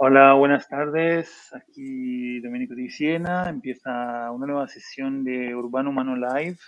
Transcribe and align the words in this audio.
Hola, 0.00 0.34
buenas 0.34 0.68
tardes. 0.68 1.50
Aquí 1.52 2.38
Domenico 2.38 2.76
Di 2.76 2.88
Siena. 2.88 3.48
Empieza 3.48 4.30
una 4.30 4.46
nueva 4.46 4.68
sesión 4.68 5.24
de 5.24 5.52
Urbano 5.56 5.90
Humano 5.90 6.14
Live. 6.14 6.58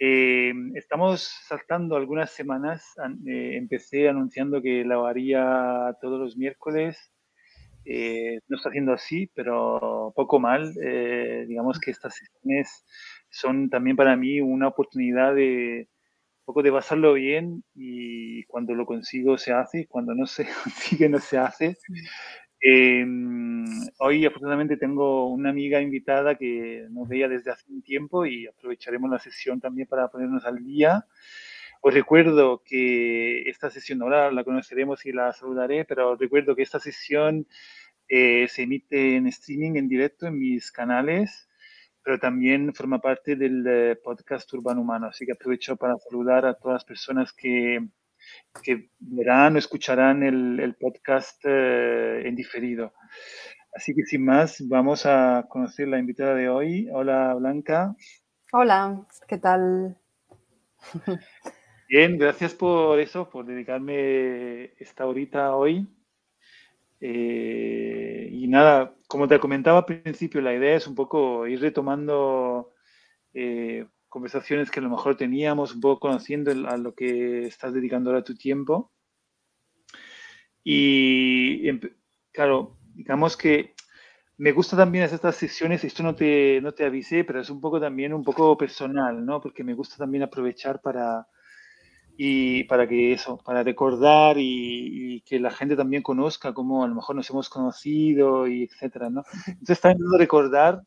Eh, 0.00 0.52
estamos 0.74 1.32
saltando 1.46 1.94
algunas 1.94 2.32
semanas. 2.32 2.84
Eh, 3.24 3.52
empecé 3.56 4.08
anunciando 4.08 4.60
que 4.60 4.84
la 4.84 4.96
haría 5.08 5.96
todos 6.00 6.18
los 6.18 6.36
miércoles. 6.36 7.12
Eh, 7.84 8.40
no 8.48 8.56
está 8.56 8.70
haciendo 8.70 8.94
así, 8.94 9.30
pero 9.32 10.12
poco 10.16 10.40
mal. 10.40 10.74
digamos 11.46 11.78
que 11.78 11.92
estas 11.92 12.16
sesiones 12.16 12.84
son 13.28 13.70
también 13.70 13.94
para 13.94 14.16
mí 14.16 14.40
una 14.40 14.66
oportunidad 14.66 15.36
de 15.36 15.88
poco 16.50 16.64
de 16.64 16.72
pasarlo 16.72 17.12
bien 17.12 17.62
y 17.76 18.42
cuando 18.46 18.74
lo 18.74 18.84
consigo 18.84 19.38
se 19.38 19.52
hace, 19.52 19.86
cuando 19.86 20.16
no 20.16 20.26
se 20.26 20.44
consigue 20.64 21.08
no 21.08 21.20
se 21.20 21.38
hace. 21.38 21.78
Eh, 22.60 23.06
hoy 24.00 24.26
afortunadamente 24.26 24.76
tengo 24.76 25.28
una 25.28 25.50
amiga 25.50 25.80
invitada 25.80 26.34
que 26.34 26.88
nos 26.90 27.08
veía 27.08 27.28
desde 27.28 27.52
hace 27.52 27.70
un 27.70 27.82
tiempo 27.82 28.26
y 28.26 28.48
aprovecharemos 28.48 29.08
la 29.08 29.20
sesión 29.20 29.60
también 29.60 29.86
para 29.86 30.08
ponernos 30.08 30.44
al 30.44 30.64
día. 30.64 31.06
Os 31.82 31.94
recuerdo 31.94 32.64
que 32.64 33.48
esta 33.48 33.70
sesión 33.70 34.02
ahora 34.02 34.32
la 34.32 34.42
conoceremos 34.42 35.06
y 35.06 35.12
la 35.12 35.32
saludaré, 35.32 35.84
pero 35.84 36.10
os 36.10 36.18
recuerdo 36.18 36.56
que 36.56 36.62
esta 36.62 36.80
sesión 36.80 37.46
eh, 38.08 38.48
se 38.48 38.62
emite 38.62 39.14
en 39.14 39.28
streaming, 39.28 39.76
en 39.76 39.88
directo, 39.88 40.26
en 40.26 40.36
mis 40.36 40.72
canales, 40.72 41.48
pero 42.10 42.18
también 42.18 42.74
forma 42.74 42.98
parte 42.98 43.36
del 43.36 43.64
eh, 43.68 43.94
podcast 44.02 44.52
Urbano 44.52 44.80
Humano. 44.80 45.06
Así 45.06 45.24
que 45.24 45.30
aprovecho 45.30 45.76
para 45.76 45.96
saludar 45.96 46.44
a 46.44 46.54
todas 46.54 46.78
las 46.78 46.84
personas 46.84 47.32
que, 47.32 47.86
que 48.64 48.90
verán 48.98 49.54
o 49.54 49.60
escucharán 49.60 50.24
el, 50.24 50.74
podcast 50.74 51.40
eh, 51.44 52.22
en 52.24 52.34
diferido. 52.34 52.94
Así 53.72 53.94
que 53.94 54.02
sin 54.02 54.24
más, 54.24 54.60
vamos 54.66 55.06
a 55.06 55.46
conocer 55.48 55.86
la 55.86 56.00
invitada 56.00 56.34
de 56.34 56.48
hoy. 56.48 56.88
Hola 56.92 57.32
Blanca. 57.34 57.94
Hola, 58.50 59.06
¿qué 59.28 59.38
tal? 59.38 59.96
Bien, 61.88 62.18
gracias 62.18 62.54
por 62.54 62.98
eso, 62.98 63.30
por 63.30 63.46
dedicarme 63.46 64.72
esta 64.80 65.06
horita 65.06 65.54
hoy. 65.54 65.86
Eh, 67.00 68.28
y 68.30 68.46
nada, 68.48 68.94
como 69.08 69.26
te 69.26 69.40
comentaba 69.40 69.78
al 69.78 69.84
principio, 69.86 70.40
la 70.40 70.54
idea 70.54 70.76
es 70.76 70.86
un 70.86 70.94
poco 70.94 71.46
ir 71.46 71.60
retomando 71.60 72.72
eh, 73.32 73.86
conversaciones 74.08 74.70
que 74.70 74.80
a 74.80 74.82
lo 74.82 74.90
mejor 74.90 75.16
teníamos, 75.16 75.74
un 75.74 75.80
poco 75.80 76.00
conociendo 76.00 76.50
a 76.68 76.76
lo 76.76 76.94
que 76.94 77.46
estás 77.46 77.72
dedicando 77.72 78.10
ahora 78.10 78.24
tu 78.24 78.34
tiempo. 78.34 78.92
Y 80.62 81.70
claro, 82.32 82.76
digamos 82.94 83.36
que 83.36 83.74
me 84.36 84.52
gusta 84.52 84.76
también 84.76 85.04
hacer 85.04 85.16
estas 85.16 85.36
sesiones, 85.36 85.84
esto 85.84 86.02
no 86.02 86.14
te, 86.14 86.60
no 86.62 86.72
te 86.72 86.84
avisé, 86.84 87.24
pero 87.24 87.40
es 87.40 87.50
un 87.50 87.60
poco 87.60 87.80
también 87.80 88.12
un 88.14 88.24
poco 88.24 88.56
personal, 88.56 89.24
¿no? 89.24 89.40
Porque 89.40 89.64
me 89.64 89.74
gusta 89.74 89.96
también 89.96 90.22
aprovechar 90.22 90.80
para, 90.80 91.26
y 92.22 92.64
para 92.64 92.86
que 92.86 93.14
eso, 93.14 93.38
para 93.38 93.62
recordar 93.62 94.36
y, 94.38 95.22
que 95.24 95.40
la 95.40 95.50
gente 95.50 95.74
también 95.74 96.02
conozca 96.02 96.52
cómo 96.52 96.84
a 96.84 96.86
lo 96.86 96.94
mejor 96.94 97.16
nos 97.16 97.30
hemos 97.30 97.48
conocido 97.48 98.46
y 98.46 98.64
etcétera, 98.64 99.08
¿no? 99.08 99.24
Entonces 99.46 99.80
también 99.80 100.06
recordar 100.18 100.82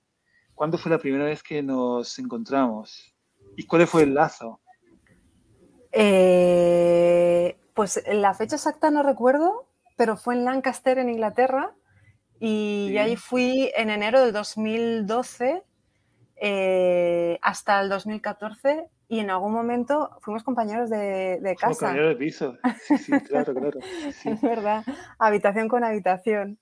cuándo 0.54 0.78
fue 0.78 0.92
la 0.92 1.00
primera 1.00 1.24
vez 1.24 1.42
que 1.42 1.64
nos 1.64 2.20
encontramos. 2.20 3.16
¿Y 3.58 3.66
cuál 3.66 3.88
fue 3.88 4.04
el 4.04 4.14
lazo? 4.14 4.62
Eh, 5.92 7.58
pues 7.74 8.04
la 8.12 8.36
fecha 8.36 8.58
exacta 8.58 8.92
no 8.92 9.02
recuerdo, 9.02 9.66
pero 9.98 10.18
fue 10.18 10.36
en 10.36 10.46
Lancaster, 10.46 11.00
en 11.00 11.10
Inglaterra, 11.10 11.74
y 12.40 12.96
ahí 12.98 13.16
fui 13.16 13.72
en 13.76 13.90
enero 13.90 14.22
del 14.22 14.34
2012 14.34 15.64
eh, 16.36 17.40
hasta 17.42 17.82
el 17.82 17.90
2014 17.90 18.88
y 19.08 19.20
en 19.20 19.30
algún 19.30 19.54
momento 19.54 20.18
fuimos 20.22 20.44
compañeros 20.44 20.90
de, 20.90 21.56
casa. 21.60 21.88
Compañeros 21.88 22.10
de 22.10 22.16
piso, 22.16 22.58
sí, 22.82 22.98
sí, 22.98 23.12
claro, 23.22 23.54
claro. 23.54 23.80
es 23.80 24.42
verdad, 24.42 24.84
habitación 25.20 25.68
con 25.68 25.84
habitación. 25.84 26.58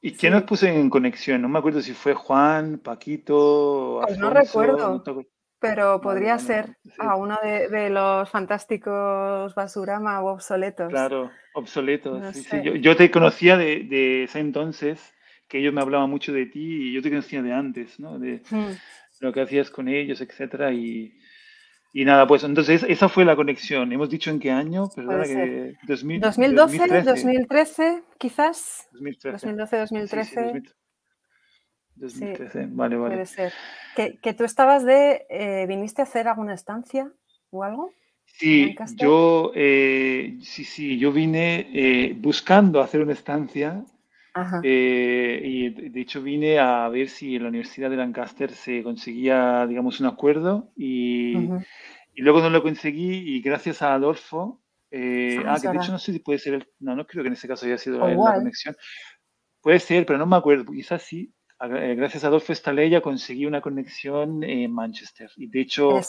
¿Y 0.00 0.12
quién 0.12 0.32
nos 0.32 0.44
puso 0.44 0.66
en 0.66 0.90
conexión? 0.90 1.42
No 1.42 1.48
me 1.48 1.58
acuerdo 1.58 1.80
si 1.80 1.92
fue 1.92 2.14
Juan, 2.14 2.78
Paquito, 2.78 4.00
pues 4.06 4.18
no 4.18 4.30
recuerdo, 4.30 5.02
pero 5.58 6.00
podría 6.00 6.38
ser 6.38 6.76
a 6.98 7.16
uno 7.16 7.38
de, 7.42 7.90
los 7.90 8.28
fantásticos 8.30 9.54
Basurama 9.54 10.20
o 10.22 10.32
obsoletos. 10.32 10.90
Claro, 10.90 11.30
obsoletos. 11.54 12.22
yo, 12.80 12.96
te 12.96 13.10
conocía 13.10 13.56
de, 13.56 14.24
ese 14.24 14.38
entonces, 14.38 15.14
que 15.48 15.58
ellos 15.58 15.72
me 15.72 15.80
hablaban 15.80 16.10
mucho 16.10 16.32
de 16.32 16.46
ti 16.46 16.88
y 16.88 16.92
yo 16.92 17.02
te 17.02 17.10
conocía 17.10 17.42
de 17.42 17.52
antes, 17.52 17.98
¿no? 17.98 18.18
De. 18.18 18.42
Lo 19.20 19.32
que 19.32 19.40
hacías 19.40 19.70
con 19.70 19.88
ellos, 19.88 20.20
etcétera, 20.20 20.72
y 20.72 21.18
y 21.96 22.04
nada, 22.04 22.26
pues 22.26 22.44
entonces 22.44 22.84
esa 22.86 23.08
fue 23.08 23.24
la 23.24 23.34
conexión. 23.34 23.90
Hemos 23.90 24.10
dicho 24.10 24.28
en 24.30 24.38
qué 24.38 24.50
año, 24.50 24.86
perdona 24.94 25.24
que 25.24 25.76
2012, 25.88 27.02
2013. 27.02 28.02
quizás. 28.18 28.86
2012, 28.92 29.78
2013. 29.78 30.62
2013, 31.94 32.66
vale, 32.72 32.96
vale. 32.96 33.14
Puede 33.14 33.24
ser. 33.24 33.52
¿Que, 33.94 34.34
tú 34.34 34.44
estabas 34.44 34.84
de, 34.84 35.24
eh, 35.30 35.64
viniste 35.66 36.02
a 36.02 36.04
hacer 36.04 36.28
alguna 36.28 36.52
estancia 36.52 37.10
o 37.48 37.64
algo? 37.64 37.90
Sí, 38.26 38.76
yo, 38.96 39.52
eh, 39.54 40.36
sí, 40.42 40.64
sí, 40.64 40.98
yo 40.98 41.12
vine 41.12 41.70
eh, 41.72 42.14
buscando 42.14 42.82
hacer 42.82 43.00
una 43.00 43.14
estancia 43.14 43.82
eh, 44.62 45.40
y 45.44 45.90
de 45.90 46.00
hecho 46.00 46.22
vine 46.22 46.58
a 46.58 46.88
ver 46.88 47.08
si 47.08 47.36
en 47.36 47.42
la 47.42 47.48
Universidad 47.48 47.90
de 47.90 47.96
Lancaster 47.96 48.50
se 48.50 48.82
conseguía, 48.82 49.66
digamos, 49.66 50.00
un 50.00 50.06
acuerdo 50.06 50.72
y, 50.76 51.36
y 52.14 52.22
luego 52.22 52.40
no 52.40 52.50
lo 52.50 52.62
conseguí 52.62 53.36
y 53.36 53.40
gracias 53.40 53.82
a 53.82 53.94
Adolfo, 53.94 54.62
eh, 54.90 55.42
ah, 55.46 55.58
que 55.60 55.68
de 55.68 55.76
hecho 55.76 55.92
no 55.92 55.98
sé 55.98 56.12
si 56.12 56.18
puede 56.20 56.38
ser, 56.38 56.54
el, 56.54 56.68
no, 56.80 56.96
no 56.96 57.06
creo 57.06 57.22
que 57.22 57.28
en 57.28 57.34
ese 57.34 57.48
caso 57.48 57.66
haya 57.66 57.78
sido 57.78 58.06
la, 58.06 58.14
conexión. 58.14 58.76
Puede 59.60 59.80
ser, 59.80 60.06
pero 60.06 60.18
no 60.18 60.26
me 60.26 60.36
acuerdo, 60.36 60.72
quizás 60.72 61.02
sí. 61.02 61.32
Eh, 61.60 61.94
gracias 61.96 62.22
a 62.24 62.26
Adolfo 62.26 62.52
Estaleya 62.52 63.00
conseguí 63.00 63.46
una 63.46 63.62
conexión 63.62 64.42
en 64.44 64.72
Manchester 64.72 65.30
y 65.36 65.48
de 65.48 65.60
hecho... 65.60 66.00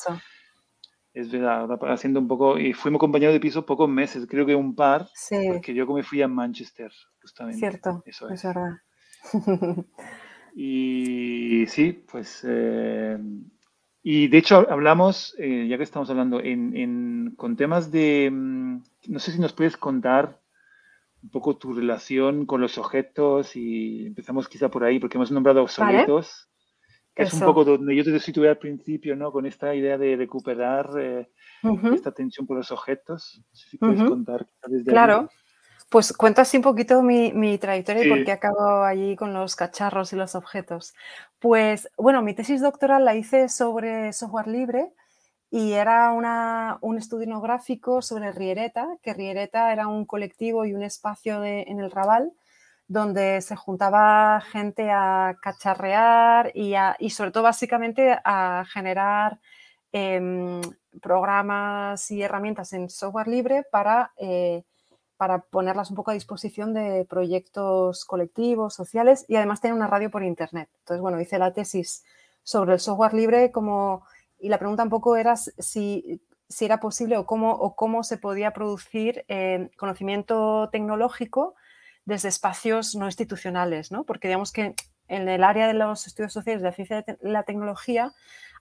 Es 1.18 1.32
verdad, 1.32 1.68
haciendo 1.92 2.20
un 2.20 2.28
poco, 2.28 2.60
y 2.60 2.74
fuimos 2.74 3.00
compañeros 3.00 3.34
de 3.34 3.40
piso 3.40 3.66
pocos 3.66 3.90
meses, 3.90 4.28
creo 4.30 4.46
que 4.46 4.54
un 4.54 4.76
par, 4.76 5.08
sí. 5.16 5.48
porque 5.48 5.74
yo 5.74 5.88
como 5.88 6.04
fui 6.04 6.22
a 6.22 6.28
Manchester, 6.28 6.92
justamente. 7.20 7.58
Cierto, 7.58 8.04
eso 8.06 8.30
es, 8.30 8.44
verdad. 8.44 8.78
y 10.56 11.66
sí, 11.70 12.04
pues, 12.12 12.46
eh, 12.48 13.18
y 14.04 14.28
de 14.28 14.38
hecho 14.38 14.68
hablamos, 14.70 15.34
eh, 15.40 15.66
ya 15.68 15.78
que 15.78 15.84
estamos 15.84 16.08
hablando, 16.12 16.40
en, 16.40 17.34
con 17.36 17.56
temas 17.56 17.90
de, 17.90 18.30
mm, 18.32 18.84
no 19.08 19.18
sé 19.18 19.32
si 19.32 19.40
nos 19.40 19.54
puedes 19.54 19.76
contar 19.76 20.40
un 21.24 21.32
poco 21.32 21.58
tu 21.58 21.74
relación 21.74 22.46
con 22.46 22.62
los 22.62 22.78
objetos 22.78 23.56
y 23.56 24.06
empezamos 24.06 24.48
quizá 24.48 24.70
por 24.70 24.84
ahí, 24.84 25.00
porque 25.00 25.18
hemos 25.18 25.32
nombrado 25.32 25.64
obsoletos 25.64 26.48
es 27.18 27.34
un 27.34 27.40
poco 27.42 27.66
donde 27.66 27.96
yo 27.96 28.04
te 28.04 28.20
situé 28.20 28.50
al 28.50 28.58
principio, 28.58 29.16
¿no? 29.16 29.32
Con 29.32 29.46
esta 29.46 29.74
idea 29.74 29.98
de 29.98 30.16
recuperar 30.16 30.90
eh, 31.00 31.30
esta 31.94 32.10
atención 32.10 32.46
por 32.46 32.58
los 32.58 32.72
objetos. 32.72 33.42
si 33.52 33.78
puedes 33.78 34.04
contar 34.04 34.48
desde 34.68 34.92
Claro. 34.92 35.30
Pues 35.90 36.12
cuento 36.12 36.42
así 36.42 36.58
un 36.58 36.64
poquito 36.64 37.02
mi, 37.02 37.32
mi 37.32 37.58
trayectoria 37.58 38.06
y 38.06 38.10
por 38.10 38.26
qué 38.26 38.34
acabo 38.34 38.84
allí 38.84 39.16
con 39.16 39.34
los 39.34 39.56
cacharros 39.56 40.12
y 40.12 40.18
los 40.18 40.36
objetos. 40.36 40.94
Pues 41.40 41.90
bueno, 41.98 42.22
mi 42.22 42.34
tesis 42.34 42.62
doctoral 42.62 43.06
la 43.06 43.16
hice 43.16 43.48
sobre 43.48 44.12
software 44.12 44.48
libre 44.48 44.92
y 45.50 45.72
era 45.72 46.12
una, 46.12 46.78
un 46.82 46.98
estudio 46.98 47.24
etnográfico 47.24 48.02
sobre 48.02 48.34
Riereta, 48.34 48.86
que 49.02 49.14
Riereta 49.14 49.72
era 49.72 49.88
un 49.88 50.06
colectivo 50.06 50.66
y 50.66 50.74
un 50.74 50.84
espacio 50.84 51.40
de, 51.40 51.62
en 51.68 51.80
el 51.80 51.90
Raval 51.90 52.34
donde 52.88 53.42
se 53.42 53.56
juntaba 53.56 54.42
gente 54.42 54.90
a 54.92 55.38
cacharrear 55.42 56.52
y, 56.54 56.74
y 57.00 57.10
sobre 57.10 57.32
todo 57.32 57.44
básicamente 57.44 58.18
a 58.24 58.66
generar 58.72 59.40
em, 59.92 60.62
programas 61.02 62.10
y 62.12 62.22
herramientas 62.22 62.72
en 62.74 62.90
software 62.90 63.28
libre 63.28 63.64
para, 63.70 64.14
eh, 64.18 64.64
para 65.18 65.40
ponerlas 65.40 65.90
un 65.90 65.98
poco 65.98 66.12
a 66.12 66.14
disposición 66.14 66.74
de 66.74 67.06
proyectos 67.10 68.06
colectivos, 68.06 68.74
sociales 68.74 69.26
y 69.28 69.36
además 69.36 69.60
tener 69.60 69.76
una 69.76 69.88
radio 69.88 70.10
por 70.10 70.24
internet. 70.24 70.70
Entonces, 70.80 71.02
bueno, 71.02 71.20
hice 71.20 71.38
la 71.40 71.54
tesis 71.54 72.06
sobre 72.44 72.74
el 72.74 72.80
software 72.80 73.14
libre 73.14 73.52
como, 73.52 74.06
y 74.40 74.48
la 74.48 74.60
pregunta 74.60 74.84
un 74.84 74.90
poco 74.90 75.18
era 75.18 75.36
si, 75.36 76.22
si 76.48 76.66
era 76.66 76.80
posible 76.80 77.18
o 77.18 77.26
cómo, 77.26 77.52
o 77.52 77.76
cómo 77.76 78.04
se 78.04 78.18
podía 78.18 78.52
producir 78.52 79.26
eh, 79.28 79.70
conocimiento 79.78 80.70
tecnológico 80.72 81.56
desde 82.08 82.30
espacios 82.30 82.96
no 82.96 83.06
institucionales, 83.06 83.92
¿no? 83.92 84.06
Porque 84.06 84.30
digamos 84.30 84.54
que 84.54 84.76
en 85.10 85.28
el 85.28 85.44
área 85.44 85.68
de 85.68 85.74
los 85.74 86.08
estudios 86.08 86.32
sociales 86.32 86.62
de 86.62 86.70
la 86.70 86.74
ciencia 86.74 87.06
y 87.06 87.28
la 87.28 87.44
tecnología 87.44 88.14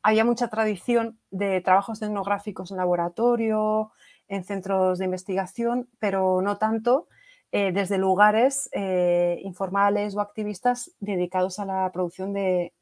había 0.02 0.25
mucha 0.25 0.48
tradición 0.48 1.20
de 1.31 1.60
trabajos 1.60 2.02
etnográficos 2.02 2.72
en 2.72 2.76
laboratorio, 2.78 3.93
en 4.26 4.43
centros 4.43 4.98
de 4.98 5.04
investigación, 5.04 5.88
pero 6.00 6.43
no 6.43 6.58
tanto 6.58 7.06
eh, 7.52 7.70
desde 7.70 7.98
lugares 7.98 8.69
eh, 8.72 9.38
informales 9.44 10.16
o 10.16 10.20
activistas 10.20 10.90
dedicados 10.99 11.60
a 11.60 11.64
la 11.66 11.88
producción 11.92 12.32
de, 12.32 12.72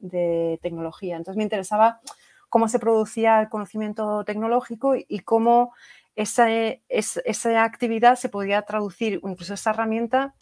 tecnología. 0.63 1.15
Entonces 1.15 1.37
me 1.37 1.43
interesaba 1.43 1.99
cómo 2.49 2.67
se 2.67 2.79
producía 2.79 3.39
el 3.39 3.49
conocimiento 3.49 4.23
tecnológico 4.25 4.95
y, 4.95 5.19
cómo 5.19 5.73
esa, 6.15 6.47
esa, 6.49 7.63
actividad 7.63 8.15
se 8.15 8.29
podía 8.29 8.63
traducir, 8.63 9.21
incluso 9.23 9.53
esa 9.53 9.69
herramienta 9.69 10.33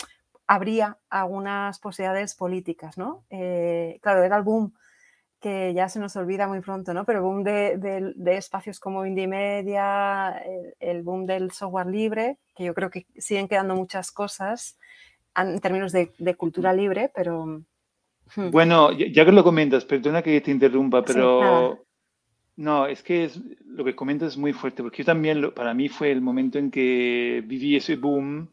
habría 0.54 0.98
algunas 1.10 1.80
posibilidades 1.80 2.36
políticas. 2.36 2.98
¿no? 2.98 3.26
claro, 4.02 4.24
era 4.24 4.38
el 4.38 4.44
boom 4.44 4.74
que 5.44 5.74
ya 5.74 5.90
se 5.90 6.00
nos 6.00 6.16
olvida 6.16 6.48
muy 6.48 6.62
pronto, 6.62 6.94
¿no? 6.94 7.04
Pero 7.04 7.20
el 7.20 7.26
boom 7.26 7.44
de, 7.44 8.38
espacios 8.38 8.80
como 8.80 9.06
Indie 9.06 9.28
Media, 9.28 10.42
el, 10.80 11.04
boom 11.04 11.26
del 11.26 11.52
software 11.52 11.88
libre, 11.88 12.38
que 12.56 12.64
yo 12.64 12.74
creo 12.74 12.90
que 12.90 13.06
siguen 13.18 13.50
quedando 13.50 13.76
muchas 13.76 14.10
cosas 14.12 14.78
en 15.36 15.60
términos 15.60 15.92
de, 15.92 16.36
cultura 16.38 16.72
libre, 16.72 17.12
pero... 17.14 17.62
Hmm. 18.36 18.52
Bueno, 18.52 18.94
ya 18.94 19.26
que 19.26 19.32
lo 19.34 19.44
comentas, 19.44 19.84
perdona 19.84 20.22
que 20.22 20.40
te 20.40 20.52
interrumpa, 20.52 21.04
pero... 21.04 21.84
no, 22.56 22.88
es 22.88 23.04
que 23.04 23.26
es, 23.26 23.42
lo 23.66 23.84
que 23.84 23.98
comentas 23.98 24.30
es 24.30 24.38
muy 24.38 24.54
fuerte, 24.54 24.82
porque 24.82 25.00
yo 25.00 25.06
también, 25.06 25.52
para 25.52 25.74
mí 25.74 25.90
fue 25.90 26.12
el 26.12 26.22
momento 26.22 26.58
en 26.58 26.72
que 26.72 27.44
viví 27.46 27.76
ese 27.76 27.98
boom. 27.98 28.50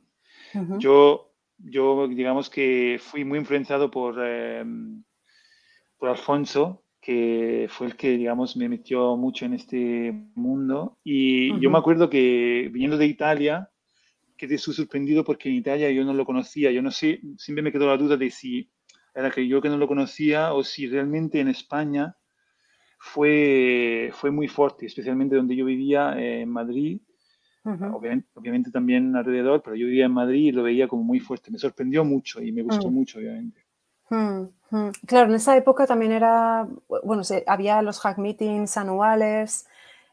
Yo, 0.79 1.30
yo, 1.65 2.09
digamos 2.09 2.51
que 2.51 2.99
fui 3.01 3.25
muy 3.25 3.39
influenciado 3.39 3.91
por... 3.91 4.19
Em, 4.25 5.03
por 6.01 6.09
Alfonso, 6.09 6.83
que 7.01 7.69
fue 7.71 7.87
el 7.87 7.97
que, 7.97 8.17
digamos, 8.17 8.57
me 8.57 8.69
metió 8.69 9.17
mucho 9.17 9.45
en 9.45 9.55
este 9.55 10.13
mundo. 10.35 10.99
Y 11.05 11.61
yo 11.61 11.71
me 11.71 11.79
acuerdo 11.79 12.11
que 12.11 12.69
viniendo 12.73 12.97
de 12.97 13.07
Italia, 13.07 13.71
quedé 14.37 14.59
sorprendido 14.59 15.23
porque 15.23 15.51
en 15.51 15.57
Italia 15.57 15.91
yo 15.91 16.05
no 16.05 16.15
lo 16.15 16.25
conocía. 16.25 16.73
Yo 16.73 16.83
no 16.83 16.91
sé, 16.91 17.21
siempre 17.37 17.63
me 17.63 17.71
quedó 17.71 17.87
la 17.87 17.99
duda 17.99 18.17
de 18.17 18.31
si 18.31 18.71
era 19.15 19.31
que 19.31 19.47
yo 19.47 19.61
que 19.61 19.69
no 19.69 19.77
lo 19.77 19.87
conocía 19.87 20.55
o 20.55 20.65
si 20.65 20.89
realmente 20.89 21.41
en 21.41 21.49
España 21.49 22.17
fue, 22.99 24.11
fue 24.15 24.31
muy 24.31 24.49
fuerte, 24.49 24.87
especialmente 24.87 25.37
donde 25.37 25.57
yo 25.57 25.65
vivía, 25.67 26.15
en 26.19 26.49
Madrid. 26.49 27.01
Obviamente, 27.65 28.71
también 28.71 29.15
alrededor, 29.15 29.63
pero 29.63 29.77
yo 29.77 29.87
vivía 29.87 30.07
en 30.07 30.13
Madrid 30.13 30.49
y 30.49 30.53
lo 30.53 30.63
veía 30.63 30.89
como 30.89 31.03
muy 31.03 31.21
fuerte. 31.21 31.51
Me 31.51 31.59
sorprendió 31.59 32.05
mucho 32.05 32.43
y 32.43 32.53
me 32.53 32.63
gustó 32.63 32.91
mm. 32.91 32.95
mucho, 32.95 33.19
obviamente. 33.19 33.65
Mm, 34.11 34.43
mm. 34.71 34.91
Claro, 35.07 35.29
en 35.29 35.35
esa 35.35 35.57
época 35.57 35.87
también 35.87 36.13
era, 36.13 36.67
bueno, 37.05 37.23
había 37.47 37.83
los 37.83 38.01
hack 38.01 38.19
meetings 38.19 38.77
anuales 38.77 39.67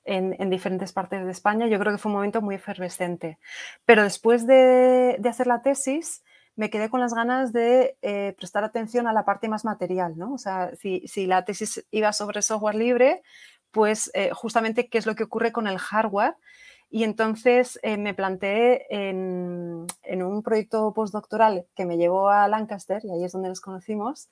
en, 0.07 0.49
diferentes 0.49 0.93
partes 0.93 1.25
de 1.25 1.31
España. 1.31 1.67
Yo 1.67 1.79
creo 1.79 1.91
que 1.91 1.97
fue 1.97 2.09
un 2.09 2.17
momento 2.17 2.41
muy 2.41 2.55
efervescente. 2.55 3.37
Pero 3.85 4.03
después 4.03 4.47
de, 4.47 5.19
hacer 5.27 5.47
la 5.47 5.61
tesis, 5.61 6.23
me 6.55 6.69
quedé 6.69 6.89
con 6.89 7.01
las 7.01 7.13
ganas 7.13 7.53
de 7.53 7.97
eh, 8.01 8.33
prestar 8.37 8.63
atención 8.63 9.07
a 9.07 9.13
la 9.13 9.25
parte 9.25 9.49
más 9.49 9.65
material, 9.65 10.17
¿no? 10.17 10.33
O 10.33 10.37
sea, 10.37 10.71
si, 10.75 11.27
la 11.27 11.45
tesis 11.45 11.85
iba 11.91 12.13
sobre 12.13 12.41
software 12.41 12.75
libre, 12.75 13.21
pues 13.71 14.09
eh, 14.13 14.31
justamente 14.33 14.87
qué 14.87 14.97
es 14.97 15.05
lo 15.05 15.15
que 15.15 15.23
ocurre 15.23 15.51
con 15.51 15.67
el 15.67 15.77
hardware 15.77 16.35
y 16.89 17.03
entonces 17.03 17.79
eh, 17.83 17.97
me 17.97 18.13
planteé 18.13 18.85
en, 18.89 19.87
un 20.23 20.43
proyecto 20.43 20.93
postdoctoral 20.93 21.65
que 21.75 21.85
me 21.85 21.97
llevó 21.97 22.29
a 22.29 22.47
Lancaster, 22.47 23.03
y 23.03 23.11
ahí 23.11 23.23
es 23.23 23.33
donde 23.33 23.49
nos 23.49 23.61
conocimos, 23.61 24.29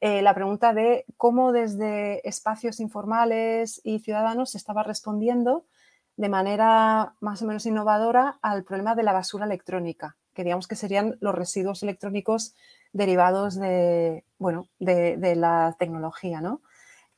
eh, 0.00 0.22
la 0.22 0.34
pregunta 0.34 0.72
de 0.72 1.04
cómo 1.16 1.52
desde 1.52 2.26
espacios 2.28 2.80
informales 2.80 3.80
y 3.82 4.00
ciudadanos 4.00 4.50
se 4.50 4.58
estaba 4.58 4.82
respondiendo 4.82 5.64
de 6.16 6.28
manera 6.28 7.14
más 7.20 7.42
o 7.42 7.46
menos 7.46 7.66
innovadora 7.66 8.38
al 8.42 8.64
problema 8.64 8.94
de 8.94 9.02
la 9.02 9.12
basura 9.12 9.46
electrónica, 9.46 10.16
que 10.34 10.44
digamos 10.44 10.68
que 10.68 10.76
serían 10.76 11.16
los 11.20 11.34
residuos 11.34 11.82
electrónicos 11.82 12.54
derivados 12.92 13.56
de, 13.56 14.24
bueno, 14.38 14.68
de, 14.78 15.16
de 15.16 15.34
la 15.34 15.76
tecnología, 15.78 16.40
¿no? 16.40 16.60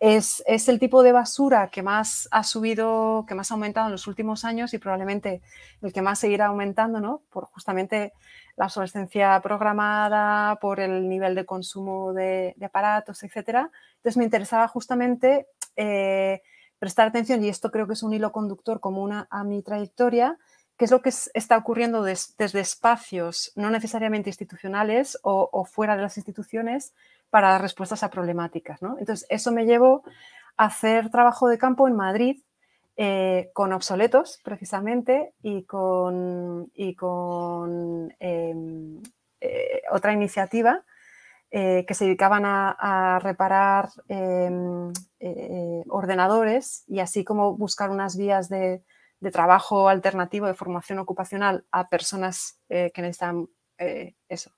Es, 0.01 0.45
el 0.47 0.79
tipo 0.79 1.03
de 1.03 1.11
basura 1.11 1.71
que 1.71 1.83
más 1.83 2.29
ha 2.31 2.45
subido, 2.45 3.25
que 3.27 3.35
más 3.35 3.51
ha 3.51 3.55
aumentado 3.55 3.87
en 3.87 3.93
los 3.93 4.07
últimos 4.07 4.45
años 4.45 4.73
y 4.73 4.79
probablemente 4.79 5.43
el 5.83 5.93
que 5.93 6.03
más 6.03 6.21
seguirá 6.21 6.47
aumentando, 6.47 7.01
¿no? 7.01 7.23
Por 7.31 7.47
justamente 7.47 8.13
la 8.57 8.67
obsolescencia 8.67 9.41
programada, 9.41 10.57
por 10.61 10.79
el 10.79 11.09
nivel 11.09 11.35
de 11.35 11.45
consumo 11.45 12.13
de, 12.13 12.55
aparatos, 12.65 13.25
etcétera. 13.25 13.71
Entonces 13.97 14.17
me 14.17 14.25
interesaba 14.25 14.69
justamente 14.69 15.49
eh, 15.75 16.43
prestar 16.79 17.09
atención, 17.09 17.43
y 17.43 17.49
esto 17.49 17.73
creo 17.73 17.89
que 17.89 17.95
es 17.95 18.03
un 18.05 18.13
hilo 18.13 18.31
conductor 18.31 18.79
común 18.79 19.13
a, 19.29 19.45
mi 19.45 19.63
trayectoria, 19.63 20.39
qué 20.77 20.85
es 20.85 20.93
lo 20.93 21.03
que 21.03 21.09
está 21.09 21.57
ocurriendo 21.57 22.05
desde 22.05 22.61
espacios 22.61 23.51
no 23.57 23.69
necesariamente 23.69 24.31
institucionales 24.31 25.19
o 25.23 25.65
fuera 25.65 25.97
de 25.97 26.03
las 26.03 26.17
instituciones, 26.19 26.95
para 27.31 27.51
dar 27.51 27.63
respuestas 27.63 28.03
a 28.03 28.11
problemáticas. 28.11 28.83
¿no? 28.83 28.97
Entonces, 28.99 29.27
eso 29.29 29.53
me 29.53 29.67
llevó 29.67 30.03
a 30.57 30.67
hacer 30.67 31.11
trabajo 31.11 31.49
de 31.49 31.59
campo 31.59 31.89
en 31.89 31.97
Madrid 31.97 32.43
eh, 33.01 33.51
con 33.53 33.73
obsoletos, 33.73 34.41
precisamente, 34.43 35.33
y 35.41 35.63
con, 35.65 36.73
em, 38.19 39.01
eh, 39.41 39.83
otra 39.93 40.13
iniciativa 40.13 40.85
eh, 41.53 41.85
que 41.87 41.95
se 41.95 42.07
dedicaban 42.07 42.43
a, 42.45 43.21
reparar 43.23 43.91
em, 44.09 44.93
ordenadores 45.89 46.83
y 46.89 46.99
así 46.99 47.23
como 47.23 47.57
buscar 47.57 47.91
unas 47.91 48.17
vías 48.17 48.49
de, 48.49 48.83
de, 49.21 49.31
trabajo 49.31 49.89
alternativo, 49.89 50.47
de 50.49 50.55
formación 50.55 50.99
ocupacional 50.99 51.65
a 51.71 51.89
personas 51.89 52.61
que 52.69 52.93
necesitan 52.97 53.49
eso, 54.29 54.51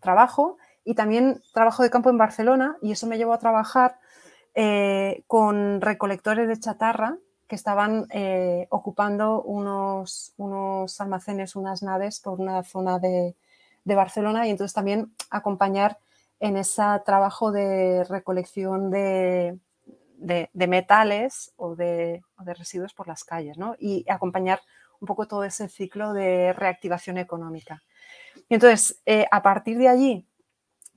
trabajo 0.00 0.56
y 0.88 0.94
también 0.94 1.42
trabajo 1.52 1.82
de 1.82 1.90
campo 1.90 2.08
en 2.08 2.16
Barcelona 2.16 2.78
y 2.80 2.92
eso 2.92 3.06
me 3.06 3.18
llevó 3.18 3.34
a 3.34 3.38
trabajar 3.38 3.98
eh, 4.54 5.22
con 5.26 5.82
recolectores 5.82 6.48
de 6.48 6.58
chatarra 6.58 7.18
que 7.46 7.56
estaban 7.56 8.06
eh, 8.08 8.66
ocupando 8.70 9.42
unos, 9.42 10.32
unos, 10.38 10.98
almacenes, 11.02 11.56
unas 11.56 11.82
naves 11.82 12.20
por 12.20 12.40
una 12.40 12.62
zona 12.62 12.98
de, 12.98 13.34
Barcelona 13.84 14.46
y 14.46 14.50
entonces 14.50 14.74
también 14.74 15.12
acompañar 15.30 15.98
en 16.40 16.56
ese 16.56 16.82
trabajo 17.04 17.52
de 17.52 18.04
recolección 18.04 18.90
de, 18.90 19.58
metales 20.54 21.52
o 21.56 21.76
de, 21.76 22.22
residuos 22.46 22.94
por 22.94 23.08
las 23.08 23.24
calles 23.24 23.58
y 23.78 24.06
acompañar 24.08 24.60
un 25.00 25.06
poco 25.06 25.28
todo 25.28 25.44
ese 25.44 25.68
ciclo 25.68 26.14
de 26.14 26.54
reactivación 26.54 27.18
económica. 27.18 27.82
Y 28.48 28.54
entonces, 28.54 29.00
eh, 29.06 29.26
a 29.30 29.42
partir 29.42 29.78
de 29.78 29.88
allí, 29.88 30.27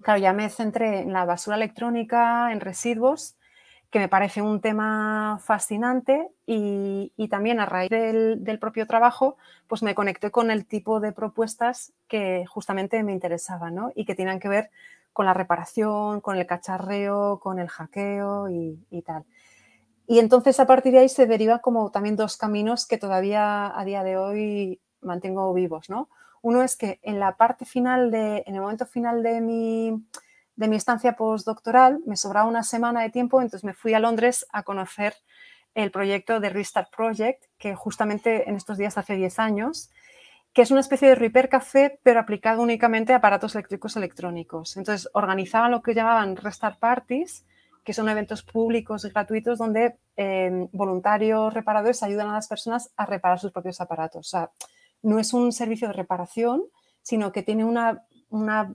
claro, 0.01 0.20
ya 0.20 0.34
me 0.34 0.50
centré 0.50 1.00
en 1.01 1.13
la 1.13 1.25
basura 1.25 1.55
electrónica, 1.55 2.51
en 2.51 2.60
residuos, 2.60 3.36
que 3.91 4.00
me 4.00 4.08
parece 4.08 4.41
un 4.41 4.62
tema 4.62 5.39
fascinante 5.43 6.29
y, 6.46 7.12
también 7.29 7.60
a 7.60 7.65
raíz 7.65 7.89
del, 7.89 8.58
propio 8.60 8.88
trabajo, 8.88 9.38
pues 9.67 9.84
me 9.84 9.96
conecté 9.96 10.31
con 10.31 10.50
el 10.50 10.65
tipo 10.65 11.01
de 11.01 11.12
propuestas 11.12 11.93
que 12.08 12.46
justamente 12.48 13.03
me 13.03 13.12
interesaban 13.12 13.75
¿no? 13.75 13.91
y 13.93 14.05
que 14.05 14.15
tenían 14.15 14.39
que 14.39 14.48
ver 14.50 14.72
con 15.13 15.25
la 15.25 15.34
reparación, 15.34 16.22
con 16.22 16.38
el 16.38 16.48
cacharreo, 16.48 17.39
con 17.39 17.60
el 17.60 17.67
hackeo 17.67 18.50
y, 18.50 18.79
y, 18.89 19.01
tal. 19.01 19.25
Y 20.08 20.20
entonces 20.20 20.60
a 20.62 20.67
partir 20.67 20.93
de 20.93 21.00
ahí 21.00 21.10
se 21.10 21.27
deriva 21.27 21.60
como 21.60 21.91
también 21.91 22.15
dos 22.15 22.38
caminos 22.38 22.88
que 22.88 22.98
todavía 22.98 23.77
a 23.77 23.84
día 23.84 24.03
de 24.03 24.17
hoy 24.17 24.79
mantengo 25.01 25.53
vivos, 25.53 25.89
¿no? 25.89 26.10
Uno 26.41 26.63
es 26.63 26.75
que 26.75 27.00
en 27.03 27.19
la 27.19 27.38
parte 27.38 27.65
final 27.65 28.12
de, 28.12 28.43
en 28.45 28.55
el 28.55 28.62
momento 28.62 28.86
final 28.86 29.24
de 29.24 29.41
mi, 29.41 30.03
de 30.55 30.67
mi 30.67 30.75
estancia 30.75 31.13
postdoctoral, 31.13 32.01
me 32.05 32.17
sobraba 32.17 32.48
una 32.48 32.63
semana 32.63 33.01
de 33.01 33.10
tiempo, 33.10 33.41
entonces 33.41 33.63
me 33.63 33.74
fui 33.74 33.93
a 33.93 34.00
Londres 34.00 34.45
a 34.51 34.63
conocer 34.63 35.15
el 35.75 35.91
proyecto 35.91 36.39
de 36.39 36.50
Restart 36.50 36.89
Project, 36.95 37.45
que 37.57 37.75
justamente 37.75 38.50
en 38.50 38.55
estos 38.55 38.77
días 38.77 38.98
hace 38.98 39.15
10 39.15 39.39
años, 39.39 39.89
que 40.53 40.62
es 40.63 40.71
una 40.71 40.81
especie 40.81 41.07
de 41.07 41.15
Repair 41.15 41.48
Café, 41.48 42.00
pero 42.03 42.19
aplicado 42.19 42.62
únicamente 42.62 43.13
a 43.13 43.17
aparatos 43.17 43.55
eléctricos 43.55 43.95
electrónicos. 43.95 44.75
Entonces, 44.75 45.10
organizaban 45.13 45.71
lo 45.71 45.81
que 45.81 45.93
llamaban 45.93 46.36
Restart 46.36 46.77
Parties, 46.77 47.45
que 47.83 47.93
son 47.93 48.10
eventos 48.10 48.43
públicos 48.43 49.05
y 49.05 49.10
gratuitos 49.10 49.57
donde 49.57 49.98
eh, 50.17 50.67
voluntarios 50.71 51.53
reparadores 51.53 52.03
ayudan 52.03 52.29
a 52.29 52.33
las 52.33 52.48
personas 52.48 52.91
a 52.98 53.05
reparar 53.05 53.39
sus 53.39 53.51
propios 53.51 53.79
aparatos. 53.81 54.36
No 55.01 55.20
es 55.20 55.34
un 55.34 55.51
servicio 55.51 55.88
de 55.88 55.93
reparación, 55.93 56.63
sino 57.01 57.31
que 57.31 57.43
tiene 57.43 57.65
una, 57.65 58.05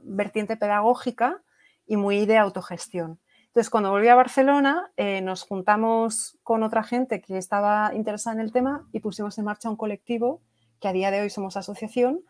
vertiente 0.03 0.57
pedagógica 0.57 1.43
y 1.87 1.97
muy 1.97 2.27
de 2.27 2.37
autogestión. 2.37 3.21
Entonces, 3.47 3.71
cuando 3.71 3.91
volví 3.91 4.09
a 4.09 4.15
Barcelona, 4.15 4.91
eh, 4.97 5.23
nos 5.23 5.43
juntamos 5.45 6.39
con 6.43 6.63
otra 6.63 6.83
gente 6.83 7.23
que 7.23 7.39
estaba 7.39 7.95
interesada 7.95 8.35
en 8.35 8.41
el 8.41 8.53
tema 8.53 8.87
y 8.93 9.01
pusimos 9.01 9.39
en 9.39 9.47
marcha 9.47 9.71
un 9.71 9.77
colectivo, 9.77 10.43
que 10.79 10.89
a 10.89 10.93
día 10.93 11.11
de 11.11 11.23
hoy 11.23 11.31
somos 11.31 11.57
asociación, 11.57 12.21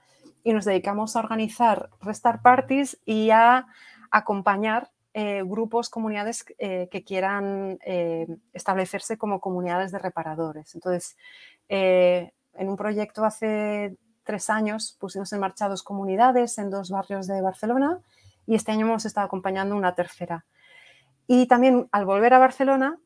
y 0.45 0.53
nos 0.53 0.65
dedicamos 0.65 1.17
a 1.17 1.21
organizar 1.21 1.91
restart 2.01 2.43
parties 2.43 3.01
y 3.05 3.31
a 3.31 3.67
acompañar 4.13 4.93
eh, 5.15 5.43
grupos, 5.45 5.91
comunidades 5.91 6.45
eh, 6.59 6.89
que 6.93 7.03
quieran 7.03 7.81
establecerse 8.53 9.19
como 9.19 9.41
comunidades 9.41 9.91
de 9.91 9.99
reparadores. 9.99 10.77
Entonces, 10.77 11.17
en 12.59 12.69
un 12.69 12.77
proyecto 12.77 13.25
hace 13.25 13.97
tres 14.25 14.51
años 14.51 14.97
pusimos 14.99 15.33
en 15.33 15.41
marcha 15.41 15.69
dos 15.69 15.83
comunidades 15.83 16.59
en 16.59 16.71
dos 16.71 16.91
barrios 16.91 17.27
de 17.27 17.41
Barcelona 17.41 18.01
y 18.47 18.55
este 18.55 18.73
año 18.73 18.87
hemos 18.87 19.05
estado 19.05 19.27
acompañando 19.27 19.77
una 19.77 19.95
tercera. 19.95 20.45
Y 21.27 21.47
también 21.47 21.89
al 21.93 22.05
volver 22.05 22.35
a 22.35 22.39
Barcelona 22.39 22.99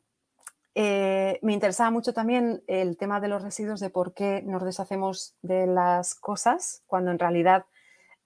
eh, 0.73 1.39
me 1.41 1.53
interesaba 1.53 1.91
mucho 1.91 2.13
también 2.13 2.63
el 2.67 2.97
tema 2.97 3.19
de 3.19 3.27
los 3.27 3.41
residuos, 3.41 3.79
de 3.79 3.89
por 3.89 4.13
qué 4.13 4.41
nos 4.45 4.63
deshacemos 4.63 5.35
de 5.41 5.67
las 5.67 6.15
cosas 6.15 6.83
cuando 6.87 7.11
en 7.11 7.19
realidad 7.19 7.65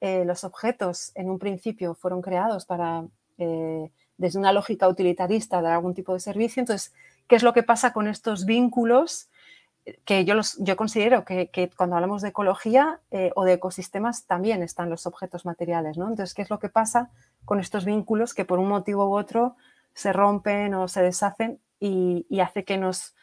eh, 0.01 0.25
los 0.25 0.43
objetos 0.43 1.11
en 1.15 1.29
un 1.29 1.39
principio 1.39 1.95
fueron 1.95 2.21
creados 2.21 2.65
para, 2.65 3.05
eh, 3.37 3.89
desde 4.17 4.39
una 4.39 4.53
lógica 4.53 4.87
utilitarista, 4.87 5.61
dar 5.61 5.73
algún 5.73 5.95
tipo 5.95 6.13
de 6.13 6.19
servicio. 6.19 6.59
Entonces, 6.59 6.93
¿qué 7.27 7.35
es 7.35 7.43
lo 7.43 7.53
que 7.53 7.63
pasa 7.63 7.93
con 7.93 8.07
estos 8.07 8.45
vínculos? 8.45 9.29
Que 10.03 10.25
yo, 10.25 10.33
los, 10.33 10.57
yo 10.57 10.75
considero 10.75 11.25
que, 11.25 11.49
cuando 11.77 11.95
hablamos 11.95 12.21
de 12.21 12.29
ecología 12.29 12.99
o 13.35 13.43
de 13.43 13.53
ecosistemas 13.53 14.25
también 14.25 14.63
están 14.63 14.89
los 14.89 15.05
objetos 15.05 15.45
materiales, 15.45 15.97
¿no? 15.97 16.07
Entonces, 16.07 16.33
¿qué 16.33 16.41
es 16.41 16.49
lo 16.49 16.59
que 16.59 16.69
pasa 16.69 17.11
con 17.45 17.59
estos 17.59 17.85
vínculos 17.85 18.33
que 18.33 18.45
por 18.45 18.59
un 18.59 18.67
motivo 18.67 19.07
u 19.07 19.15
otro 19.15 19.55
se 19.95 20.13
rompen 20.13 20.73
o 20.73 20.87
se 20.87 21.01
deshacen 21.01 21.59
y, 21.79 22.39
hace 22.39 22.63
que 22.63 22.77
nos 22.77 23.15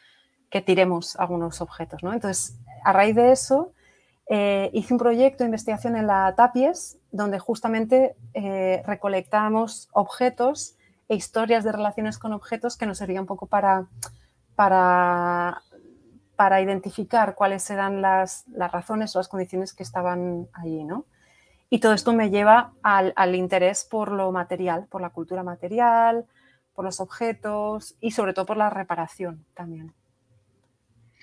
que 0.49 0.61
tiremos 0.61 1.15
algunos 1.15 1.61
objetos. 1.61 2.03
¿no? 2.03 2.13
Entonces, 2.13 2.59
a 2.83 2.93
raíz 2.93 3.15
de 3.15 3.31
eso, 3.31 3.73
eh, 4.29 4.69
hice 4.71 4.93
un 4.93 4.99
proyecto 4.99 5.43
de 5.43 5.47
investigación 5.47 5.95
en 5.95 6.05
la 6.05 6.35
Tapies, 6.35 6.99
donde 7.11 7.39
justamente 7.39 8.15
eh, 8.35 8.83
recolectamos 8.85 9.89
objetos 9.93 10.77
e 11.09 11.15
historias 11.15 11.63
de 11.63 11.71
relaciones 11.71 12.19
con 12.19 12.33
objetos 12.33 12.77
que 12.77 12.85
nos 12.85 12.99
servían 12.99 13.21
un 13.21 13.27
poco 13.27 13.47
para, 13.47 13.87
para, 14.55 15.63
para 16.35 16.61
identificar 16.61 17.35
cuáles 17.35 17.69
eran 17.69 18.01
las, 18.01 18.45
las, 18.47 18.71
razones 18.71 19.15
o 19.15 19.19
las 19.19 19.27
condiciones 19.27 19.73
que 19.73 19.83
estaban 19.83 20.47
allí. 20.53 20.83
¿no? 20.83 21.05
Y 21.69 21.79
todo 21.79 21.93
esto 21.93 22.13
me 22.13 22.29
lleva 22.29 22.73
al, 22.81 23.13
al 23.15 23.35
interés 23.35 23.87
por 23.89 24.11
lo 24.11 24.31
material, 24.31 24.87
por 24.89 25.01
la 25.01 25.09
cultura 25.09 25.43
material, 25.43 26.25
por 26.73 26.85
los 26.85 26.99
objetos 26.99 27.95
y 28.01 28.11
sobre 28.11 28.33
todo 28.33 28.45
por 28.45 28.57
la 28.57 28.69
reparación 28.69 29.45
también. 29.53 29.93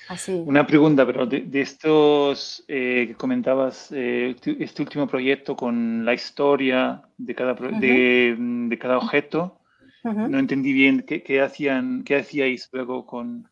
Así. 0.09 0.43
Una 0.47 0.67
pregunta, 0.67 1.05
pero 1.07 1.27
de, 1.27 1.61
estos 1.61 2.65
eh, 2.69 3.05
que 3.09 3.15
comentabas, 3.15 3.93
eh, 3.93 4.35
este 4.59 4.83
último 4.83 5.07
proyecto 5.07 5.55
con 5.55 6.05
la 6.05 6.15
historia 6.15 7.03
de 7.19 7.35
cada, 7.35 7.55
de, 7.55 8.79
cada 8.81 8.99
objeto, 8.99 9.60
no 10.03 10.39
entendí 10.39 10.73
bien 10.73 11.03
qué, 11.03 11.43
hacían, 11.43 12.05
qué 12.05 12.17
hacíais 12.17 12.69
luego 12.73 13.07
con... 13.07 13.49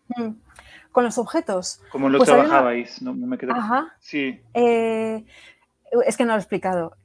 Con 0.93 1.05
los 1.05 1.19
objetos. 1.19 1.81
¿Cómo 1.91 2.09
lo 2.09 2.19
pues 2.19 2.29
trabajabais? 2.29 3.03
No, 3.03 3.15
me 3.15 3.37
Ajá. 3.51 3.95
Sí. 4.01 4.41
Eh, 4.55 5.25
es 6.07 6.17
que 6.17 6.25
no 6.25 6.33
lo 6.33 6.37
he 6.37 6.41
explicado. 6.41 6.97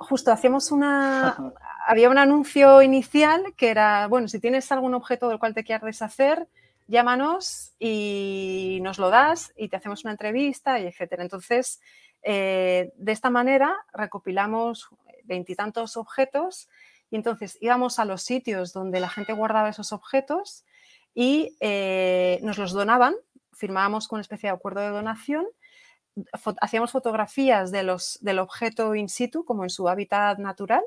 justo 0.00 0.32
hacíamos 0.32 0.72
una, 0.72 1.36
había 1.86 2.10
un 2.10 2.18
anuncio 2.18 2.82
inicial 2.82 3.54
que 3.56 3.70
era, 3.70 4.06
bueno, 4.08 4.28
si 4.28 4.40
tienes 4.40 4.70
algún 4.72 4.94
objeto 4.94 5.28
del 5.28 5.38
cual 5.38 5.54
te 5.54 5.64
quieras 5.64 5.84
deshacer, 5.84 6.48
llámanos 6.86 7.72
y 7.78 8.78
nos 8.82 8.98
lo 8.98 9.10
das 9.10 9.52
y 9.56 9.68
te 9.68 9.76
hacemos 9.76 10.04
una 10.04 10.12
entrevista 10.12 10.78
y 10.78 10.86
etcétera. 10.86 11.22
Entonces, 11.22 11.80
eh, 12.22 12.92
de 12.96 13.12
esta 13.12 13.30
manera 13.30 13.74
recopilamos 13.92 14.88
veintitantos 15.24 15.96
objetos 15.96 16.68
y 17.12 17.16
entonces 17.16 17.58
íbamos 17.60 17.98
a 17.98 18.06
los 18.06 18.22
sitios 18.22 18.72
donde 18.72 18.98
la 18.98 19.10
gente 19.10 19.34
guardaba 19.34 19.68
esos 19.68 19.92
objetos 19.92 20.64
y 21.14 21.58
eh, 21.60 22.40
nos 22.42 22.56
los 22.56 22.72
donaban, 22.72 23.14
firmábamos 23.52 24.08
con 24.08 24.16
una 24.16 24.22
especie 24.22 24.48
de 24.48 24.56
acuerdo 24.56 24.80
de 24.80 24.88
donación, 24.88 25.44
hacíamos 26.62 26.90
fotografías 26.90 27.70
de 27.70 27.82
los, 27.82 28.18
del 28.22 28.38
objeto 28.38 28.94
in 28.94 29.10
situ, 29.10 29.44
como 29.44 29.62
en 29.62 29.68
su 29.68 29.90
hábitat 29.90 30.38
natural, 30.38 30.82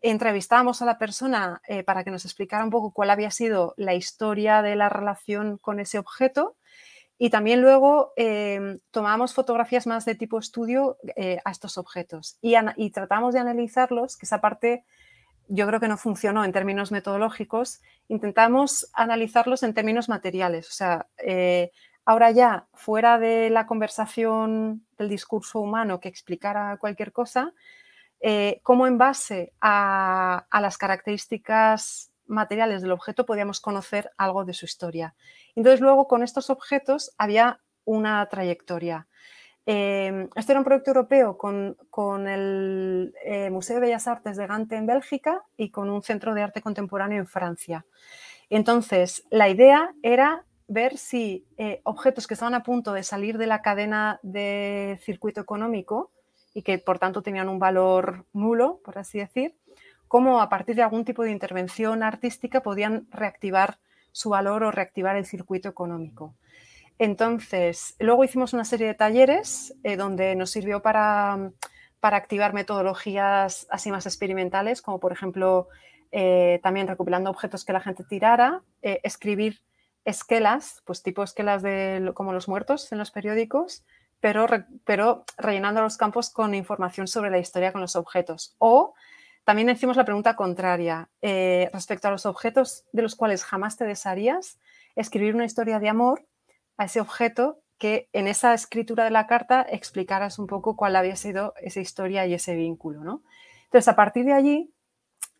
entrevistábamos 0.00 0.80
a 0.80 0.86
la 0.86 0.96
persona 0.96 1.60
eh, 1.68 1.82
para 1.82 2.02
que 2.02 2.10
nos 2.10 2.24
explicara 2.24 2.64
un 2.64 2.70
poco 2.70 2.94
cuál 2.94 3.10
había 3.10 3.30
sido 3.30 3.74
la 3.76 3.92
historia 3.92 4.62
de 4.62 4.74
la 4.74 4.88
relación 4.88 5.58
con 5.58 5.80
ese 5.80 5.98
objeto 5.98 6.56
y 7.18 7.28
también 7.28 7.60
luego 7.60 8.14
em, 8.16 8.78
tomábamos 8.90 9.34
fotografías 9.34 9.86
más 9.86 10.06
de 10.06 10.14
tipo 10.14 10.38
estudio 10.38 10.96
eh, 11.14 11.40
a 11.44 11.50
estos 11.50 11.76
objetos 11.76 12.38
y, 12.40 12.54
y, 12.76 12.90
tratamos 12.90 13.34
de 13.34 13.40
analizarlos, 13.40 14.16
que 14.16 14.24
esa 14.24 14.40
parte 14.40 14.86
yo 15.48 15.66
creo 15.66 15.80
que 15.80 15.88
no 15.88 15.96
funcionó 15.96 16.44
en 16.44 16.52
términos 16.52 16.92
metodológicos, 16.92 17.80
intentamos 18.08 18.90
analizarlos 18.92 19.62
en 19.62 19.74
términos 19.74 20.08
materiales, 20.08 20.68
o 20.68 20.72
sea, 20.72 21.06
eh, 21.18 21.70
ahora 22.04 22.30
ya 22.30 22.66
fuera 22.72 23.18
de 23.18 23.50
la 23.50 23.66
conversación 23.66 24.86
del 24.96 25.08
discurso 25.08 25.60
humano 25.60 26.00
que 26.00 26.08
explicara 26.08 26.76
cualquier 26.78 27.12
cosa, 27.12 27.52
eh, 28.20 28.60
cómo 28.62 28.86
en 28.86 28.98
base 28.98 29.52
a, 29.60 30.46
las 30.50 30.78
características 30.78 32.10
materiales 32.26 32.82
del 32.82 32.92
objeto 32.92 33.26
podíamos 33.26 33.60
conocer 33.60 34.10
algo 34.16 34.44
de 34.44 34.54
su 34.54 34.64
historia. 34.64 35.14
Entonces 35.54 35.80
luego 35.80 36.08
con 36.08 36.22
estos 36.22 36.50
objetos 36.50 37.14
había 37.18 37.60
una 37.84 38.26
trayectoria. 38.28 39.06
Eh, 39.70 40.30
este 40.34 40.52
era 40.52 40.60
un 40.60 40.64
proyecto 40.64 40.92
europeo 40.92 41.36
con, 41.36 42.26
el 42.26 43.12
eh, 43.22 43.50
Museo 43.50 43.74
de 43.76 43.82
Bellas 43.82 44.08
Artes 44.08 44.38
de 44.38 44.46
Gante 44.46 44.76
en 44.76 44.86
Bélgica 44.86 45.42
y 45.58 45.68
con 45.68 45.90
un 45.90 46.02
centro 46.02 46.32
de 46.32 46.40
arte 46.40 46.62
contemporáneo 46.62 47.18
en 47.18 47.26
Francia. 47.26 47.84
Entonces, 48.48 49.24
la 49.28 49.50
idea 49.50 49.94
era 50.02 50.46
ver 50.68 50.96
si 50.96 51.44
objetos 51.82 52.26
que 52.26 52.32
estaban 52.32 52.54
a 52.54 52.62
punto 52.62 52.94
de 52.94 53.02
salir 53.02 53.36
de 53.36 53.46
la 53.46 53.60
cadena 53.60 54.20
de 54.22 54.98
circuito 55.02 55.42
económico 55.42 56.12
y 56.54 56.62
que 56.62 56.78
por 56.78 56.98
tanto 56.98 57.20
tenían 57.20 57.50
un 57.50 57.58
valor 57.58 58.24
nulo, 58.32 58.80
por 58.82 58.96
así 58.96 59.18
decir, 59.18 59.54
cómo 60.08 60.40
a 60.40 60.48
partir 60.48 60.76
de 60.76 60.82
algún 60.82 61.04
tipo 61.04 61.24
de 61.24 61.30
intervención 61.30 62.02
artística 62.02 62.62
podían 62.62 63.06
reactivar 63.10 63.78
su 64.12 64.30
valor 64.30 64.62
o 64.62 64.70
reactivar 64.70 65.16
el 65.16 65.26
circuito 65.26 65.68
económico. 65.68 66.34
Entonces, 66.98 67.94
luego 68.00 68.24
hicimos 68.24 68.52
una 68.52 68.64
serie 68.64 68.88
de 68.88 68.94
talleres 68.94 69.74
eh, 69.84 69.96
donde 69.96 70.34
nos 70.34 70.50
sirvió 70.50 70.82
para, 70.82 71.52
para, 72.00 72.16
activar 72.16 72.52
metodologías 72.52 73.68
así 73.70 73.90
más 73.92 74.06
experimentales, 74.06 74.82
como 74.82 74.98
por 74.98 75.12
ejemplo 75.12 75.68
eh, 76.10 76.58
también 76.62 76.88
recopilando 76.88 77.30
objetos 77.30 77.64
que 77.64 77.72
la 77.72 77.80
gente 77.80 78.02
tirara, 78.02 78.62
eh, 78.82 79.00
escribir 79.04 79.60
esquelas, 80.04 80.82
pues 80.84 81.02
tipo 81.02 81.22
esquelas 81.22 81.62
de 81.62 82.10
como 82.14 82.32
los 82.32 82.48
muertos 82.48 82.90
en 82.90 82.98
los 82.98 83.12
periódicos, 83.12 83.84
pero, 84.20 84.46
pero 84.84 85.24
rellenando 85.36 85.80
los 85.82 85.96
campos 85.96 86.30
con 86.30 86.54
información 86.54 87.06
sobre 87.06 87.30
la 87.30 87.38
historia 87.38 87.70
con 87.70 87.80
los 87.80 87.94
objetos. 87.94 88.56
O 88.58 88.94
también 89.44 89.70
hicimos 89.70 89.96
la 89.96 90.04
pregunta 90.04 90.34
contraria, 90.34 91.08
respecto 91.22 92.08
a 92.08 92.10
los 92.10 92.26
objetos 92.26 92.84
de 92.92 93.02
los 93.02 93.14
cuales 93.14 93.44
jamás 93.44 93.76
te 93.76 93.84
desharías, 93.84 94.58
escribir 94.96 95.34
una 95.34 95.44
historia 95.44 95.78
de 95.78 95.88
amor 95.88 96.27
a 96.78 96.86
ese 96.86 97.00
objeto 97.00 97.60
que 97.76 98.08
en 98.12 98.26
esa 98.26 98.54
escritura 98.54 99.04
de 99.04 99.10
la 99.10 99.26
carta 99.26 99.64
explicaras 99.68 100.38
un 100.38 100.46
poco 100.46 100.76
cuál 100.76 100.96
había 100.96 101.16
sido 101.16 101.54
esa 101.60 101.80
historia 101.80 102.26
y 102.26 102.34
ese 102.34 102.54
vínculo. 102.54 103.04
¿no? 103.04 103.22
Entonces, 103.64 103.88
a 103.88 103.96
partir 103.96 104.24
de 104.24 104.32
allí, 104.32 104.72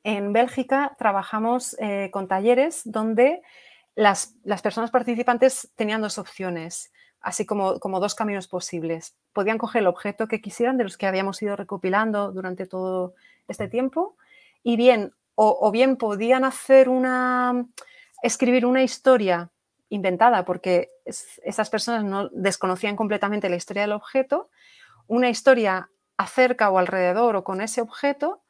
en 0.04 0.33
Bélgica 0.33 0.95
trabajamos 0.99 1.75
eh, 1.80 2.11
con 2.12 2.28
talleres 2.28 2.83
donde 2.85 3.40
las, 3.95 4.35
las, 4.45 4.62
personas 4.62 4.90
participantes 4.90 5.73
tenían 5.75 6.02
dos 6.02 6.18
opciones 6.18 6.92
así 7.21 7.47
como, 7.47 7.78
como 7.80 8.00
dos 8.00 8.14
caminos 8.14 8.49
posibles. 8.49 9.16
Podían 9.33 9.59
coger 9.59 9.80
el 9.80 9.88
objeto 9.88 10.28
que 10.28 10.40
quisieran 10.40 10.76
de 10.76 10.85
los 10.85 10.97
que 10.97 11.07
habíamos 11.07 11.42
ido 11.42 11.57
recopilando 11.57 12.33
durante 12.33 12.66
todo 12.66 13.14
este 13.49 13.68
tiempo 13.68 14.16
y 14.62 14.76
bien, 14.76 15.14
o, 15.35 15.71
bien 15.71 15.97
podían 15.97 16.45
hacer 16.45 16.88
una, 16.88 17.66
escribir 18.23 18.66
una 18.66 18.83
historia 18.83 19.50
inventada 19.88 20.45
porque 20.45 20.88
esas 21.04 21.71
personas 21.71 22.04
no 22.04 22.28
desconocían 22.28 22.97
completamente 22.97 23.49
la 23.49 23.57
historia 23.57 23.83
del 23.83 23.92
objeto, 23.92 24.50
una 25.07 25.30
historia 25.30 25.90
acerca 26.16 26.71
o 26.71 26.78
alrededor 26.78 27.37
o 27.37 27.45
con 27.45 27.61
ese 27.61 27.80
objeto 27.80 28.42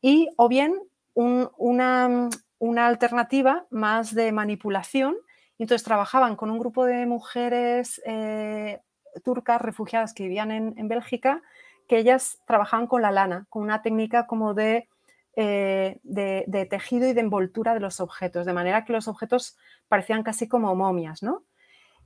y 0.00 0.28
o 0.36 0.48
bien 0.48 0.80
una, 1.14 2.28
una 2.58 2.86
alternativa 2.86 3.66
más 3.70 4.14
de 4.14 4.32
manipulación. 4.32 5.16
Entonces 5.58 5.84
trabajaban 5.84 6.36
con 6.36 6.50
un 6.50 6.58
grupo 6.58 6.86
de 6.86 7.04
mujeres 7.06 8.00
eh, 8.06 8.80
turcas 9.22 9.60
refugiadas 9.60 10.14
que 10.14 10.24
vivían 10.24 10.50
en, 10.50 10.88
Bélgica, 10.88 11.42
que 11.86 11.98
ellas 11.98 12.38
trabajaban 12.46 12.86
con 12.86 13.02
la 13.02 13.10
lana, 13.10 13.46
con 13.50 13.62
una 13.62 13.82
técnica 13.82 14.26
como 14.26 14.54
de, 14.54 14.88
eh, 15.36 16.00
de, 16.02 16.66
tejido 16.68 17.08
y 17.08 17.12
de 17.12 17.20
envoltura 17.20 17.72
de 17.72 17.80
los 17.80 18.00
objetos, 18.00 18.46
de 18.46 18.52
manera 18.52 18.84
que 18.84 18.92
los 18.92 19.06
objetos 19.06 19.56
parecían 19.86 20.24
casi 20.24 20.48
como 20.48 20.74
momias, 20.74 21.22
¿no? 21.22 21.44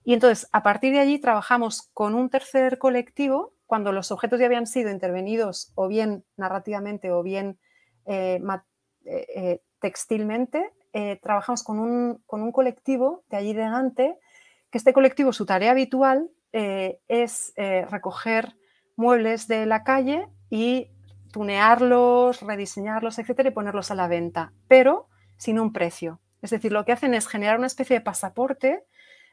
Y 0.04 0.12
entonces, 0.12 0.46
a 0.52 0.62
partir 0.62 0.92
de 0.92 1.00
allí, 1.00 1.18
trabajamos 1.18 1.88
con 1.94 2.14
un 2.14 2.28
tercer 2.28 2.76
colectivo, 2.76 3.54
cuando 3.66 3.92
los 3.92 4.10
objetos 4.12 4.38
ya 4.38 4.46
habían 4.46 4.66
sido 4.66 4.90
intervenidos 4.90 5.72
o 5.74 5.88
bien 5.88 6.24
narrativamente 6.36 7.10
o 7.10 7.22
bien 7.22 7.58
eh, 8.04 8.40
textilmente, 9.80 10.70
eh, 10.92 11.18
trabajamos 11.22 11.64
con 11.64 11.78
un, 11.78 12.52
colectivo 12.52 13.24
de 13.30 13.38
allí 13.38 13.54
de 13.54 13.62
Gante, 13.62 14.18
que 14.70 14.76
este 14.76 14.92
colectivo, 14.92 15.32
su 15.32 15.46
tarea 15.46 15.70
habitual 15.70 16.30
es 16.52 17.52
recoger 17.90 18.54
muebles 18.96 19.48
de 19.48 19.66
la 19.66 19.82
calle 19.82 20.28
y 20.50 20.90
tunearlos, 21.34 22.42
rediseñarlos, 22.42 23.18
etcétera, 23.18 23.48
y 23.48 23.52
ponerlos 23.52 23.90
a 23.90 23.96
la 23.96 24.06
venta, 24.06 24.52
pero 24.68 25.08
sin 25.36 25.58
un 25.58 25.72
precio. 25.72 26.20
Es 26.42 26.50
decir, 26.50 26.70
lo 26.70 26.84
que 26.84 26.92
hacen 26.92 27.12
es 27.12 27.26
generar 27.26 27.58
una 27.58 27.66
especie 27.66 27.96
de 27.96 28.04
pasaporte 28.04 28.84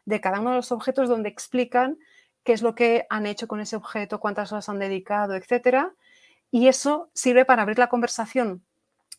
de 0.06 0.20
cada 0.20 0.40
uno 0.40 0.50
de 0.50 0.56
los 0.56 0.72
objetos 0.72 1.10
donde 1.10 1.30
explican 1.30 2.00
qué 2.44 2.54
es 2.54 2.64
lo 2.64 2.74
que 2.74 3.06
han 3.12 3.28
hecho 3.28 3.48
con 3.48 3.60
ese 3.60 3.76
objeto, 3.76 4.20
cuántas 4.20 4.52
horas 4.52 4.68
han 4.68 4.80
dedicado, 4.80 5.36
etcétera. 5.36 5.94
Y 6.50 6.70
eso 6.70 7.12
sirve 7.14 7.46
para 7.46 7.62
abrir 7.62 7.78
la 7.78 7.90
conversación 7.90 8.66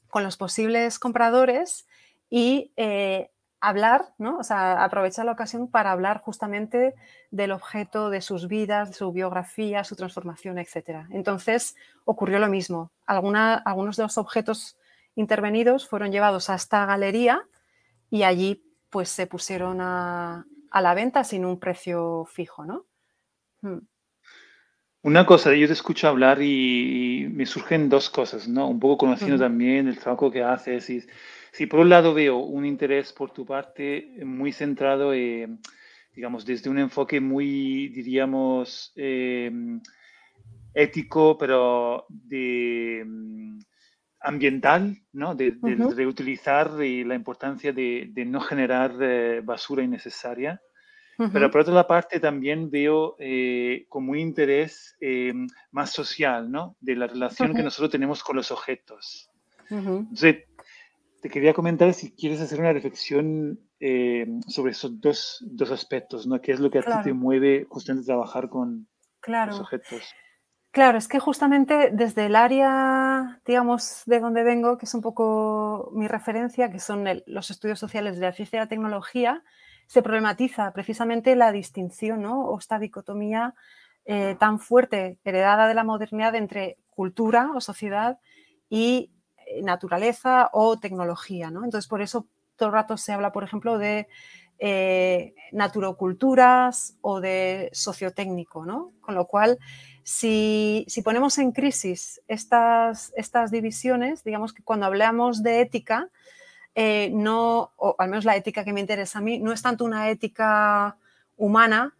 con 0.08 0.24
los 0.24 0.36
posibles 0.36 0.98
compradores 0.98 1.86
y 2.28 2.72
eh, 2.76 3.30
hablar, 3.62 4.12
¿no? 4.18 4.38
O 4.38 4.42
sea, 4.42 4.82
aprovechar 4.82 5.24
la 5.24 5.32
ocasión 5.32 5.68
para 5.68 5.92
hablar 5.92 6.20
justamente 6.20 6.94
del 7.30 7.52
objeto, 7.52 8.10
de 8.10 8.20
sus 8.20 8.48
vidas, 8.48 8.88
de 8.88 8.94
su 8.94 9.12
biografía, 9.12 9.84
su 9.84 9.94
transformación, 9.94 10.58
etc. 10.58 11.06
Entonces, 11.10 11.76
ocurrió 12.04 12.40
lo 12.40 12.48
mismo. 12.48 12.90
algunos 13.06 13.96
de 13.96 14.02
los 14.02 14.18
objetos 14.18 14.76
intervenidos 15.14 15.88
fueron 15.88 16.10
llevados 16.10 16.50
a 16.50 16.56
esta 16.56 16.84
galería 16.86 17.46
y 18.10 18.24
allí 18.24 18.64
pues 18.90 19.08
se 19.08 19.28
pusieron 19.28 19.80
a, 19.80 20.44
la 20.74 20.94
venta 20.94 21.22
sin 21.22 21.44
un 21.44 21.60
precio 21.60 22.24
fijo, 22.24 22.64
¿no? 22.64 22.86
Hmm. 23.60 23.86
Una 25.02 25.24
cosa, 25.24 25.54
yo 25.54 25.68
te 25.68 25.72
escucho 25.72 26.08
hablar 26.08 26.42
y, 26.42 27.28
me 27.32 27.46
surgen 27.46 27.88
dos 27.88 28.10
cosas, 28.10 28.48
¿no? 28.48 28.68
Un 28.68 28.80
poco 28.80 28.98
conociendo 28.98 29.38
también 29.38 29.86
el 29.86 29.98
trabajo 29.98 30.32
que 30.32 30.42
haces 30.42 30.90
y 30.90 31.04
si 31.52 31.66
por 31.66 31.80
un 31.80 31.90
lado 31.90 32.14
veo 32.14 32.38
un 32.38 32.64
interés 32.64 33.12
por 33.12 33.30
tu 33.30 33.44
parte 33.44 34.14
muy 34.24 34.52
centrado, 34.52 35.12
eh, 35.12 35.48
digamos, 36.14 36.46
desde 36.46 36.70
un 36.70 36.78
enfoque 36.78 37.20
muy, 37.20 37.88
diríamos, 37.88 38.92
em, 38.96 39.80
ético, 40.72 41.36
pero 41.36 42.06
de 42.08 43.04
mm, 43.06 43.58
ambiental, 44.20 44.96
¿no? 45.12 45.34
De, 45.34 45.54
reutilizar 45.94 46.82
y 46.82 47.04
la 47.04 47.14
importancia 47.14 47.72
de, 47.72 48.10
no 48.26 48.40
generar 48.40 48.96
eh, 49.00 49.42
basura 49.44 49.82
innecesaria. 49.82 50.60
Pero 51.32 51.50
por 51.52 51.60
otra 51.60 51.86
parte 51.86 52.18
también 52.18 52.68
veo 52.68 53.14
eh, 53.20 53.84
como 53.88 54.12
un 54.12 54.18
interés 54.18 54.96
em, 54.98 55.46
más 55.70 55.90
social, 55.90 56.50
¿no? 56.50 56.76
De 56.80 56.96
la 56.96 57.06
relación 57.06 57.54
que 57.54 57.62
nosotros 57.62 57.90
tenemos 57.90 58.24
con 58.24 58.36
los 58.36 58.50
objetos. 58.50 59.30
Entonces, 59.70 60.44
te 61.22 61.30
quería 61.30 61.54
comentar 61.54 61.94
si 61.94 62.10
quieres 62.10 62.40
hacer 62.40 62.58
una 62.58 62.72
reflexión 62.72 63.60
eh, 63.78 64.26
sobre 64.48 64.72
esos 64.72 65.00
dos, 65.00 65.38
dos, 65.40 65.70
aspectos, 65.70 66.26
¿no? 66.26 66.40
¿Qué 66.40 66.50
es 66.50 66.58
lo 66.58 66.68
que 66.68 66.80
a 66.80 66.82
ti 66.82 66.90
te 67.04 67.12
mueve 67.12 67.64
justamente 67.68 68.06
trabajar 68.06 68.48
con 68.48 68.88
los 69.24 69.60
objetos? 69.60 70.02
Claro, 70.72 70.98
es 70.98 71.06
que 71.06 71.20
justamente 71.20 71.90
desde 71.92 72.26
el 72.26 72.34
área, 72.34 73.40
digamos, 73.46 74.02
de 74.06 74.18
donde 74.18 74.42
vengo, 74.42 74.78
que 74.78 74.86
es 74.86 74.94
un 74.94 75.00
poco 75.00 75.92
mi 75.94 76.08
referencia, 76.08 76.72
que 76.72 76.80
son 76.80 77.06
los 77.26 77.50
estudios 77.52 77.78
sociales 77.78 78.16
de 78.16 78.26
la 78.26 78.32
ciencia 78.32 78.56
y 78.56 78.60
la 78.60 78.68
tecnología, 78.68 79.44
se 79.86 80.02
problematiza 80.02 80.72
precisamente 80.72 81.36
la 81.36 81.52
distinción 81.52 82.22
¿no? 82.22 82.46
o 82.46 82.58
esta 82.58 82.80
dicotomía 82.80 83.54
eh, 84.06 84.34
tan 84.40 84.58
fuerte 84.58 85.20
heredada 85.22 85.68
de 85.68 85.74
la 85.74 85.84
modernidad 85.84 86.34
entre 86.34 86.78
cultura 86.90 87.52
o 87.54 87.60
sociedad 87.60 88.18
y 88.68 89.12
naturaleza 89.62 90.50
o 90.52 90.78
tecnología. 90.78 91.50
¿no? 91.50 91.64
Entonces, 91.64 91.88
por 91.88 92.02
eso 92.02 92.26
todo 92.56 92.68
el 92.68 92.74
rato 92.74 92.96
se 92.96 93.12
habla, 93.12 93.32
por 93.32 93.44
ejemplo, 93.44 93.78
de 93.78 94.08
eh, 94.64 95.34
naturoculturas 95.50 96.96
o 97.00 97.20
de 97.20 97.68
sociotécnico, 97.72 98.64
¿no? 98.64 98.92
Con 99.00 99.16
lo 99.16 99.26
cual, 99.26 99.58
si, 100.04 100.86
ponemos 101.04 101.38
en 101.38 101.50
crisis 101.50 102.20
estas, 102.28 103.12
estas, 103.16 103.50
divisiones, 103.50 104.22
digamos 104.22 104.52
que 104.52 104.62
cuando 104.62 104.86
hablamos 104.86 105.42
de 105.42 105.62
ética, 105.62 106.10
eh, 106.76 107.10
no, 107.12 107.72
o 107.76 107.96
al 107.98 108.08
menos 108.08 108.24
la 108.24 108.36
ética 108.36 108.64
que 108.64 108.72
me 108.72 108.80
interesa 108.80 109.18
a 109.18 109.22
mí, 109.22 109.40
no 109.40 109.52
es 109.52 109.62
tanto 109.62 109.84
una 109.84 110.08
ética 110.10 110.96
humana 111.36 111.96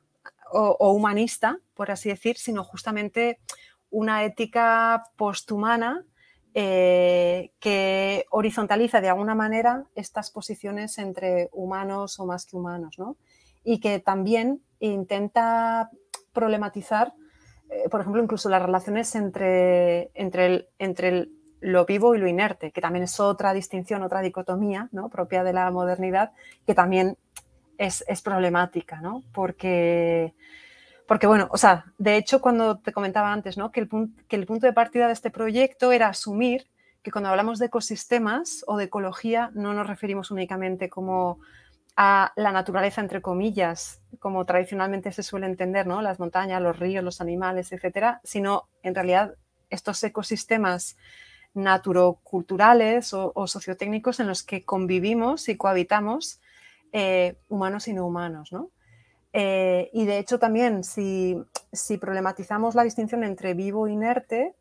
o 0.52 0.92
humanista, 0.92 1.58
por 1.74 1.90
así 1.90 2.10
decir, 2.10 2.36
sino 2.36 2.62
justamente 2.62 3.40
una 3.90 4.22
ética 4.22 5.02
posthumana 5.16 6.04
eh, 6.54 7.52
que 7.60 8.26
horizontaliza 8.30 9.00
de 9.00 9.08
alguna 9.08 9.34
manera 9.34 9.84
estas 9.94 10.30
posiciones 10.30 10.98
entre 10.98 11.48
humanos 11.52 12.20
o 12.20 12.26
más 12.26 12.46
que 12.46 12.56
humanos, 12.56 12.98
¿no? 12.98 13.16
Y 13.64 13.80
que 13.80 14.00
también 14.00 14.62
intenta 14.78 15.90
problematizar, 16.32 17.14
eh, 17.70 17.88
por 17.88 18.00
ejemplo, 18.00 18.22
incluso 18.22 18.48
las 18.48 18.62
relaciones 18.62 19.14
entre, 19.14 20.10
entre, 20.14 20.68
entre 20.78 21.28
lo 21.60 21.86
vivo 21.86 22.14
y 22.14 22.18
lo 22.18 22.26
inerte, 22.26 22.72
que 22.72 22.80
también 22.80 23.04
es 23.04 23.18
otra 23.20 23.54
distinción, 23.54 24.02
otra 24.02 24.20
dicotomía 24.20 24.88
¿no? 24.92 25.08
propia 25.08 25.44
de 25.44 25.52
la 25.52 25.70
modernidad, 25.70 26.32
que 26.66 26.74
también 26.74 27.16
es, 27.78 28.04
es 28.08 28.20
problemática, 28.20 29.00
¿no? 29.00 29.22
Porque 29.32 30.34
porque 31.12 31.26
bueno, 31.26 31.46
o 31.50 31.58
sea, 31.58 31.92
de 31.98 32.16
hecho 32.16 32.40
cuando 32.40 32.78
te 32.78 32.90
comentaba 32.90 33.34
antes, 33.34 33.58
¿no? 33.58 33.70
Que 33.70 33.80
el, 33.80 33.90
que 34.28 34.36
el 34.36 34.46
punto 34.46 34.64
de 34.64 34.72
partida 34.72 35.08
de 35.08 35.12
este 35.12 35.30
proyecto 35.30 35.92
era 35.92 36.08
asumir 36.08 36.70
que 37.02 37.10
cuando 37.10 37.28
hablamos 37.28 37.58
de 37.58 37.66
ecosistemas 37.66 38.64
o 38.66 38.78
de 38.78 38.84
ecología 38.84 39.50
no 39.52 39.74
nos 39.74 39.86
referimos 39.86 40.30
únicamente 40.30 40.88
como 40.88 41.38
a 41.98 42.32
la 42.34 42.50
naturaleza, 42.50 43.02
entre 43.02 43.20
comillas, 43.20 44.00
como 44.20 44.46
tradicionalmente 44.46 45.12
se 45.12 45.22
suele 45.22 45.44
entender, 45.44 45.86
¿no? 45.86 46.00
Las 46.00 46.18
montañas, 46.18 46.62
los 46.62 46.78
ríos, 46.78 47.04
los 47.04 47.20
animales, 47.20 47.72
etcétera, 47.72 48.22
sino 48.24 48.70
en 48.82 48.94
realidad 48.94 49.34
estos 49.68 50.02
ecosistemas 50.02 50.96
naturoculturales 51.52 53.12
o, 53.12 53.46
sociotécnicos 53.46 54.18
en 54.18 54.28
los 54.28 54.42
que 54.42 54.64
convivimos 54.64 55.50
y 55.50 55.58
cohabitamos 55.58 56.40
eh, 56.92 57.36
humanos 57.50 57.86
y 57.86 57.92
no 57.92 58.06
humanos, 58.06 58.50
¿no? 58.50 58.70
Eh, 59.32 59.88
y 59.92 60.04
de 60.04 60.18
hecho 60.18 60.38
también 60.38 60.84
si, 60.84 61.36
problematizamos 62.00 62.74
la 62.74 62.84
distinción 62.84 63.24
entre 63.24 63.54
vivo 63.54 63.86
e 63.86 63.92
inerte, 63.92 64.54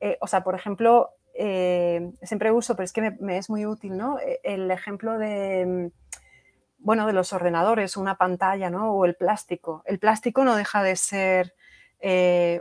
eh, 0.00 0.18
o 0.20 0.26
sea, 0.26 0.44
por 0.44 0.54
ejemplo, 0.54 1.10
eh, 1.34 2.12
siempre 2.22 2.52
uso, 2.52 2.76
pero 2.76 2.84
es 2.84 2.92
que 2.92 3.10
me, 3.10 3.38
es 3.38 3.50
muy 3.50 3.66
útil, 3.66 3.96
¿no? 3.96 4.18
El 4.42 4.70
ejemplo 4.70 5.18
de, 5.18 5.90
bueno, 6.78 7.06
de 7.06 7.12
los 7.12 7.32
ordenadores, 7.32 7.96
una 7.96 8.16
pantalla, 8.16 8.70
¿no? 8.70 8.92
O 8.92 9.04
el 9.04 9.14
plástico. 9.14 9.82
El 9.86 9.98
plástico 9.98 10.44
no 10.44 10.56
deja 10.56 10.82
de 10.82 10.96
ser 10.96 11.54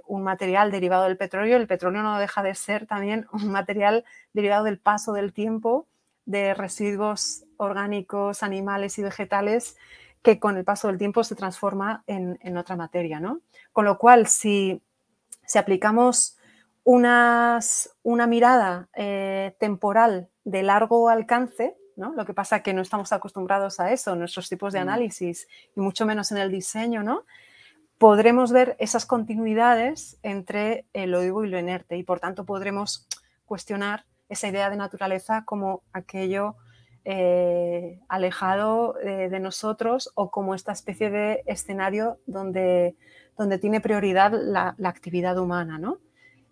un 0.05 0.21
material 0.21 0.69
derivado 0.69 1.05
del 1.05 1.17
petróleo, 1.17 1.57
el 1.57 1.65
petróleo 1.65 2.03
no 2.03 2.19
deja 2.19 2.43
de 2.43 2.53
ser 2.53 2.85
también 2.85 3.25
un 3.33 3.51
material 3.51 4.05
derivado 4.33 4.65
del 4.65 4.79
paso 4.79 5.13
del 5.13 5.33
tiempo 5.33 5.87
de 6.25 6.53
residuos 6.53 7.45
orgánicos, 7.57 8.43
animales 8.43 8.99
y 8.99 9.03
vegetales 9.03 9.75
que 10.21 10.39
con 10.39 10.57
el 10.57 10.63
paso 10.63 10.87
del 10.87 10.97
tiempo 10.97 11.23
se 11.23 11.35
transforma 11.35 12.03
en, 12.07 12.57
otra 12.57 12.75
materia. 12.75 13.19
¿no? 13.19 13.41
Con 13.71 13.85
lo 13.85 13.97
cual, 13.97 14.27
si, 14.27 14.81
aplicamos 15.55 16.37
unas, 16.83 17.95
una 18.03 18.27
mirada 18.27 18.89
eh, 18.95 19.55
temporal 19.59 20.29
de 20.43 20.63
largo 20.63 21.09
alcance, 21.09 21.75
¿no? 21.95 22.13
lo 22.13 22.25
que 22.25 22.33
pasa 22.33 22.57
es 22.57 22.63
que 22.63 22.73
no 22.73 22.81
estamos 22.81 23.11
acostumbrados 23.11 23.79
a 23.79 23.91
eso 23.91 24.13
en 24.13 24.19
nuestros 24.19 24.49
tipos 24.49 24.73
de 24.73 24.79
mm. 24.79 24.83
análisis 24.83 25.47
y 25.75 25.79
mucho 25.79 26.05
menos 26.05 26.31
en 26.31 26.37
el 26.37 26.51
diseño, 26.51 27.03
¿no? 27.03 27.25
podremos 28.01 28.51
ver 28.51 28.75
esas 28.79 29.05
continuidades 29.05 30.17
entre 30.23 30.87
lo 30.95 31.21
vivo 31.21 31.45
y 31.45 31.49
lo 31.49 31.59
inerte 31.59 31.97
y 31.97 32.03
por 32.03 32.19
tanto 32.19 32.47
podremos 32.47 33.07
cuestionar 33.45 34.05
esa 34.27 34.47
idea 34.47 34.71
de 34.71 34.75
naturaleza 34.75 35.43
como 35.45 35.83
aquello 35.93 36.55
eh, 37.03 37.99
alejado 38.09 38.99
eh, 38.99 39.27
de 39.29 39.39
nosotros 39.39 40.11
o 40.13 40.29
como 40.29 40.53
esta 40.53 40.71
especie 40.71 41.09
de 41.09 41.41
escenario 41.47 42.19
donde, 42.27 42.95
donde 43.35 43.57
tiene 43.57 43.81
prioridad 43.81 44.31
la, 44.33 44.75
actividad 44.83 45.39
humana, 45.39 45.79
¿no? 45.79 45.97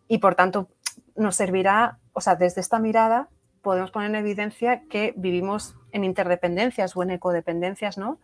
Y 0.08 0.18
por 0.18 0.34
tanto 0.34 0.70
nos 1.16 1.36
servirá, 1.36 2.00
o 2.14 2.22
sea, 2.22 2.36
desde 2.36 2.62
esta 2.62 2.80
mirada 2.80 3.30
podemos 3.62 3.92
poner 3.92 4.10
en 4.10 4.16
evidencia 4.16 4.82
que 4.90 5.14
vivimos 5.18 5.76
en 5.92 6.04
interdependencias 6.04 6.98
o 6.98 7.04
en 7.04 7.12
ecodependencias, 7.12 8.00
¿no? 8.00 8.20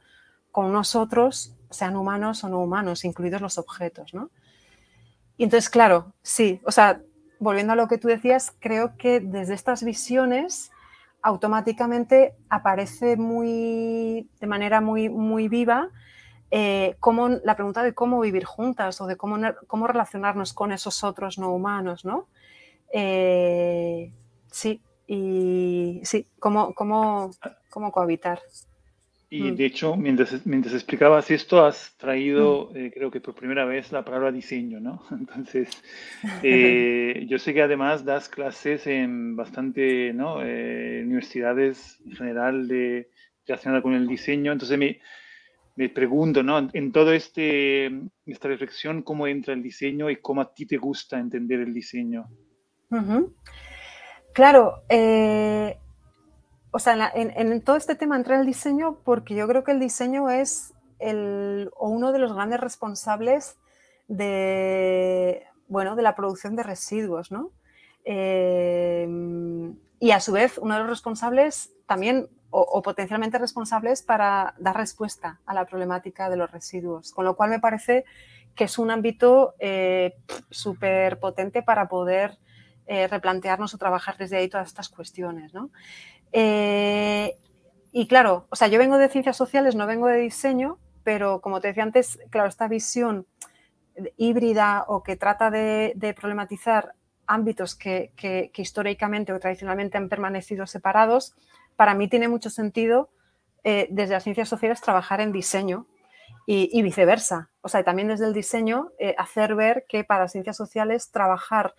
Con 0.51 0.73
nosotros, 0.73 1.55
sean 1.69 1.95
humanos 1.95 2.43
o 2.43 2.49
no 2.49 2.59
humanos, 2.59 3.05
incluidos 3.05 3.41
los 3.41 3.59
objetos, 3.59 4.15
¿no? 4.15 4.31
Y 5.37 5.43
entonces, 5.43 5.69
claro, 5.69 6.13
sí, 6.23 6.59
o 6.65 6.71
sea, 6.71 7.01
volviendo 7.39 7.73
a 7.73 7.75
lo 7.75 7.87
que 7.87 7.99
tú 7.99 8.07
decías, 8.07 8.51
creo 8.59 8.97
que 8.97 9.19
desde 9.19 9.53
estas 9.53 9.83
visiones 9.83 10.71
automáticamente 11.25 12.35
aparece 12.49 13.17
muy, 13.17 14.29
de 14.39 14.45
manera 14.45 14.79
muy, 14.79 15.09
muy 15.09 15.47
viva 15.47 15.89
eh, 16.51 16.95
la 17.43 17.55
pregunta 17.55 17.81
de 17.81 17.95
cómo 17.95 18.19
vivir 18.19 18.45
juntas 18.45 19.01
o 19.01 19.07
de 19.07 19.17
cómo, 19.17 19.37
cómo 19.65 19.87
relacionarnos 19.87 20.53
con 20.53 20.71
esos 20.71 21.03
otros 21.03 21.39
no 21.39 21.51
humanos, 21.51 22.05
¿no? 22.05 22.27
Eh, 22.93 24.13
sí, 24.51 24.83
y 25.07 25.99
sí, 26.03 26.27
cómo, 26.39 26.75
cómo, 26.75 27.31
cómo 27.71 27.91
cohabitar. 27.91 28.39
Y 29.37 29.51
de 29.51 29.65
hecho, 29.65 29.97
mientras, 29.97 30.45
mientras 30.45 30.73
explicabas 30.73 31.29
esto, 31.29 31.65
has 31.65 31.93
traído, 31.97 32.71
eh, 32.73 32.89
creo 32.93 33.11
que 33.11 33.19
por 33.19 33.35
primera 33.35 33.65
vez, 33.65 33.91
la 33.91 34.05
palabra 34.05 34.31
diseño, 34.31 34.79
¿no? 34.79 35.03
Entonces, 35.11 35.69
eh, 36.43 37.25
yo 37.27 37.37
sé 37.37 37.53
que 37.53 37.61
además 37.61 38.05
das 38.05 38.29
clases 38.29 38.87
en 38.87 39.35
bastante, 39.35 40.13
¿no? 40.13 40.41
Eh, 40.41 41.01
universidades 41.05 41.99
en 42.05 42.15
general 42.15 42.67
de, 42.67 43.09
relacionadas 43.45 43.83
con 43.83 43.93
el 43.93 44.07
diseño. 44.07 44.53
Entonces, 44.53 44.77
me, 44.77 44.99
me 45.75 45.89
pregunto, 45.89 46.41
¿no? 46.41 46.69
En 46.71 46.91
todo 46.93 47.11
este 47.11 47.91
esta 48.25 48.47
reflexión, 48.47 49.01
¿cómo 49.01 49.27
entra 49.27 49.53
el 49.53 49.61
diseño 49.61 50.09
y 50.09 50.15
cómo 50.17 50.41
a 50.41 50.53
ti 50.53 50.65
te 50.65 50.77
gusta 50.77 51.19
entender 51.19 51.59
el 51.59 51.73
diseño? 51.73 52.25
Claro, 54.33 54.83
o 56.75 56.79
sea, 56.79 57.09
en, 57.15 57.61
todo 57.61 57.77
este 57.77 57.95
tema 57.95 58.17
entra 58.17 58.37
el 58.37 58.45
diseño 58.45 58.97
porque 59.05 59.33
yo 59.33 59.47
creo 59.47 59.63
que 59.63 59.71
el 59.71 59.79
diseño 59.79 60.29
es 60.29 60.73
el, 60.99 61.71
o 61.77 61.87
uno 61.87 62.11
de 62.11 62.19
los 62.19 62.33
grandes 62.33 62.59
responsables 62.59 63.57
de, 64.09 65.47
bueno, 65.69 65.95
de 65.95 66.01
la 66.01 66.17
producción 66.17 66.57
de 66.57 66.63
residuos, 66.63 67.31
¿no? 67.31 67.51
Eh, 68.03 69.07
y 70.01 70.11
a 70.11 70.19
su 70.19 70.33
vez, 70.33 70.57
uno 70.57 70.73
de 70.73 70.81
los 70.81 70.89
responsables 70.89 71.71
también, 71.85 72.27
o, 72.49 72.81
potencialmente 72.81 73.37
responsables 73.37 74.01
para 74.01 74.53
dar 74.59 74.75
respuesta 74.75 75.39
a 75.45 75.53
la 75.53 75.63
problemática 75.63 76.29
de 76.29 76.35
los 76.35 76.51
residuos. 76.51 77.13
Con 77.13 77.23
lo 77.23 77.37
cual 77.37 77.51
me 77.51 77.59
parece 77.61 78.03
que 78.53 78.65
es 78.65 78.77
un 78.77 78.91
ámbito 78.91 79.55
eh, 79.59 80.17
súper 80.49 81.19
potente 81.19 81.63
para 81.63 81.87
poder 81.87 82.37
eh, 82.87 83.07
replantearnos 83.07 83.73
o 83.73 83.79
trabajar 83.79 84.15
desde 84.15 84.37
ahí 84.37 84.47
todas 84.47 84.67
estas 84.67 84.89
cuestiones, 84.89 85.55
¿no? 85.55 85.71
Eh, 86.31 87.37
y 87.91 88.07
claro, 88.07 88.47
o 88.49 88.55
sea, 88.55 88.67
yo 88.67 88.79
vengo 88.79 88.97
de 88.97 89.09
ciencias 89.09 89.37
sociales, 89.37 89.75
no 89.75 89.87
vengo 89.87 90.07
de 90.07 90.17
diseño, 90.17 90.77
pero 91.03 91.39
como 91.41 91.61
te 91.61 91.69
decía 91.69 91.83
antes, 91.83 92.19
claro, 92.29 92.49
esta 92.49 92.67
visión 92.67 93.25
híbrida 94.17 94.85
o 94.87 95.03
que 95.03 95.15
trata 95.15 95.49
de, 95.49 96.15
problematizar 96.19 96.93
ámbitos 97.27 97.75
que, 97.75 98.51
históricamente 98.55 99.33
o 99.33 99.39
tradicionalmente 99.39 99.97
han 99.97 100.09
permanecido 100.09 100.67
separados, 100.67 101.35
para 101.75 101.93
mí 101.93 102.07
tiene 102.07 102.27
mucho 102.27 102.49
sentido 102.49 103.09
eh, 103.63 103.87
desde 103.89 104.13
las 104.13 104.23
ciencias 104.23 104.49
sociales 104.49 104.81
trabajar 104.81 105.21
en 105.21 105.31
diseño 105.31 105.87
y, 106.45 106.81
viceversa. 106.83 107.49
O 107.61 107.69
sea, 107.69 107.83
también 107.83 108.07
desde 108.07 108.25
el 108.25 108.33
diseño 108.33 108.91
eh, 108.99 109.15
hacer 109.17 109.55
ver 109.55 109.85
que 109.89 110.03
para 110.03 110.27
ciencias 110.27 110.55
sociales 110.55 111.11
trabajar 111.11 111.73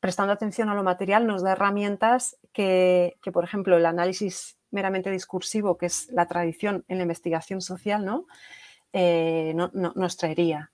prestando 0.00 0.32
atención 0.32 0.68
a 0.68 0.74
lo 0.74 0.82
material 0.82 1.26
nos 1.26 1.42
da 1.42 1.52
herramientas 1.52 2.36
que, 2.52 3.16
por 3.32 3.44
ejemplo, 3.44 3.76
el 3.76 3.86
análisis 3.86 4.56
meramente 4.70 5.10
discursivo, 5.10 5.78
que 5.78 5.86
es 5.86 6.08
la 6.10 6.26
tradición 6.26 6.84
en 6.88 6.98
la 6.98 7.02
investigación 7.02 7.60
social, 7.60 8.04
¿no? 8.04 8.26
Eh, 8.92 9.54
nos 9.54 10.16
traería. 10.16 10.70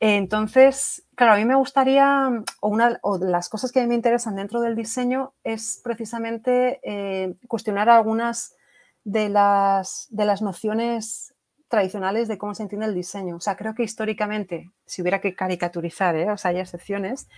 Entonces, 0.00 1.04
claro, 1.16 1.32
a 1.32 1.36
mí 1.36 1.44
me 1.44 1.56
gustaría, 1.56 2.30
o 2.60 2.68
una 2.68 2.90
de 2.90 2.98
las 3.20 3.48
cosas 3.48 3.72
que 3.72 3.80
a 3.80 3.82
mí 3.82 3.88
me 3.88 3.96
interesan 3.96 4.36
dentro 4.36 4.60
del 4.60 4.76
diseño 4.76 5.34
es 5.42 5.80
precisamente 5.82 6.80
eh, 6.84 7.34
cuestionar 7.48 7.88
algunas 7.88 8.54
de 9.02 9.28
las, 9.28 10.06
de 10.10 10.24
las 10.24 10.40
nociones 10.40 11.34
tradicionales 11.68 12.28
de 12.28 12.38
cómo 12.38 12.54
se 12.54 12.62
entiende 12.62 12.86
el 12.86 12.94
diseño. 12.94 13.36
O 13.36 13.40
sea, 13.40 13.56
creo 13.56 13.74
que 13.74 13.82
históricamente, 13.82 14.70
si 14.86 15.02
hubiera 15.02 15.20
que 15.20 15.34
caricaturizar, 15.34 16.14
¿eh? 16.16 16.30
o 16.30 16.36
sea, 16.36 16.52
hay 16.52 16.60
excepciones, 16.60 17.28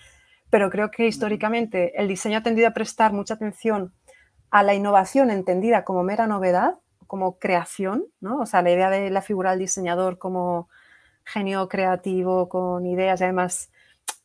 pero 0.51 0.69
creo 0.69 0.91
que 0.91 1.07
históricamente 1.07 1.99
el 2.01 2.09
diseño 2.09 2.39
ha 2.39 2.43
tendido 2.43 2.69
a 2.69 2.73
prestar 2.73 3.13
mucha 3.13 3.35
atención 3.35 3.95
a 4.51 4.63
la 4.63 4.75
innovación 4.75 5.31
entendida 5.31 5.85
como 5.85 6.03
mera 6.03 6.27
novedad, 6.27 6.75
como 7.07 7.39
creación, 7.39 8.05
¿no? 8.21 8.41
O 8.41 8.47
sea, 8.47 8.63
la 8.63 8.71
idea 8.71 8.91
de 8.91 9.11
la 9.11 9.23
figura 9.23 9.51
del 9.51 9.61
diseñador 9.61 10.19
como 10.19 10.69
genio 11.25 11.69
creativo, 11.69 12.49
con 12.49 12.87
ideas 12.87 13.21
y 13.21 13.25
además, 13.25 13.71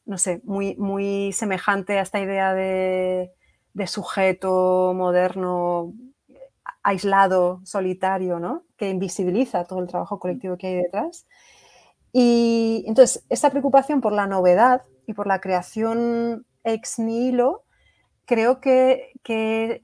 no 0.06 0.18
sé, 0.18 0.42
muy, 0.44 0.76
muy 0.78 1.32
semejante 1.34 2.00
a 2.00 2.02
esta 2.02 2.20
idea 2.20 2.54
de, 2.54 3.32
sujeto 3.88 4.94
moderno, 4.96 5.94
aislado, 6.82 7.62
solitario, 7.66 8.40
¿no? 8.40 8.64
Que 8.78 8.90
invisibiliza 8.90 9.66
todo 9.66 9.80
el 9.80 9.88
trabajo 9.88 10.20
colectivo 10.20 10.58
que 10.58 10.68
hay 10.68 10.76
detrás. 10.76 11.28
Y 12.14 12.84
entonces, 12.88 13.26
esa 13.30 13.50
preocupación 13.50 14.02
por 14.02 14.14
la 14.14 14.28
novedad 14.28 14.84
y 15.06 15.14
por 15.14 15.28
la 15.28 15.42
creación 15.42 16.46
ex 16.64 17.00
nihilo, 17.00 17.64
creo 18.26 18.60
que, 18.60 19.84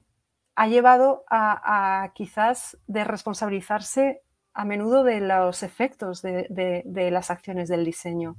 ha 0.54 0.66
llevado 0.66 1.24
a, 1.30 2.12
quizás 2.14 2.76
de 2.86 3.04
responsabilizarse 3.04 4.20
a 4.52 4.64
menudo 4.66 5.02
de 5.02 5.20
los 5.20 5.62
efectos 5.62 6.20
de, 6.20 7.08
las 7.10 7.30
acciones 7.30 7.68
del 7.68 7.84
diseño 7.84 8.36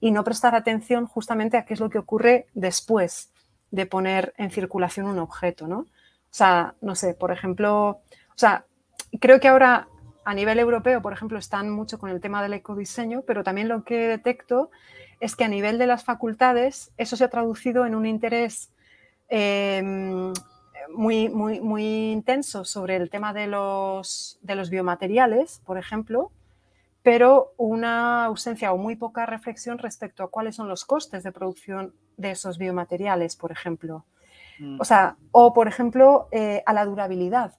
y 0.00 0.10
no 0.10 0.24
prestar 0.24 0.54
atención 0.54 1.06
justamente 1.06 1.58
a 1.58 1.66
qué 1.66 1.74
es 1.74 1.80
lo 1.80 1.90
que 1.90 1.98
ocurre 1.98 2.46
después 2.54 3.30
de 3.70 3.84
poner 3.84 4.32
en 4.38 4.50
circulación 4.50 5.06
un 5.06 5.18
objeto, 5.18 5.68
¿no? 5.68 5.80
O 5.80 6.32
sea, 6.32 6.74
no 6.80 6.94
sé, 6.94 7.12
por 7.12 7.30
ejemplo, 7.30 7.88
o 7.88 8.36
sea, 8.36 8.64
creo 9.20 9.38
que 9.38 9.48
ahora 9.48 9.89
a 10.24 10.34
nivel 10.34 10.58
europeo, 10.58 11.00
por 11.02 11.12
ejemplo, 11.12 11.38
están 11.38 11.70
mucho 11.70 11.98
con 11.98 12.10
el 12.10 12.20
tema 12.20 12.42
del 12.42 12.54
ecodiseño, 12.54 13.22
pero 13.22 13.42
también 13.42 13.68
lo 13.68 13.84
que 13.84 13.96
detecto 13.96 14.70
es 15.20 15.36
que 15.36 15.44
a 15.44 15.48
nivel 15.48 15.78
de 15.78 15.86
las 15.86 16.04
facultades 16.04 16.92
eso 16.96 17.16
se 17.16 17.24
ha 17.24 17.30
traducido 17.30 17.86
en 17.86 17.94
un 17.94 18.06
interés 18.06 18.70
em, 19.28 20.32
muy, 20.94 21.28
muy, 21.28 21.60
muy 21.60 22.12
intenso 22.12 22.64
sobre 22.64 22.96
el 22.96 23.10
tema 23.10 23.32
de 23.32 23.46
los, 23.46 24.38
de 24.42 24.54
los 24.54 24.70
biomateriales, 24.70 25.62
por 25.64 25.78
ejemplo, 25.78 26.30
pero 27.02 27.52
una 27.56 28.26
ausencia 28.26 28.72
o 28.72 28.76
muy 28.76 28.96
poca 28.96 29.24
reflexión 29.26 29.78
respecto 29.78 30.22
a 30.22 30.30
cuáles 30.30 30.56
son 30.56 30.68
los 30.68 30.84
costes 30.84 31.22
de 31.22 31.32
producción 31.32 31.94
de 32.16 32.32
esos 32.32 32.58
biomateriales, 32.58 33.36
por 33.36 33.52
ejemplo. 33.52 34.04
Mm. 34.58 34.80
O 34.80 34.84
sea, 34.84 35.16
o 35.32 35.54
por 35.54 35.66
ejemplo, 35.66 36.28
eh, 36.30 36.62
a 36.66 36.74
la 36.74 36.84
durabilidad 36.84 37.54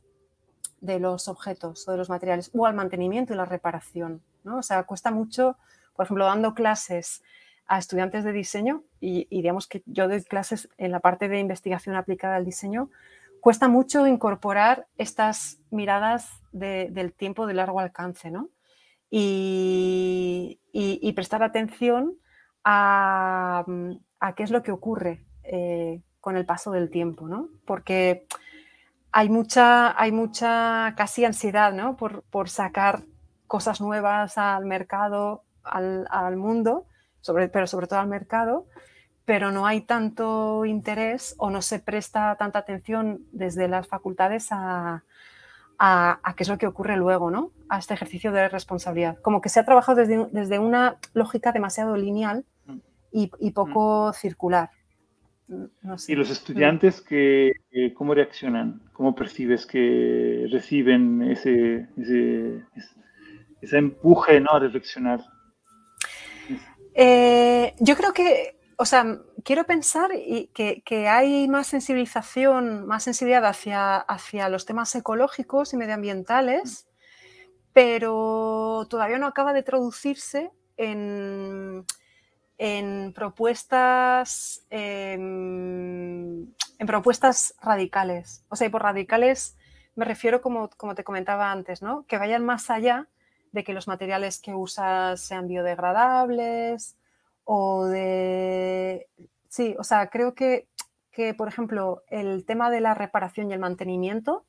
de 0.82 1.00
los 1.00 1.28
objetos 1.28 1.88
o 1.88 1.92
de 1.92 1.98
los 1.98 2.10
materiales, 2.10 2.52
o 2.54 2.66
al 2.66 2.74
mantenimiento 2.74 3.34
y 3.34 3.38
la 3.38 3.46
reparación. 3.46 4.22
¿no? 4.44 4.58
O 4.58 4.64
sea, 4.64 4.84
cuesta 4.84 5.12
mucho, 5.12 5.58
por 5.96 6.06
ejemplo, 6.06 6.26
dando 6.26 6.54
clases 6.54 7.24
a 7.68 7.78
estudiantes 7.78 8.26
de 8.26 8.34
diseño 8.34 8.84
y, 9.00 9.28
digamos 9.30 9.68
que 9.68 9.84
yo 9.86 10.10
doy 10.10 10.22
clases 10.24 10.68
en 10.78 10.92
la 10.92 11.00
parte 11.00 11.30
de 11.30 11.40
investigación 11.40 11.96
aplicada 11.96 12.36
al 12.36 12.44
diseño, 12.44 12.90
cuesta 13.40 13.70
mucho 13.70 14.08
incorporar 14.08 14.88
estas 14.98 15.60
miradas 15.70 16.30
del 16.52 17.14
tiempo 17.14 17.48
de 17.48 17.54
largo 17.54 17.80
alcance, 17.80 18.30
¿no? 18.30 18.50
Y, 19.10 20.60
prestar 21.16 21.44
atención 21.44 22.18
a, 22.64 23.64
qué 24.36 24.44
es 24.44 24.52
lo 24.52 24.64
que 24.64 24.72
ocurre 24.72 25.24
eh, 25.44 26.02
con 26.20 26.36
el 26.36 26.46
paso 26.46 26.72
del 26.72 26.90
tiempo, 26.90 27.28
¿no? 27.28 27.50
Porque 27.66 28.28
hay 29.12 29.30
mucha, 29.30 30.00
hay 30.02 30.12
mucha 30.12 30.94
casi 30.96 31.26
ansiedad, 31.26 31.74
¿no? 31.74 31.98
Por, 31.98 32.50
sacar 32.50 33.04
cosas 33.48 33.82
nuevas 33.82 34.38
al 34.38 34.66
mercado, 34.66 35.44
al, 35.64 36.08
al 36.10 36.38
mundo, 36.38 36.86
pero 37.52 37.68
sobre 37.68 37.88
todo 37.88 38.00
al 38.00 38.08
mercado, 38.08 38.66
pero 39.26 39.52
no 39.52 39.66
hay 39.66 39.82
tanto 39.82 40.66
interés 40.66 41.36
o 41.38 41.50
no 41.50 41.62
se 41.62 41.80
presta 41.80 42.36
tanta 42.36 42.60
atención 42.60 43.22
desde 43.32 43.68
las 43.68 43.88
facultades 43.88 44.48
a, 44.52 45.04
qué 46.36 46.44
es 46.44 46.50
lo 46.50 46.58
que 46.58 46.68
ocurre 46.68 46.98
luego, 46.98 47.32
¿no? 47.32 47.52
A 47.70 47.80
este 47.80 47.94
ejercicio 47.94 48.32
de 48.32 48.50
responsabilidad. 48.50 49.18
Como 49.22 49.42
que 49.42 49.50
se 49.50 49.60
ha 49.60 49.66
trabajado 49.66 49.98
desde, 49.98 50.60
una 50.60 50.98
lógica 51.14 51.52
demasiado 51.52 51.96
lineal 51.98 52.46
y, 53.12 53.52
poco 53.52 54.10
mm. 54.10 54.14
circular. 54.14 54.70
¿Y 56.08 56.16
los 56.16 56.30
estudiantes 56.30 57.02
que, 57.02 57.52
cómo 57.96 58.14
reaccionan? 58.14 58.82
¿Cómo 58.94 59.14
percibes 59.14 59.66
que 59.66 60.48
reciben 60.50 61.22
ese, 61.24 61.90
ese, 61.98 62.64
ese 63.62 63.78
empuje 63.78 64.40
¿no? 64.40 64.52
a 64.52 64.60
reflexionar? 64.60 65.20
Eh, 66.94 67.74
yo 67.80 67.96
creo 67.98 68.14
que, 68.14 68.60
o 68.78 68.86
sea, 68.86 69.20
quiero 69.44 69.66
pensar 69.66 70.12
que, 70.54 70.82
que, 70.86 71.08
hay 71.08 71.48
más 71.48 71.68
sensibilización, 71.68 72.86
más 72.86 73.04
sensibilidad 73.04 73.46
hacia, 73.46 73.98
hacia 73.98 74.48
los 74.48 74.66
temas 74.66 74.96
ecológicos 74.96 75.74
y 75.74 75.78
medioambientales, 75.78 76.88
pero 77.74 78.88
todavía 78.90 79.18
no 79.18 79.28
acaba 79.28 79.52
de 79.54 79.64
traducirse 79.64 80.52
en, 80.78 81.86
en 82.64 83.12
propuestas 83.14 84.64
em, 84.70 86.46
en 86.78 86.88
propuestas 86.88 87.56
radicales. 87.60 88.46
O 88.50 88.56
sea, 88.56 88.68
y 88.68 88.70
por 88.70 88.84
radicales 88.84 89.58
me 89.96 90.06
refiero, 90.06 90.42
como, 90.44 90.70
como 90.78 90.94
te 90.94 91.04
comentaba 91.04 91.52
antes, 91.52 91.82
¿no? 91.82 92.06
que 92.06 92.20
vayan 92.20 92.46
más 92.46 92.70
allá 92.70 93.08
de 93.52 93.64
que 93.64 93.74
los 93.74 93.88
materiales 93.88 94.40
que 94.40 94.54
usas 94.54 95.20
sean 95.22 95.48
biodegradables 95.48 96.98
o 97.46 97.86
de... 97.88 99.08
Sí, 99.50 99.76
o 99.80 99.84
sea, 99.84 100.12
creo 100.12 100.36
que, 100.36 100.68
por 101.40 101.48
ejemplo, 101.48 102.04
el 102.10 102.46
tema 102.46 102.70
de 102.70 102.82
la 102.82 102.94
reparación 102.94 103.50
y 103.50 103.54
el 103.54 103.60
mantenimiento 103.60 104.46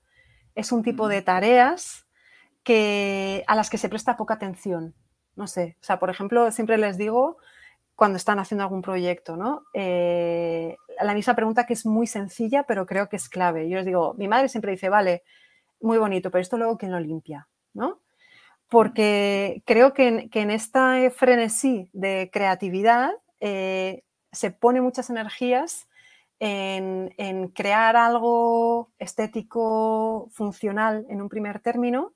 es 0.55 0.71
un 0.71 0.83
tipo 0.83 1.09
de 1.09 1.23
tareas 1.23 2.07
que, 2.63 3.43
a 3.47 3.57
las 3.57 3.71
que 3.71 3.79
se 3.79 3.89
presta 3.89 4.19
poca 4.19 4.35
atención. 4.35 4.95
No 5.35 5.47
sé, 5.47 5.79
o 5.81 5.85
sea, 5.85 5.99
por 5.99 6.11
ejemplo, 6.11 6.53
siempre 6.53 6.77
les 6.77 6.99
digo 6.99 7.39
cuando 7.95 8.17
están 8.17 8.39
haciendo 8.39 8.65
algún 8.65 8.83
proyecto, 8.83 9.37
¿no? 9.37 9.65
Eh, 9.75 10.77
la 11.01 11.15
misma 11.15 11.35
pregunta 11.35 11.67
que 11.67 11.75
es 11.75 11.87
muy 11.87 12.07
sencilla, 12.07 12.65
pero 12.65 12.87
creo 12.87 13.09
que 13.09 13.17
es 13.17 13.29
clave. 13.29 13.69
Yo 13.69 13.77
les 13.77 13.87
digo, 13.87 14.15
mi 14.15 14.29
madre 14.29 14.49
siempre 14.49 14.73
dice, 14.73 14.89
vale, 14.89 15.23
muy 15.81 15.99
bonito, 15.99 16.31
pero 16.31 16.43
esto 16.43 16.57
luego 16.57 16.79
quién 16.79 16.93
lo 16.93 17.01
limpia, 17.01 17.49
¿no? 17.75 18.01
Porque 18.69 19.63
creo 19.67 19.93
que 19.93 20.09
en, 20.09 20.31
que 20.31 20.43
esta 20.55 20.99
frenesí 21.11 21.91
de 21.93 22.31
creatividad 22.33 23.11
eh, 23.41 24.03
se 24.31 24.51
pone 24.51 24.81
muchas 24.81 25.11
energías 25.11 25.89
en, 26.45 27.49
crear 27.55 27.97
algo 27.97 28.91
estético, 28.99 30.29
funcional 30.33 31.07
en 31.09 31.23
un 31.23 31.29
primer 31.29 31.61
término, 31.61 32.15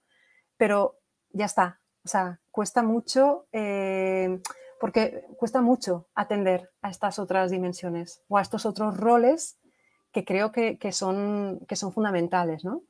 pero 0.57 0.99
ya 1.31 1.45
está. 1.45 1.81
O 2.05 2.09
sea, 2.09 2.41
cuesta 2.51 2.83
mucho, 2.83 3.47
eh, 3.53 4.41
porque 4.81 5.25
cuesta 5.39 5.61
mucho 5.63 6.07
atender 6.15 6.71
a 6.83 6.91
estas 6.91 7.19
otras 7.19 7.51
dimensiones 7.51 8.23
o 8.29 8.39
a 8.39 8.43
estos 8.43 8.67
otros 8.67 8.97
roles 8.97 9.59
que 10.13 10.25
creo 10.25 10.53
que, 10.53 10.79
que 10.79 10.93
son, 10.93 11.61
que 11.69 11.77
son 11.77 11.93
fundamentales, 11.93 12.65
¿no? 12.65 12.83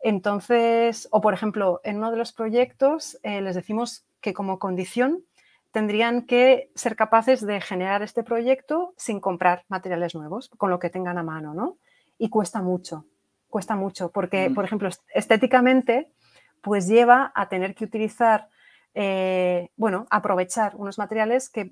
Entonces, 0.00 1.08
o 1.10 1.20
por 1.20 1.34
ejemplo, 1.34 1.80
en 1.84 1.96
uno 1.96 2.10
de 2.10 2.16
los 2.16 2.32
proyectos 2.32 3.18
eh, 3.22 3.40
les 3.40 3.54
decimos 3.54 4.06
que 4.20 4.32
como 4.32 4.58
condición 4.58 5.24
tendrían 5.70 6.22
que 6.22 6.70
ser 6.74 6.96
capaces 6.96 7.44
de 7.44 7.60
generar 7.60 8.02
este 8.02 8.22
proyecto 8.22 8.94
sin 8.96 9.20
comprar 9.20 9.64
materiales 9.68 10.14
nuevos, 10.14 10.50
con 10.56 10.70
lo 10.70 10.78
que 10.78 10.90
tengan 10.90 11.18
a 11.18 11.22
mano, 11.22 11.54
¿no? 11.54 11.78
Y 12.16 12.30
cuesta 12.30 12.62
mucho, 12.62 13.04
cuesta 13.48 13.76
mucho, 13.76 14.10
porque, 14.10 14.48
mm. 14.48 14.54
por 14.54 14.64
ejemplo, 14.64 14.88
estéticamente, 15.14 16.12
pues 16.62 16.88
lleva 16.88 17.32
a 17.34 17.48
tener 17.48 17.74
que 17.74 17.84
utilizar, 17.84 18.48
eh, 19.00 19.70
bueno, 19.76 20.08
aprovechar 20.10 20.74
unos 20.74 20.98
materiales 20.98 21.48
que, 21.48 21.70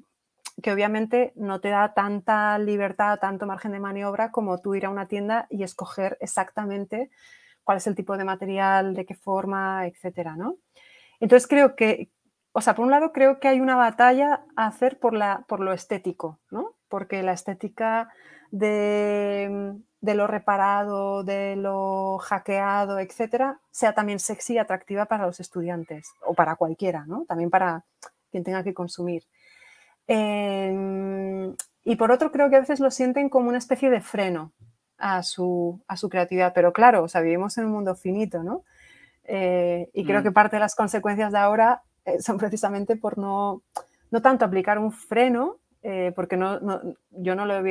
que 0.62 0.71
obviamente 0.71 1.33
no 1.35 1.61
te 1.61 1.71
da 1.71 1.93
tanta 1.93 2.57
libertad, 2.57 3.19
tanto 3.19 3.47
margen 3.47 3.73
de 3.73 3.81
maniobra 3.81 4.31
como 4.31 4.61
tú 4.61 4.77
ir 4.77 4.87
a 4.87 4.91
una 4.91 5.09
tienda 5.09 5.49
y 5.51 5.65
escoger 5.65 6.17
exactamente 6.21 7.11
cuál 7.65 7.79
es 7.79 7.87
el 7.89 7.97
tipo 7.97 8.17
de 8.17 8.23
material, 8.23 8.95
de 8.95 9.05
qué 9.05 9.17
forma, 9.17 9.89
etcétera, 9.89 10.37
¿no? 10.37 10.59
Entonces 11.19 11.49
creo 11.49 11.75
que, 11.75 12.12
o 12.53 12.61
sea, 12.61 12.77
por 12.77 12.85
un 12.85 12.93
lado 12.93 13.11
creo 13.11 13.41
que 13.41 13.49
hay 13.49 13.61
una 13.61 13.75
batalla 13.75 14.45
a 14.55 14.69
hacer 14.69 15.01
por, 15.01 15.12
la, 15.12 15.45
por 15.49 15.59
lo 15.59 15.73
estético, 15.73 16.39
¿no? 16.53 16.77
Porque 16.89 17.25
la 17.25 17.33
estética 17.33 18.09
de, 18.51 19.75
de 20.01 20.15
lo 20.15 20.27
reparado, 20.27 21.25
de 21.25 21.57
lo 21.57 22.19
hackeado, 22.19 22.99
etcétera, 22.99 23.61
sea 23.71 23.93
también 23.95 24.19
sexy 24.19 24.55
y 24.55 24.59
atractiva 24.59 25.07
para 25.07 25.27
los 25.27 25.41
estudiantes 25.41 26.09
o 26.25 26.35
para 26.35 26.57
cualquiera, 26.57 27.05
¿no? 27.07 27.25
También 27.27 27.51
para 27.51 27.85
quien 28.31 28.45
tenga 28.45 28.63
que 28.63 28.75
consumir. 28.75 29.25
Eh, 30.09 31.55
y 31.85 31.97
por 31.97 32.11
otro, 32.11 32.33
creo 32.33 32.51
que 32.51 32.57
a 32.57 32.61
veces 32.61 32.81
lo 32.81 32.91
sienten 32.91 33.29
como 33.29 33.49
una 33.49 33.59
especie 33.59 33.91
de 33.91 34.01
freno, 34.01 34.53
a 34.99 35.23
su, 35.23 35.83
a 35.89 35.97
su 35.97 36.09
creatividad. 36.09 36.53
Pero 36.55 36.73
claro, 36.73 37.05
o 37.05 37.09
sea, 37.09 37.21
vivimos 37.21 37.57
en 37.59 37.67
un 37.67 37.73
mundo 37.73 37.95
finito, 37.95 38.43
¿no? 38.43 38.65
Eh, 39.25 39.91
y 39.93 40.05
creo 40.05 40.21
mm. 40.21 40.23
que 40.23 40.33
parte 40.33 40.57
de 40.57 40.61
las 40.61 40.75
consecuencias 40.75 41.33
de 41.33 41.39
ahora 41.39 41.83
eh, 42.05 42.21
son 42.23 42.39
precisamente 42.39 42.97
por 42.97 43.19
no, 43.19 43.63
no 44.11 44.23
tanto 44.23 44.45
aplicar 44.45 44.79
un 44.79 44.93
freno, 44.93 45.59
eh, 45.88 46.12
porque 46.16 46.37
no, 46.37 46.59
yo 47.11 47.35
no 47.35 47.46
lo, 47.46 47.62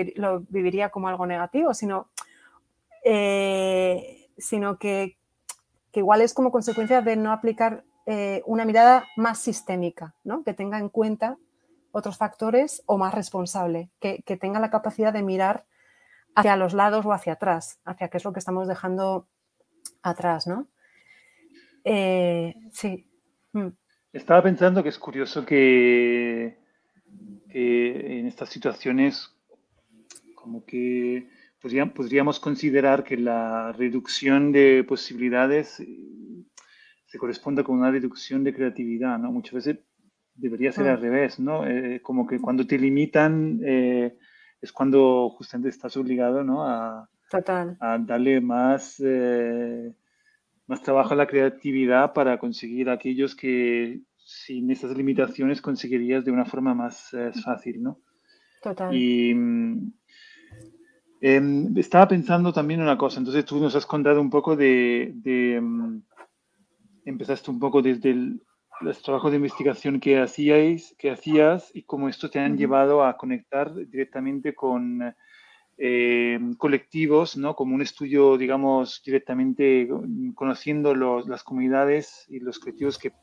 viviría 0.47 0.89
como 0.89 1.07
algo 1.07 1.25
negativo, 1.25 1.73
sino, 1.73 2.09
sino 4.37 4.77
que, 4.79 5.17
que, 5.91 5.99
igual 5.99 6.21
es 6.21 6.33
como 6.33 6.51
consecuencia 6.51 7.01
de 7.01 7.15
no 7.15 7.31
aplicar 7.31 7.83
una 8.45 8.65
mirada 8.65 9.05
más 9.17 9.39
sistémica, 9.39 10.13
¿no? 10.23 10.43
que 10.43 10.53
tenga 10.53 10.77
en 10.77 10.89
cuenta 10.89 11.37
otros 11.91 12.17
factores 12.17 12.83
o 12.85 12.97
más 12.97 13.13
responsable, 13.13 13.89
que, 13.99 14.21
que 14.23 14.37
tenga 14.37 14.59
la 14.59 14.69
capacidad 14.69 15.11
de 15.11 15.23
mirar 15.23 15.65
hacia 16.35 16.55
los 16.57 16.73
lados 16.73 17.05
o 17.05 17.13
hacia 17.13 17.33
atrás, 17.33 17.79
hacia 17.85 18.09
qué 18.09 18.17
es 18.17 18.25
lo 18.25 18.33
que 18.33 18.39
estamos 18.39 18.67
dejando 18.67 19.27
atrás, 20.01 20.47
¿no? 20.47 20.67
Eh, 21.83 22.55
sí. 22.71 23.07
Mm. 23.53 23.69
Estaba 24.11 24.43
pensando 24.43 24.83
que 24.83 24.89
es 24.89 24.99
curioso 24.99 25.45
que, 25.45 26.57
en 27.55 28.27
estas 28.27 28.49
situaciones 28.49 29.31
como 30.35 30.65
que 30.65 31.29
podríamos 31.61 32.39
considerar 32.39 33.03
que 33.03 33.17
la 33.17 33.71
reducción 33.71 34.51
de 34.51 34.83
posibilidades 34.87 35.79
eh, 35.79 35.87
se 37.05 37.17
corresponde 37.17 37.63
con 37.63 37.79
una 37.79 37.91
reducción 37.91 38.43
de 38.43 38.53
creatividad, 38.53 39.17
¿no? 39.17 39.31
Muchas 39.31 39.53
veces 39.53 39.79
debería 40.35 40.71
ser 40.71 40.87
al 40.87 40.99
mm. 40.99 41.01
revés, 41.01 41.39
¿no? 41.39 41.65
Eh, 41.65 42.01
como 42.01 42.27
que 42.27 42.39
cuando 42.39 42.67
te 42.67 42.77
limitan 42.77 43.59
es 44.65 44.71
cuando 44.71 45.29
justamente 45.29 45.69
estás 45.69 45.95
obligado 45.95 46.43
¿no? 46.43 46.67
a, 46.67 47.09
a 47.79 47.97
darle 47.99 48.41
más, 48.41 49.01
eh, 49.03 49.93
más 50.67 50.81
trabajo 50.81 51.13
a 51.13 51.17
la 51.17 51.27
creatividad 51.27 52.13
para 52.13 52.37
conseguir 52.37 52.89
aquellos 52.89 53.35
que 53.35 54.01
sin 54.25 54.71
esas 54.71 54.97
limitaciones 54.97 55.61
conseguirías 55.61 56.25
de 56.25 56.31
una 56.31 56.45
forma 56.45 56.73
más 56.73 57.13
eh, 57.13 57.31
fácil, 57.43 57.83
¿no? 57.83 58.01
Total. 58.61 58.93
Y 58.93 59.29
em, 61.21 61.77
estaba 61.77 62.07
pensando 62.07 62.51
también 62.51 62.81
una 62.81 62.97
cosa, 62.97 63.19
entonces 63.19 63.45
tú 63.45 63.59
nos 63.59 63.75
has 63.75 63.85
contado 63.85 64.19
un 64.19 64.31
poco 64.31 64.55
de, 64.55 65.13
de 65.15 65.61
mm, 65.61 66.01
empezaste 67.05 67.51
un 67.51 67.59
poco 67.59 67.83
desde 67.83 68.09
el, 68.09 68.41
los 68.81 69.01
trabajos 69.03 69.31
de 69.31 69.37
investigación 69.37 69.99
que 69.99 70.19
hacíais, 70.19 70.95
que 70.97 71.11
hacías 71.11 71.69
y 71.75 71.83
cómo 71.83 72.09
esto 72.09 72.29
te 72.29 72.39
han 72.39 72.57
llevado 72.57 73.03
a 73.03 73.17
conectar 73.17 73.73
directamente 73.73 74.55
con 74.55 75.15
eh, 75.77 76.39
colectivos, 76.57 77.37
¿no? 77.37 77.55
Como 77.55 77.75
un 77.75 77.83
estudio, 77.83 78.37
digamos, 78.37 79.01
directamente 79.05 79.87
conociendo 80.33 80.95
los, 80.95 81.27
las 81.27 81.43
comunidades 81.43 82.25
y 82.27 82.39
los 82.39 82.57
colectivos 82.57 82.97
que, 82.97 83.13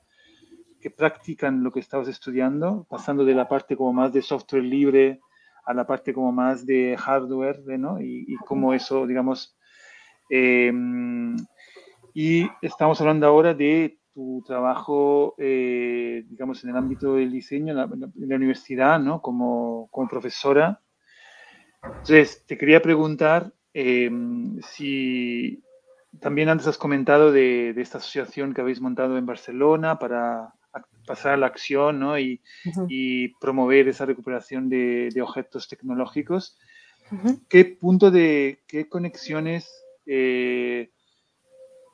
que, 0.82 0.90
practican 0.90 1.62
lo 1.62 1.72
que 1.72 1.80
estabas 1.80 2.08
estudiando, 2.08 2.86
pasando 2.90 3.24
de 3.24 3.34
la 3.34 3.48
parte 3.48 3.76
como 3.76 3.92
más 3.92 4.12
de 4.12 4.22
software 4.22 4.64
libre 4.64 5.20
a 5.64 5.72
la 5.74 5.86
parte 5.86 6.12
como 6.12 6.32
más 6.32 6.66
de 6.66 6.96
hardware, 6.98 7.62
¿no? 7.78 8.00
Y, 8.00 8.24
y 8.26 8.36
cómo 8.46 8.74
eso, 8.74 9.06
digamos, 9.06 9.56
eh, 10.28 10.72
y 12.14 12.48
estamos 12.62 13.00
hablando 13.00 13.26
ahora 13.26 13.54
de 13.54 13.98
tu 14.14 14.42
trabajo, 14.46 15.34
eh, 15.38 16.24
digamos, 16.26 16.62
en 16.64 16.70
el 16.70 16.76
ámbito 16.76 17.16
del 17.16 17.32
diseño, 17.32 17.72
en 17.72 18.00
la, 18.28 18.36
universidad, 18.36 18.98
¿no? 19.00 19.22
Como, 19.22 19.88
como, 19.90 20.08
profesora. 20.08 20.80
Entonces, 21.84 22.44
te 22.46 22.58
quería 22.58 22.82
preguntar 22.82 23.52
em, 23.72 24.60
si 24.62 25.62
también 26.20 26.48
antes 26.48 26.66
has 26.66 26.78
comentado 26.78 27.32
de, 27.32 27.72
de, 27.74 27.82
esta 27.82 27.98
asociación 27.98 28.52
que 28.52 28.60
habéis 28.60 28.80
montado 28.80 29.16
en 29.16 29.26
Barcelona 29.26 29.98
para 29.98 30.54
pasar 31.06 31.32
a 31.32 31.36
la 31.36 31.46
acción 31.46 32.00
¿no? 32.00 32.18
y, 32.18 32.40
y, 32.88 33.28
promover 33.40 33.88
esa 33.88 34.06
recuperación 34.06 34.68
de, 34.68 35.10
de 35.12 35.22
objetos 35.22 35.68
tecnológicos. 35.68 36.58
¿Qué 37.48 37.64
punto 37.66 38.10
de, 38.10 38.62
qué 38.66 38.88
conexiones 38.88 39.70
eh, 40.06 40.90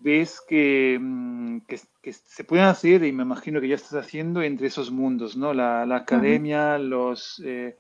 ves 0.01 0.41
mm, 0.49 1.59
que, 1.67 1.81
que, 2.03 2.13
se 2.13 2.45
pueden 2.45 2.67
hacer, 2.67 3.05
y 3.05 3.13
me 3.13 3.25
imagino 3.25 3.61
que 3.61 3.69
ya 3.69 3.75
estás 3.75 3.95
haciendo, 3.95 4.43
entre 4.43 4.69
esos 4.69 4.91
mundos, 4.91 5.37
¿no? 5.37 5.53
La, 5.53 5.85
la 5.87 5.97
academia, 5.97 6.79
los, 6.79 7.43
eh, 7.45 7.77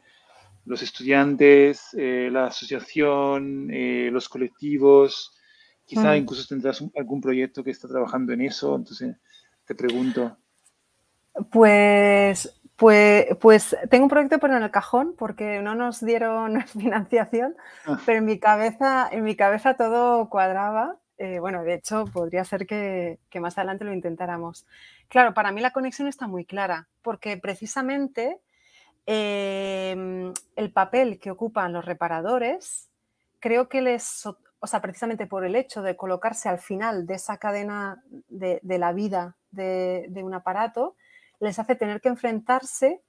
los 0.64 0.82
estudiantes, 0.82 1.94
eh, 1.96 2.28
la 2.32 2.46
asociación, 2.46 3.68
los 4.12 4.28
colectivos, 4.28 5.36
quizá 5.86 6.16
incluso 6.16 6.46
tendrás 6.46 6.84
algún 6.96 7.20
proyecto 7.20 7.62
que 7.64 7.70
está 7.70 7.88
trabajando 7.88 8.32
en 8.32 8.42
eso, 8.42 8.74
entonces 8.74 9.16
te 9.64 9.74
pregunto. 9.74 10.36
Pues 11.50 12.54
pues, 12.76 13.26
pues, 13.40 13.76
tengo 13.90 14.04
un 14.04 14.10
proyecto 14.10 14.38
pero 14.38 14.56
en 14.56 14.62
el 14.62 14.70
cajón 14.70 15.16
porque 15.18 15.60
no 15.62 15.74
nos 15.74 16.04
dieron 16.04 16.62
financiación, 16.66 17.56
ah. 17.86 17.98
pero 18.06 18.18
en 18.18 18.24
mi 18.24 18.38
cabeza, 18.38 19.08
en 19.10 19.24
mi 19.24 19.34
cabeza 19.34 19.74
todo 19.74 20.28
cuadraba 20.28 20.96
eh, 21.18 21.40
bueno, 21.40 21.64
de 21.64 21.74
hecho, 21.74 22.04
podría 22.06 22.44
ser 22.44 22.66
que, 22.66 23.18
más 23.40 23.58
adelante 23.58 23.84
lo 23.84 23.92
intentáramos. 23.92 24.66
Claro, 25.08 25.34
para 25.34 25.50
mí 25.50 25.60
la 25.60 25.72
conexión 25.72 26.06
está 26.06 26.28
muy 26.28 26.44
clara, 26.44 26.88
porque 27.02 27.36
precisamente 27.36 28.40
em, 29.06 30.32
el 30.54 30.72
papel 30.72 31.18
que 31.18 31.32
ocupan 31.32 31.72
los 31.72 31.84
reparadores, 31.84 32.88
creo 33.40 33.68
que 33.68 33.82
les, 33.82 34.26
o 34.26 34.66
sea, 34.66 34.80
precisamente 34.80 35.26
por 35.26 35.44
el 35.44 35.56
hecho 35.56 35.82
de 35.82 35.96
colocarse 35.96 36.48
al 36.48 36.60
final 36.60 37.06
de 37.06 37.14
esa 37.14 37.38
cadena 37.38 38.02
de, 38.28 38.60
la 38.62 38.92
vida 38.92 39.36
de, 39.50 40.08
un 40.22 40.34
aparato, 40.34 40.94
les 41.40 41.58
hace 41.58 41.74
tener 41.74 42.00
que 42.00 42.08
enfrentarse 42.08 43.02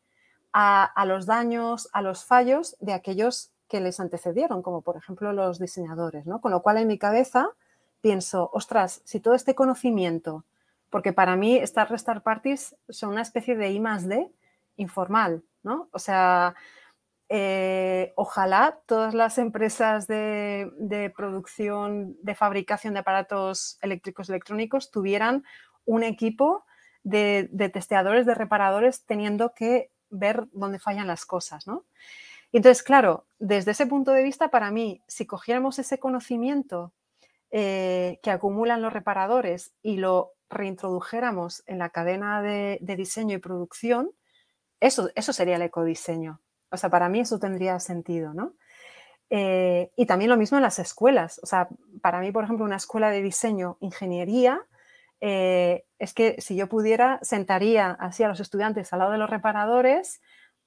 a, 0.51 1.05
los 1.05 1.25
daños, 1.25 1.89
a 1.93 2.01
los 2.01 2.25
fallos 2.25 2.75
de 2.79 2.93
aquellos 2.93 3.51
que 3.67 3.79
les 3.79 3.99
antecedieron, 3.99 4.63
como 4.63 4.81
por 4.81 4.97
ejemplo 4.97 5.31
los 5.31 5.59
diseñadores, 5.59 6.25
¿no? 6.25 6.41
Con 6.41 6.51
lo 6.51 6.61
cual 6.61 6.77
en 6.77 6.87
mi 6.87 6.97
cabeza 6.97 7.49
pienso, 8.01 8.49
ostras, 8.53 9.01
si 9.05 9.19
todo 9.19 9.35
este 9.35 9.53
conocimiento 9.53 10.43
porque 10.89 11.13
para 11.13 11.35
mí 11.35 11.55
estas 11.55 11.89
restart 11.89 12.23
parties 12.23 12.75
son 12.89 13.11
una 13.11 13.21
especie 13.21 13.55
de 13.55 13.71
I 13.71 13.79
más 13.79 14.07
D 14.07 14.31
informal, 14.77 15.43
¿no? 15.63 15.89
O 15.91 15.99
sea, 15.99 16.55
eh, 17.27 18.13
ojalá 18.15 18.79
todas 18.85 19.13
las 19.13 19.37
empresas 19.37 20.07
de, 20.07 21.13
producción, 21.15 22.17
de 22.21 22.33
fabricación 22.33 22.93
de 22.93 23.01
aparatos 23.01 23.77
eléctricos 23.81 24.29
electrónicos 24.29 24.89
tuvieran 24.89 25.43
un 25.85 26.03
equipo 26.03 26.65
de, 27.03 27.69
testeadores, 27.73 28.25
de 28.25 28.35
reparadores, 28.35 29.03
teniendo 29.05 29.53
que 29.53 29.91
ver 30.09 30.45
dónde 30.51 30.79
fallan 30.79 31.07
las 31.07 31.25
cosas, 31.25 31.67
¿no? 31.67 31.85
entonces, 32.51 32.81
claro, 32.81 33.25
desde 33.37 33.71
ese 33.71 33.85
punto 33.85 34.11
de 34.11 34.23
vista, 34.23 34.49
para 34.49 34.71
mí, 34.71 35.03
si 35.07 35.27
cogiéramos 35.27 35.77
ese 35.77 35.99
conocimiento 35.99 36.93
eh, 37.51 38.19
que 38.23 38.31
acumulan 38.31 38.81
los 38.81 38.91
reparadores 38.91 39.71
y 39.83 39.97
lo 39.97 40.33
reintrodujéramos 40.49 41.63
en 41.67 41.77
la 41.77 41.89
cadena 41.89 42.41
de, 42.41 42.79
diseño 42.81 43.35
y 43.35 43.39
producción, 43.39 44.11
eso, 44.79 45.09
eso 45.15 45.31
sería 45.31 45.57
el 45.57 45.61
ecodiseño. 45.61 46.41
O 46.71 46.77
sea, 46.77 46.89
para 46.89 47.09
mí 47.09 47.19
eso 47.19 47.39
tendría 47.39 47.79
sentido, 47.79 48.33
¿no? 48.33 48.53
Eh, 49.29 49.91
y 49.95 50.05
también 50.05 50.29
lo 50.29 50.37
mismo 50.37 50.57
en 50.57 50.63
las 50.63 50.79
escuelas. 50.79 51.39
O 51.43 51.45
sea, 51.45 51.69
para 52.01 52.19
mí, 52.19 52.31
por 52.31 52.43
ejemplo, 52.43 52.65
una 52.65 52.77
escuela 52.77 53.11
de 53.11 53.21
diseño, 53.21 53.77
ingeniería, 53.79 54.61
eh, 55.21 55.85
es 55.99 56.13
que 56.13 56.35
si 56.39 56.55
yo 56.55 56.67
pudiera, 56.67 57.19
sentaría 57.21 57.91
así 57.91 58.23
a 58.23 58.27
los 58.27 58.39
estudiantes 58.39 58.91
al 58.91 58.99
lado 58.99 59.11
de 59.11 59.17
los 59.17 59.29
reparadores 59.29 60.21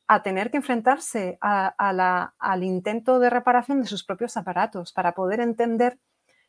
a 0.06 0.22
tener 0.22 0.50
que 0.50 0.58
enfrentarse 0.58 1.38
al 1.40 2.64
intento 2.64 3.18
de 3.18 3.30
reparación 3.30 3.80
de 3.80 3.86
sus 3.86 4.04
propios 4.04 4.36
aparatos 4.36 4.92
para 4.92 5.12
poder 5.12 5.40
entender 5.40 5.98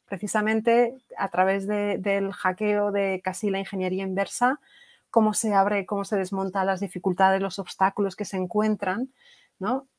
precisamente 0.06 0.96
a 1.17 1.30
través 1.30 1.65
del 1.65 2.34
hackeo 2.34 2.91
de 2.91 3.22
casi 3.24 3.50
la 3.50 3.60
ingeniería 3.60 4.04
inversa 4.04 4.60
cómo 5.13 5.36
se 5.36 5.54
abre, 5.54 5.86
cómo 5.86 6.06
se 6.06 6.17
desmonta 6.17 6.65
las 6.65 6.80
dificultades, 6.80 7.39
los 7.39 7.60
obstáculos 7.60 8.15
que 8.15 8.26
se 8.26 8.36
encuentran 8.36 9.13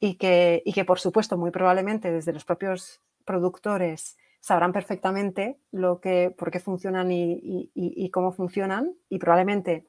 y, 0.00 0.16
que, 0.16 0.64
que, 0.74 0.84
por 0.84 0.98
supuesto, 0.98 1.38
muy 1.38 1.52
probablemente 1.52 2.10
desde 2.10 2.32
los 2.32 2.44
propios 2.44 3.00
productores 3.24 4.16
sabrán 4.44 4.74
perfectamente 4.74 5.58
lo 5.72 6.02
que, 6.02 6.30
por 6.36 6.50
qué 6.50 6.60
funcionan 6.60 7.10
y, 7.10 8.10
cómo 8.12 8.30
funcionan 8.30 8.94
y 9.08 9.18
probablemente, 9.18 9.86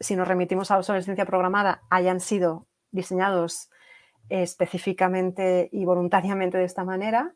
si 0.00 0.16
nos 0.16 0.26
remitimos 0.26 0.70
a 0.70 0.74
la 0.74 0.78
obsolescencia 0.78 1.26
programada, 1.26 1.82
hayan 1.90 2.20
sido 2.20 2.66
diseñados 2.90 3.68
específicamente 4.30 5.68
y 5.70 5.84
voluntariamente 5.84 6.56
de 6.56 6.64
esta 6.64 6.84
manera, 6.84 7.34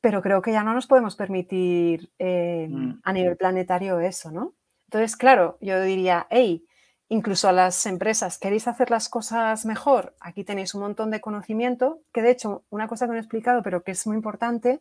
pero 0.00 0.22
creo 0.22 0.42
que 0.42 0.50
ya 0.50 0.64
no 0.64 0.74
nos 0.74 0.88
podemos 0.88 1.14
permitir 1.14 2.10
eh, 2.18 2.66
mm. 2.68 3.02
a 3.04 3.12
nivel 3.12 3.36
planetario 3.36 4.00
eso, 4.00 4.32
¿no? 4.32 4.54
Entonces, 4.86 5.16
claro, 5.16 5.56
yo 5.60 5.80
diría, 5.80 6.26
hey, 6.30 6.66
incluso 7.08 7.48
a 7.48 7.52
las 7.52 7.86
empresas, 7.86 8.38
¿queréis 8.38 8.66
hacer 8.66 8.90
las 8.90 9.08
cosas 9.08 9.64
mejor? 9.64 10.16
Aquí 10.18 10.42
tenéis 10.42 10.74
un 10.74 10.80
montón 10.80 11.12
de 11.12 11.20
conocimiento, 11.20 12.00
que 12.12 12.22
de 12.22 12.32
hecho, 12.32 12.64
una 12.70 12.88
cosa 12.88 13.06
que 13.06 13.12
no 13.12 13.18
he 13.18 13.20
explicado, 13.20 13.62
pero 13.62 13.84
que 13.84 13.92
es 13.92 14.04
muy 14.08 14.16
importante, 14.16 14.80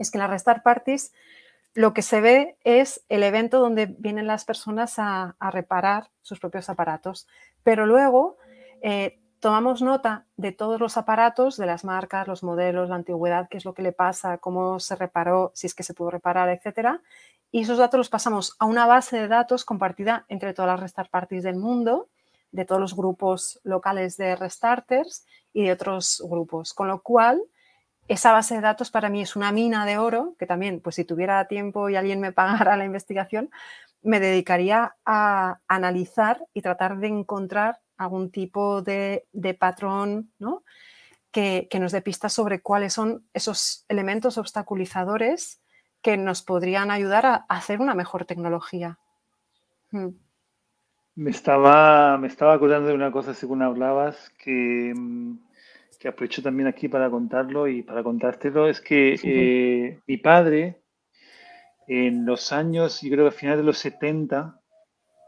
es 0.00 0.10
que 0.10 0.18
en 0.18 0.22
las 0.22 0.30
Restart 0.30 0.62
Parties 0.62 1.12
lo 1.74 1.94
que 1.94 2.02
se 2.02 2.20
ve 2.20 2.56
es 2.64 3.04
el 3.08 3.22
evento 3.22 3.60
donde 3.60 3.86
vienen 3.86 4.26
las 4.26 4.44
personas 4.44 4.94
a, 4.98 5.36
reparar 5.52 6.10
sus 6.20 6.40
propios 6.40 6.68
aparatos, 6.68 7.28
pero 7.62 7.86
luego 7.86 8.38
eh, 8.82 9.20
tomamos 9.38 9.80
nota 9.80 10.26
de 10.36 10.50
todos 10.50 10.80
los 10.80 10.96
aparatos, 10.96 11.56
de 11.56 11.66
las 11.66 11.84
marcas, 11.84 12.26
los 12.26 12.42
modelos, 12.42 12.88
la 12.88 12.96
antigüedad, 12.96 13.48
qué 13.48 13.58
es 13.58 13.64
lo 13.64 13.74
que 13.74 13.82
le 13.82 13.92
pasa, 13.92 14.38
cómo 14.38 14.80
se 14.80 14.96
reparó, 14.96 15.52
si 15.54 15.68
es 15.68 15.74
que 15.74 15.84
se 15.84 15.94
pudo 15.94 16.10
reparar, 16.10 16.48
etcétera, 16.48 17.02
y 17.52 17.62
esos 17.62 17.78
datos 17.78 17.98
los 17.98 18.08
pasamos 18.08 18.56
a 18.58 18.66
una 18.66 18.86
base 18.86 19.16
de 19.16 19.28
datos 19.28 19.64
compartida 19.64 20.24
entre 20.28 20.54
todas 20.54 20.70
las 20.70 20.80
restart 20.80 21.10
parties 21.10 21.42
del 21.42 21.56
mundo, 21.56 22.08
de 22.52 22.64
todos 22.64 22.80
los 22.80 22.94
grupos 22.96 23.60
locales 23.64 24.16
de 24.16 24.36
restarters 24.36 25.24
y 25.52 25.64
de 25.64 25.72
otros 25.72 26.22
grupos. 26.28 26.74
Con 26.74 26.88
lo 26.88 27.02
cual, 27.02 27.42
esa 28.10 28.32
base 28.32 28.56
de 28.56 28.60
datos 28.60 28.90
para 28.90 29.08
mí 29.08 29.22
es 29.22 29.36
una 29.36 29.52
mina 29.52 29.86
de 29.86 29.96
oro, 29.96 30.34
que 30.36 30.44
también, 30.44 30.80
pues 30.80 30.96
si 30.96 31.04
tuviera 31.04 31.46
tiempo 31.46 31.88
y 31.88 31.94
alguien 31.94 32.18
me 32.18 32.32
pagara 32.32 32.76
la 32.76 32.84
investigación, 32.84 33.50
me 34.02 34.18
dedicaría 34.18 34.96
a 35.06 35.60
analizar 35.68 36.44
y 36.52 36.60
tratar 36.60 36.98
de 36.98 37.06
encontrar 37.06 37.78
algún 37.96 38.32
tipo 38.32 38.82
de, 38.82 39.26
patrón 39.60 40.32
¿no? 40.40 40.64
que, 41.30 41.68
que, 41.70 41.78
nos 41.78 41.92
dé 41.92 42.02
pistas 42.02 42.32
sobre 42.32 42.60
cuáles 42.60 42.94
son 42.94 43.24
esos 43.32 43.84
elementos 43.88 44.38
obstaculizadores 44.38 45.60
que 46.02 46.16
nos 46.16 46.42
podrían 46.42 46.90
ayudar 46.90 47.26
a 47.26 47.44
hacer 47.48 47.80
una 47.80 47.94
mejor 47.94 48.24
tecnología. 48.24 48.98
Hmm. 49.92 50.08
Me 51.14 51.30
estaba, 51.30 52.18
me 52.18 52.26
estaba 52.26 52.54
acordando 52.54 52.88
de 52.88 52.94
una 52.94 53.12
cosa 53.12 53.34
según 53.34 53.62
hablabas 53.62 54.32
que, 54.36 54.94
mm, 54.96 55.38
que 56.00 56.08
aprovecho 56.08 56.42
también 56.42 56.66
aquí 56.66 56.88
para 56.88 57.10
contarlo 57.10 57.68
y 57.68 57.82
para 57.82 58.02
contártelo, 58.02 58.68
es 58.68 58.80
que 58.80 59.20
eh, 59.22 60.00
mi 60.06 60.16
padre 60.16 60.80
en 61.86 62.24
los 62.24 62.52
años, 62.52 63.02
yo 63.02 63.10
creo 63.10 63.24
que 63.28 63.36
a 63.36 63.38
finales 63.38 63.58
de 63.60 63.66
los 63.66 63.78
70, 63.78 64.58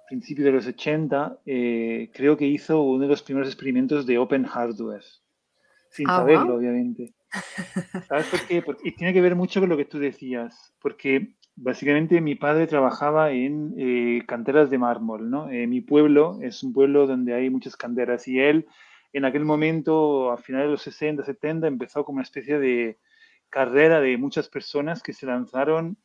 principios 0.08 0.46
de 0.46 0.52
los 0.52 0.66
80, 0.66 1.40
eh, 1.44 2.10
creo 2.14 2.38
que 2.38 2.46
hizo 2.46 2.82
uno 2.82 3.02
de 3.02 3.08
los 3.08 3.22
primeros 3.22 3.48
experimentos 3.48 4.06
de 4.06 4.16
Open 4.16 4.44
Hardware, 4.44 5.04
sin 5.90 6.06
saberlo, 6.06 6.54
obviamente. 6.54 7.12
¿Sabes 8.08 8.26
por 8.26 8.46
qué? 8.46 8.64
y 8.84 8.92
tiene 8.92 9.12
que 9.12 9.20
ver 9.20 9.36
mucho 9.36 9.60
con 9.60 9.68
lo 9.68 9.76
que 9.76 9.84
tú 9.84 9.98
decías, 9.98 10.72
porque 10.80 11.34
básicamente 11.54 12.22
mi 12.22 12.34
padre 12.34 12.66
trabajaba 12.66 13.30
en 13.32 13.74
eh, 13.76 14.22
canteras 14.26 14.70
de 14.70 14.78
mármol, 14.78 15.28
¿no? 15.28 15.50
Eh, 15.50 15.66
mi 15.66 15.82
pueblo 15.82 16.38
es 16.40 16.62
un 16.62 16.72
pueblo 16.72 17.06
donde 17.06 17.34
hay 17.34 17.50
muchas 17.50 17.76
canteras 17.76 18.26
y 18.26 18.40
él 18.40 18.66
en 19.12 19.24
aquel 19.24 19.44
momento, 19.44 20.30
a 20.30 20.38
finales 20.38 20.68
de 20.68 20.72
los 20.72 20.82
60, 20.82 21.24
70, 21.24 21.66
empezó 21.66 22.04
como 22.04 22.16
una 22.16 22.24
especie 22.24 22.58
de 22.58 22.98
carrera 23.50 24.00
de 24.00 24.16
muchas 24.16 24.48
personas 24.48 25.02
que 25.02 25.12
se 25.12 25.26
lanzaron 25.26 25.98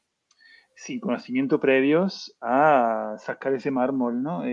sin 0.75 0.99
conocimiento 0.99 1.59
previos 1.59 2.35
a 2.41 3.15
sacar 3.19 3.53
ese 3.53 3.71
mármol, 3.71 4.21
¿no? 4.21 4.43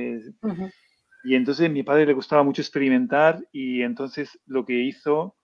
Y 1.24 1.34
entonces 1.34 1.70
mi 1.70 1.82
padre 1.82 2.06
le 2.06 2.12
gustaba 2.12 2.42
mucho 2.42 2.62
experimentar 2.62 3.42
y 3.50 3.82
entonces 3.82 4.38
lo 4.46 4.64
que 4.64 4.80
hizo 4.80 5.36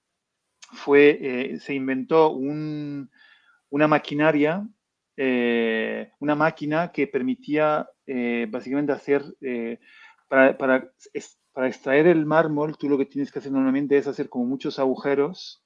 fue, 0.72 1.18
eh, 1.20 1.58
se 1.58 1.74
inventó 1.74 2.30
una 2.30 3.08
maquinaria, 3.88 4.66
eh, 5.16 6.12
una 6.20 6.34
máquina 6.34 6.92
que 6.92 7.06
permitía 7.06 7.88
eh, 8.06 8.46
básicamente 8.48 8.92
hacer, 8.92 9.24
para, 10.28 10.56
para, 10.56 10.92
para, 11.52 11.68
extraer 11.68 12.06
el 12.06 12.26
mármol, 12.26 12.76
tú 12.76 12.88
lo 12.88 12.98
que 12.98 13.06
tienes 13.06 13.30
que 13.30 13.38
hacer 13.38 13.52
normalmente 13.52 13.96
es 13.96 14.06
hacer 14.06 14.28
como 14.28 14.44
muchos 14.44 14.78
agujeros 14.78 15.62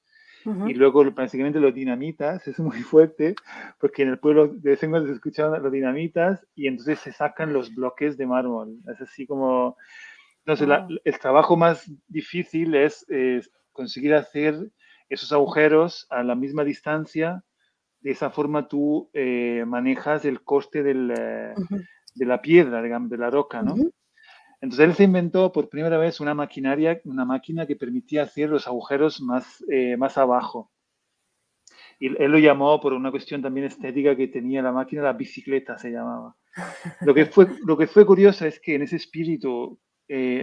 y 0.67 0.75
luego 0.75 1.03
básicamente 1.11 1.59
lo 1.59 1.71
dinamitas, 1.71 2.47
es 2.47 2.59
muy 2.59 2.81
fuerte, 2.81 3.35
porque 3.79 4.03
en 4.03 4.09
el 4.09 4.19
pueblo 4.19 4.47
de 4.47 4.71
vez 4.71 4.83
en 4.83 4.91
cuando 4.91 5.07
se 5.07 5.15
escuchan 5.15 5.51
los 5.61 5.71
dinamitas 5.71 6.45
y 6.55 6.67
entonces 6.67 6.99
se 6.99 7.11
sacan 7.11 7.51
los 7.51 7.73
bloques 7.73 8.17
de 8.17 8.27
mármol. 8.27 8.77
Es 8.91 9.01
así 9.01 9.25
como... 9.25 9.77
Entonces, 10.45 10.99
el 11.03 11.19
trabajo 11.19 11.57
más 11.57 11.91
difícil 12.07 12.75
es, 12.75 13.03
conseguir 13.71 14.13
hacer 14.13 14.69
esos 15.09 15.31
agujeros 15.31 16.05
a 16.11 16.21
la 16.21 16.35
misma 16.35 16.63
distancia. 16.63 17.43
De 17.99 18.11
esa 18.11 18.29
forma 18.29 18.67
tú 18.67 19.09
eh, 19.13 19.63
manejas 19.65 20.23
el 20.23 20.43
coste 20.43 20.83
del, 20.83 21.11
eh, 21.17 21.55
de 22.13 22.25
la 22.27 22.43
piedra, 22.43 22.83
digamos, 22.83 23.09
de 23.09 23.17
la 23.17 23.31
roca, 23.31 23.63
¿no? 23.63 23.73
Entonces 24.61 24.87
él 24.87 24.95
se 24.95 25.03
inventó 25.03 25.51
por 25.51 25.69
primera 25.69 25.97
vez 25.97 26.19
una 26.19 26.33
maquinaria, 26.33 27.01
una 27.05 27.25
máquina 27.25 27.65
que 27.65 27.75
permitía 27.75 28.23
hacer 28.23 28.49
los 28.49 28.67
agujeros 28.67 29.21
más, 29.21 29.63
eh, 29.69 29.97
más 29.97 30.17
abajo. 30.17 30.71
Y 31.99 32.07
él 32.21 32.31
lo 32.31 32.39
llamó 32.39 32.81
por 32.81 32.93
una 32.93 33.11
cuestión 33.11 33.41
también 33.41 33.67
estética 33.67 34.15
que 34.15 34.27
tenía 34.27 34.61
la 34.61 34.71
máquina, 34.71 35.01
la 35.01 35.13
bicicleta 35.13 35.77
se 35.77 35.91
llamaba. 35.91 36.35
Lo 37.01 37.13
que 37.13 37.25
fue, 37.25 37.47
lo 37.65 37.77
que 37.77 37.87
fue 37.87 38.05
curioso 38.05 38.45
es 38.45 38.59
que 38.59 38.75
en 38.75 38.81
ese 38.81 38.97
espíritu 38.97 39.79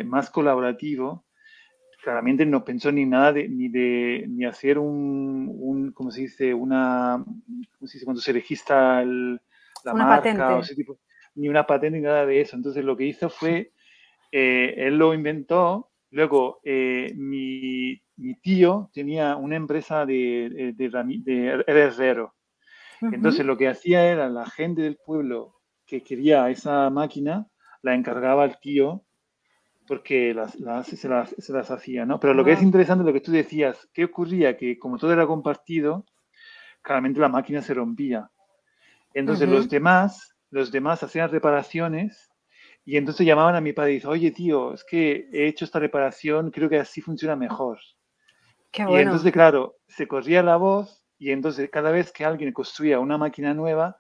más 0.05 0.31
colaborativo, 0.31 1.27
claramente 2.03 2.45
no 2.45 2.65
pensó 2.65 2.91
ni 2.93 3.07
nada 3.07 3.33
de, 3.33 3.49
ni 3.49 3.69
de 3.69 4.27
ni 4.29 4.45
hacer 4.45 4.79
un, 4.79 5.49
un 5.55 5.93
¿cómo 5.93 6.11
se 6.11 6.23
dice? 6.23 6.53
Una, 6.53 7.25
¿cómo 7.79 7.87
se 7.87 7.95
dice? 7.95 8.05
Cuando 8.05 8.21
se 8.21 8.33
registra 8.33 9.05
la 9.05 9.95
marca 9.95 10.57
o 10.57 10.61
ese 10.61 10.75
tipo, 10.75 10.99
ni 11.35 11.49
una 11.49 11.67
patente 11.67 11.99
ni 11.99 12.05
nada 12.05 12.27
de 12.27 12.41
eso. 12.41 12.57
Entonces 12.57 12.85
lo 12.85 12.97
que 12.97 13.07
hizo 13.07 13.31
fue, 13.31 13.73
eh, 14.33 14.75
él 14.77 14.99
lo 14.99 15.15
inventó, 15.15 15.91
luego 16.11 16.61
eh, 16.65 17.13
mi, 17.17 18.03
mi, 18.17 18.35
tío 18.41 18.91
tenía 18.93 19.37
una 19.37 19.57
empresa 19.57 20.05
de, 20.05 20.73
de, 20.75 20.89
de, 20.89 21.65
herrero. 21.67 22.35
Entonces 23.01 23.45
lo 23.45 23.57
que 23.57 23.69
hacía 23.69 24.07
era 24.07 24.29
la 24.29 24.47
gente 24.47 24.83
del 24.83 24.97
pueblo 24.97 25.61
que 25.87 26.03
quería 26.03 26.49
esa 26.51 26.89
máquina, 26.91 27.47
la 27.83 27.95
encargaba 27.95 28.45
al 28.45 28.59
tío 28.61 29.05
porque 29.87 30.33
las, 30.33 30.53
se, 30.87 31.09
las, 31.09 31.71
hacía, 31.71 32.07
¿no? 32.07 32.21
Pero 32.21 32.33
lo 32.33 32.45
que 32.45 32.53
es 32.53 32.63
interesante, 32.63 33.05
lo 33.05 33.13
que 33.13 33.21
tú 33.21 33.33
decías, 33.33 33.89
¿qué 33.93 34.05
ocurría? 34.05 34.57
Que 34.57 34.79
como 34.79 34.97
todo 34.97 35.13
era 35.13 35.27
compartido, 35.27 36.07
claramente 36.81 37.21
la 37.21 37.29
máquina 37.29 37.61
se 37.61 37.75
rompía. 37.75 38.31
Entonces 39.13 39.49
los 39.49 39.69
demás 39.69 40.33
los 40.53 40.71
demás 40.71 41.03
hacían 41.03 41.31
reparaciones 41.31 42.31
y 42.85 42.97
entonces 42.97 43.27
llamaban 43.27 43.55
a 43.55 43.61
mi 43.61 43.73
padre 43.73 43.93
y 43.93 43.95
dice, 43.97 44.09
oye 44.09 44.31
tío, 44.31 44.75
es 44.75 44.85
que 44.85 45.29
he 45.33 45.47
hecho 45.47 45.65
esta 45.65 45.79
reparación, 45.79 46.51
creo 46.51 46.69
que 46.69 46.79
así 46.79 47.01
funciona 47.01 47.37
mejor. 47.37 47.79
Qué 48.71 48.85
bueno. 48.85 48.99
Y 48.99 49.03
entonces, 49.03 49.33
claro, 49.33 49.77
se 49.87 50.09
corría 50.09 50.43
la 50.43 50.57
voz 50.57 51.05
y 51.19 51.31
entonces 51.31 51.71
cada 51.71 51.91
vez 51.91 52.11
que 52.11 52.25
alguien 52.25 52.53
construía 52.53 52.99
una 52.99 53.19
máquina 53.19 53.55
nueva, 53.55 53.99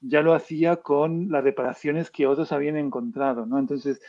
ya 0.00 0.22
lo 0.22 0.34
hacía 0.34 0.76
con 0.76 1.30
las 1.30 1.44
reparaciones 1.44 2.10
que 2.10 2.26
otros 2.26 2.52
habían 2.52 2.76
encontrado, 2.76 3.46
¿no? 3.46 3.58
Entonces, 3.58 4.00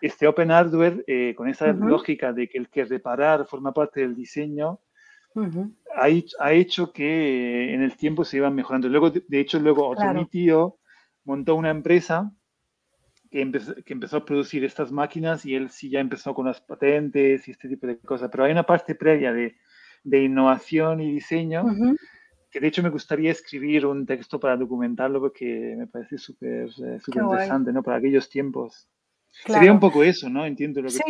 este 0.00 0.26
Open 0.26 0.50
Hardware, 0.50 1.04
eh, 1.06 1.34
con 1.36 1.48
esa 1.48 1.72
lógica 1.72 2.32
de 2.32 2.48
que 2.48 2.58
el 2.58 2.68
que 2.68 2.84
reparar 2.84 3.46
forma 3.46 3.72
parte 3.72 4.00
del 4.00 4.14
diseño, 4.14 4.80
ha, 5.94 6.52
hecho 6.52 6.92
que 6.92 7.72
en 7.72 7.82
el 7.82 7.96
tiempo 7.96 8.24
se 8.24 8.38
iban 8.38 8.54
mejorando. 8.54 8.88
Luego, 8.88 9.10
de 9.10 9.40
hecho, 9.40 9.58
luego 9.60 9.88
otro 9.88 10.12
mi 10.12 10.26
tío 10.26 10.78
montó 11.24 11.54
una 11.54 11.70
empresa 11.70 12.32
que 13.30 13.40
empezó, 13.40 13.74
que 13.74 13.92
empezó, 13.92 14.18
a 14.18 14.24
producir 14.24 14.64
estas 14.64 14.92
máquinas 14.92 15.44
y 15.44 15.54
él 15.54 15.70
sí 15.70 15.90
ya 15.90 16.00
empezó 16.00 16.34
con 16.34 16.46
las 16.46 16.60
patentes 16.60 17.46
y 17.48 17.50
este 17.50 17.68
tipo 17.68 17.86
de 17.86 17.98
cosas. 17.98 18.30
Pero 18.30 18.44
hay 18.44 18.52
una 18.52 18.64
parte 18.64 18.94
previa 18.94 19.32
de, 19.32 19.56
de 20.04 20.22
innovación 20.22 21.00
y 21.00 21.12
diseño 21.12 21.64
que 22.50 22.60
de 22.60 22.68
hecho 22.68 22.82
me 22.82 22.90
gustaría 22.90 23.30
escribir 23.30 23.86
un 23.86 24.06
texto 24.06 24.40
para 24.40 24.56
documentarlo 24.56 25.20
porque 25.20 25.74
me 25.76 25.86
parece 25.86 26.18
súper 26.18 26.68
eh, 26.82 26.98
interesante, 27.06 27.72
¿no? 27.72 27.82
Para 27.82 27.98
aquellos 27.98 28.28
tiempos. 28.28 28.88
Sería 29.30 29.70
un 29.70 29.78
poco 29.78 30.02
eso, 30.02 30.28
¿no? 30.30 30.46
Entiendo 30.46 30.80
lo 30.80 30.88
que 30.88 30.94
sí, 30.94 31.02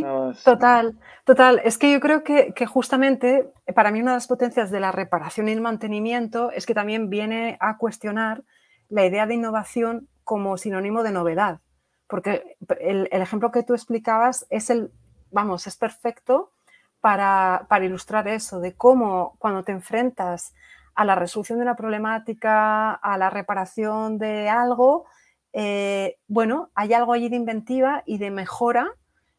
Total, 0.44 0.98
total. 1.24 1.60
Es 1.64 1.78
que 1.78 1.92
yo 1.92 2.00
creo 2.00 2.24
que, 2.24 2.52
que, 2.54 2.66
justamente 2.66 3.48
para 3.74 3.92
mí 3.92 4.00
una 4.00 4.10
de 4.10 4.16
las 4.16 4.26
potencias 4.26 4.70
de 4.70 4.80
la 4.80 4.92
reparación 4.92 5.48
y 5.48 5.52
el 5.52 5.60
mantenimiento 5.60 6.50
es 6.50 6.66
que 6.66 6.74
también 6.74 7.08
viene 7.08 7.56
a 7.60 7.78
cuestionar 7.78 8.42
la 8.88 9.06
idea 9.06 9.26
de 9.26 9.34
innovación 9.34 10.08
como 10.24 10.58
sinónimo 10.58 11.04
de 11.04 11.12
novedad. 11.12 11.60
Porque 12.09 12.56
el, 12.80 13.09
ejemplo 13.12 13.50
que 13.50 13.62
tú 13.62 13.74
explicabas 13.74 14.46
es 14.50 14.70
el, 14.70 14.90
vamos, 15.30 15.66
es 15.66 15.76
perfecto 15.76 16.52
para, 17.00 17.66
para 17.68 17.84
ilustrar 17.84 18.26
eso, 18.26 18.61
de 18.61 18.74
cómo 18.74 19.36
cuando 19.38 19.62
te 19.62 19.72
enfrentas 19.72 20.54
a 20.94 21.04
la 21.04 21.14
resolución 21.14 21.59
de 21.59 21.64
una 21.64 21.76
problemática, 21.76 22.92
a 22.92 23.18
la 23.18 23.30
reparación 23.30 24.18
de 24.18 24.48
algo, 24.48 25.06
eh, 25.52 26.18
bueno, 26.26 26.70
hay 26.74 26.92
algo 26.94 27.12
allí 27.12 27.28
de 27.28 27.36
inventiva 27.36 28.02
y 28.06 28.18
de 28.18 28.30
mejora 28.30 28.90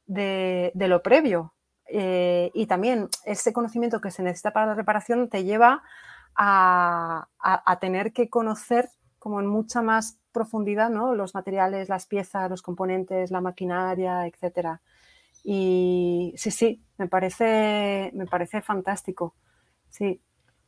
de, 0.05 0.71
lo 0.75 1.01
previo. 1.03 1.53
Eh, 1.85 2.51
y 2.53 2.67
también 2.67 3.09
ese 3.25 3.53
conocimiento 3.53 4.01
que 4.01 4.11
se 4.11 4.23
necesita 4.23 4.53
para 4.53 4.67
la 4.67 4.75
reparación 4.75 5.29
te 5.29 5.43
lleva 5.43 5.83
a, 6.35 7.27
tener 7.81 8.13
que 8.13 8.29
conocer 8.29 8.89
como 9.29 9.41
en 9.41 9.47
mucha 9.47 9.83
más 9.83 10.17
profundidad 10.31 10.89
¿no? 10.89 11.13
los 11.13 11.35
materiales, 11.35 11.87
las 11.87 12.07
piezas, 12.07 12.49
los 12.49 12.63
componentes, 12.63 13.29
la 13.29 13.41
maquinaria, 13.41 14.25
etc. 14.25 14.79
Y 15.43 16.33
sí, 16.35 16.49
sí, 16.49 16.81
me 16.97 17.07
parece, 17.07 18.09
me 18.15 18.25
parece 18.25 18.63
fantástico. 18.63 19.35
Sí 19.89 20.19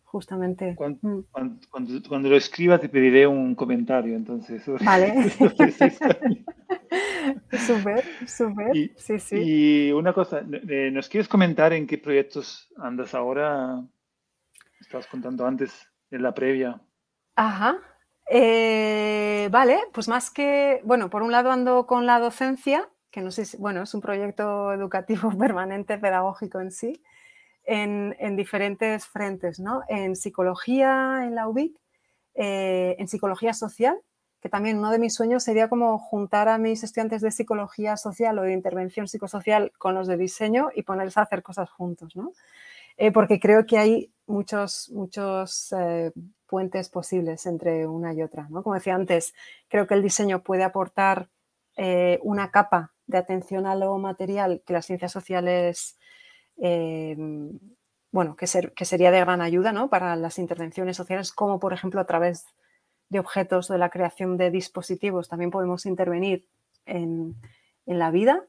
justamente. 0.04 0.74
Mm. 0.74 1.22
Cuando, 1.32 1.60
cuando, 2.08 2.30
lo 2.30 2.36
escriba 2.36 2.78
te 2.78 2.90
pediré 2.90 3.26
un 3.26 3.56
comentario, 3.56 4.16
entonces. 4.16 4.62
Vale. 4.86 5.32
súper, 7.66 8.04
súper. 8.28 8.76
Y, 8.76 8.92
sí, 8.98 9.18
sí. 9.18 9.38
Y 9.38 9.92
una 9.94 10.14
cosa, 10.14 10.44
eh, 10.68 10.92
¿nos 10.92 11.08
quieres 11.08 11.30
comentar 11.30 11.74
en 11.74 11.88
qué 11.88 11.98
proyectos 11.98 12.72
andas 12.78 13.16
ahora? 13.16 13.84
Estabas 14.80 15.08
contando 15.08 15.48
antes 15.48 15.88
en 16.12 16.22
la 16.22 16.32
previa. 16.34 16.80
Ajá. 17.36 17.80
Eh, 18.30 19.50
vale, 19.52 19.80
pues 19.94 20.08
más 20.08 20.30
que, 20.32 20.82
bueno, 20.84 21.10
por 21.10 21.22
un 21.24 21.32
lado 21.32 21.52
ando 21.52 21.86
con 21.86 22.06
la 22.06 22.20
docencia, 22.20 22.90
que 23.10 23.22
no 23.22 23.32
sé 23.32 23.46
si, 23.46 23.58
bueno, 23.58 23.82
es 23.84 23.94
un 23.94 24.02
proyecto 24.02 24.72
educativo 24.74 25.32
permanente, 25.38 25.98
pedagógico 25.98 26.60
en 26.60 26.72
sí 26.72 27.02
en, 27.64 28.36
diferentes 28.36 29.06
frentes, 29.06 29.60
¿no? 29.60 29.82
En 29.88 30.16
psicología 30.16 31.22
en 31.24 31.36
la 31.36 31.48
UBIC, 31.48 31.78
eh, 32.36 32.96
en 33.00 33.08
psicología 33.08 33.54
social, 33.54 33.98
que 34.42 34.50
también 34.50 34.80
uno 34.80 34.92
de 34.92 35.00
mis 35.00 35.14
sueños 35.14 35.44
sería 35.44 35.70
como 35.70 36.00
juntar 36.00 36.50
a 36.50 36.58
mis 36.58 36.84
estudiantes 36.84 37.22
de 37.22 37.32
psicología 37.32 37.96
social 37.98 38.40
o 38.40 38.44
de 38.44 38.54
intervención 38.54 39.08
psicosocial 39.08 39.72
con 39.78 39.94
los 39.94 40.08
de 40.08 40.18
diseño 40.18 40.70
y 40.74 40.84
ponerles 40.84 41.18
a 41.18 41.22
hacer 41.22 41.44
cosas 41.44 41.70
juntos, 41.70 42.16
¿no? 42.16 42.32
Eh, 42.98 43.12
porque 43.12 43.40
creo 43.40 43.66
que 43.66 43.78
hay 43.78 44.12
muchos, 44.32 44.90
muchos 44.92 45.74
eh, 45.78 46.12
puentes 46.48 46.90
posibles 46.90 47.46
entre 47.46 47.88
una 47.88 48.14
y 48.14 48.22
otra, 48.24 48.48
¿no? 48.50 48.64
Como 48.64 48.76
decía 48.76 48.96
antes, 48.96 49.34
creo 49.68 49.88
que 49.88 49.94
el 49.94 50.02
diseño 50.02 50.44
puede 50.44 50.64
aportar 50.64 51.30
una 52.22 52.52
capa 52.52 52.94
de 53.08 53.18
atención 53.18 53.66
a 53.66 53.74
lo 53.74 53.98
material 53.98 54.62
que 54.68 54.74
las 54.74 54.86
ciencias 54.86 55.12
sociales 55.12 55.98
Em, 56.64 57.60
bueno, 58.12 58.36
que, 58.36 58.46
que, 58.76 58.86
sería 58.86 59.10
de 59.10 59.20
gran 59.20 59.42
ayuda 59.42 59.72
¿no? 59.72 59.90
para 59.90 60.16
las 60.16 60.38
intervenciones 60.38 60.96
sociales, 60.96 61.32
como 61.32 61.60
por 61.60 61.74
ejemplo 61.74 62.00
a 62.00 62.06
través 62.06 62.46
de 63.10 63.20
objetos 63.20 63.68
de 63.68 63.80
la 63.80 63.90
creación 63.90 64.38
de 64.38 64.52
dispositivos 64.52 65.28
también 65.28 65.50
podemos 65.50 65.86
intervenir 65.86 66.48
en, 66.86 67.36
la 67.86 68.12
vida 68.12 68.46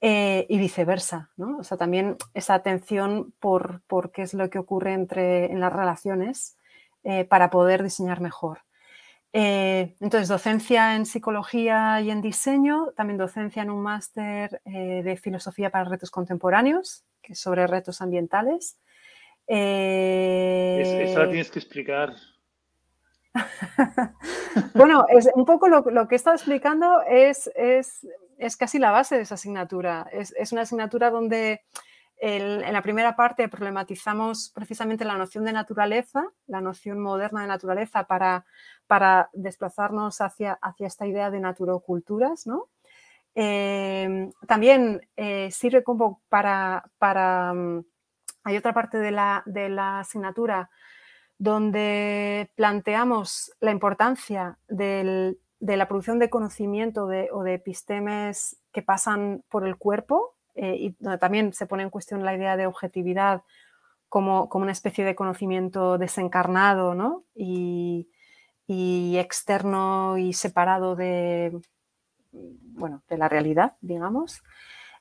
eh, 0.00 0.46
y 0.48 0.58
viceversa. 0.58 1.30
¿no? 1.36 1.58
O 1.58 1.64
sea, 1.64 1.76
también 1.76 2.16
esa 2.34 2.54
atención 2.54 3.34
por, 3.38 3.82
por, 3.86 4.12
qué 4.12 4.22
es 4.22 4.34
lo 4.34 4.48
que 4.48 4.58
ocurre 4.58 4.94
entre, 4.94 5.52
en 5.52 5.60
las 5.60 5.72
relaciones 5.72 6.56
eh, 7.04 7.24
para 7.24 7.50
poder 7.50 7.82
diseñar 7.82 8.20
mejor. 8.20 8.60
Eh, 9.32 9.94
entonces, 10.00 10.28
docencia 10.28 10.96
en 10.96 11.06
psicología 11.06 12.00
y 12.00 12.10
en 12.10 12.22
diseño, 12.22 12.92
también 12.96 13.18
docencia 13.18 13.62
en 13.62 13.70
un 13.70 13.82
máster 13.82 14.60
de 14.64 15.16
filosofía 15.22 15.70
para 15.70 15.84
retos 15.84 16.10
contemporáneos, 16.10 17.04
que 17.22 17.34
es 17.34 17.38
sobre 17.38 17.66
retos 17.66 18.00
ambientales. 18.00 18.78
Eh... 19.46 21.04
Eso 21.04 21.28
tienes 21.28 21.50
que 21.50 21.58
explicar. 21.58 22.14
bueno, 24.74 25.06
es 25.08 25.28
un 25.34 25.44
poco 25.44 25.68
lo, 25.68 26.08
que 26.08 26.14
he 26.14 26.16
estado 26.16 26.36
explicando 26.36 27.02
es, 27.02 27.50
es, 27.54 28.06
es, 28.38 28.56
casi 28.56 28.78
la 28.78 28.90
base 28.90 29.16
de 29.16 29.22
esa 29.22 29.34
asignatura. 29.34 30.08
Es, 30.12 30.34
es 30.36 30.52
una 30.52 30.62
asignatura 30.62 31.10
donde 31.10 31.62
en 32.22 32.72
la 32.72 32.82
primera 32.82 33.16
parte 33.16 33.48
problematizamos 33.48 34.52
precisamente 34.54 35.06
la 35.06 35.16
noción 35.16 35.44
de 35.44 35.54
naturaleza, 35.54 36.22
la 36.46 36.60
noción 36.60 37.00
moderna 37.00 37.40
de 37.40 37.46
naturaleza 37.46 38.04
para, 38.04 38.44
para 38.86 39.30
desplazarnos 39.32 40.20
hacia, 40.20 40.52
hacia 40.60 40.86
esta 40.86 41.06
idea 41.06 41.30
de 41.30 41.40
naturoculturas, 41.40 42.46
¿no? 42.46 42.68
Em, 43.34 44.32
también 44.46 45.08
eh, 45.16 45.50
sirve 45.50 45.82
como 45.82 46.20
para, 46.28 46.90
para 46.98 47.54
mm, 47.54 47.84
hay 48.44 48.56
otra 48.56 48.74
parte 48.74 48.98
de 48.98 49.12
la, 49.12 49.42
de 49.46 49.68
la, 49.68 50.00
asignatura 50.00 50.68
donde 51.40 52.52
planteamos 52.54 53.50
la 53.60 53.70
importancia 53.70 54.58
de 54.68 55.36
la 55.58 55.88
producción 55.88 56.18
de 56.18 56.28
conocimiento 56.28 57.06
o 57.06 57.42
de 57.42 57.54
epistemes 57.54 58.58
que 58.72 58.82
pasan 58.82 59.42
por 59.48 59.66
el 59.66 59.76
cuerpo 59.76 60.36
eh, 60.54 60.76
y 60.78 60.96
donde 60.98 61.18
también 61.18 61.54
se 61.54 61.66
pone 61.66 61.82
en 61.82 61.90
cuestión 61.90 62.24
la 62.24 62.36
idea 62.36 62.58
de 62.58 62.66
objetividad 62.66 63.42
como, 64.10 64.50
como 64.50 64.64
una 64.64 64.72
especie 64.72 65.04
de 65.04 65.14
conocimiento 65.14 65.96
desencarnado 65.96 66.94
¿no? 66.94 67.24
y, 67.34 68.10
y 68.66 69.16
externo 69.16 70.18
y 70.18 70.34
separado 70.34 70.94
de, 70.94 71.58
bueno, 72.32 73.02
de 73.08 73.18
la 73.18 73.28
realidad, 73.28 73.76
digamos, 73.80 74.42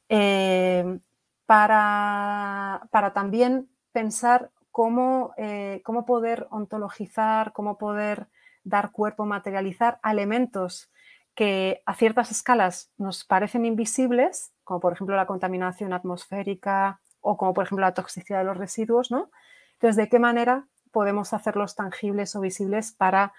eh, 0.07 0.99
para, 1.45 2.87
también 3.13 3.69
pensar 3.91 4.51
cómo, 4.72 5.34
eh, 5.38 5.82
cómo, 5.84 6.05
poder 6.05 6.47
ontologizar, 6.51 7.53
cómo 7.53 7.78
poder 7.78 8.28
dar 8.63 8.91
cuerpo, 8.91 9.26
materializar 9.26 9.99
elementos 10.03 10.91
que 11.36 11.82
a 11.86 11.95
ciertas 11.95 12.32
escalas 12.32 12.91
nos 12.97 13.24
parecen 13.24 13.65
invisibles, 13.65 14.53
como 14.63 14.80
por 14.80 14.93
ejemplo 14.93 15.15
la 15.15 15.26
contaminación 15.26 15.93
atmosférica 15.93 17.01
o 17.22 17.38
como 17.38 17.53
por 17.53 17.65
ejemplo 17.65 17.86
la 17.86 17.93
toxicidad 17.93 18.39
de 18.39 18.45
los 18.45 18.57
residuos, 18.57 19.11
¿no? 19.11 19.30
Entonces, 19.74 19.95
¿de 19.95 20.09
qué 20.09 20.20
manera 20.20 20.67
podemos 20.91 21.34
hacerlos 21.34 21.76
tangibles 21.76 22.36
o 22.36 22.41
visibles 22.41 22.91
para 22.91 23.34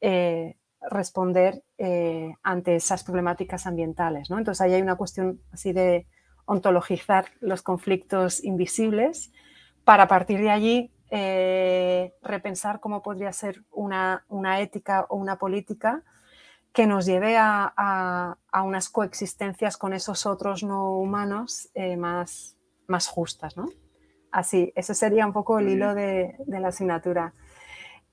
eh, 0.00 0.56
responder 0.90 1.62
eh, 1.78 2.34
ante 2.42 2.76
esas 2.76 3.04
problemáticas 3.04 3.66
ambientales. 3.66 4.30
¿no? 4.30 4.38
Entonces 4.38 4.60
ahí 4.60 4.74
hay 4.74 4.82
una 4.82 4.96
cuestión 4.96 5.40
así 5.52 5.72
de 5.72 6.06
ontologizar 6.46 7.26
los 7.40 7.62
conflictos 7.62 8.44
invisibles 8.44 9.32
para 9.84 10.08
partir 10.08 10.40
de 10.40 10.50
allí 10.50 10.90
eh, 11.10 12.14
repensar 12.22 12.80
cómo 12.80 13.02
podría 13.02 13.32
ser 13.32 13.62
una, 13.70 14.24
ética 14.60 15.06
o 15.08 15.16
una 15.16 15.38
política 15.38 16.02
que 16.72 16.86
nos 16.86 17.06
lleve 17.06 17.36
a, 17.38 18.36
unas 18.64 18.88
coexistencias 18.88 19.76
con 19.76 19.92
esos 19.92 20.26
otros 20.26 20.62
no 20.64 20.90
humanos 20.90 21.68
eh, 21.74 21.96
más, 21.96 22.56
más 22.88 23.06
justas. 23.06 23.56
¿no? 23.56 23.68
Así, 24.32 24.72
ese 24.74 24.94
sería 24.94 25.26
un 25.26 25.32
poco 25.32 25.58
el 25.58 25.68
hilo 25.68 25.94
de, 25.94 26.34
de 26.46 26.60
la 26.60 26.68
asignatura. 26.68 27.34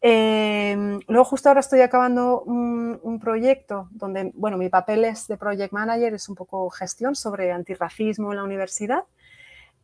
Em, 0.03 0.99
luego 1.07 1.25
justo 1.25 1.47
ahora 1.49 1.59
estoy 1.59 1.81
acabando 1.81 2.41
un, 2.41 3.19
proyecto 3.21 3.87
donde, 3.91 4.31
bueno, 4.33 4.57
mi 4.57 4.67
papel 4.67 5.05
es 5.05 5.27
de 5.27 5.37
project 5.37 5.71
manager, 5.71 6.15
es 6.15 6.27
un 6.27 6.33
poco 6.33 6.67
gestión 6.71 7.13
sobre 7.15 7.51
antirracismo 7.51 8.31
en 8.31 8.37
la 8.37 8.43
universidad. 8.43 9.03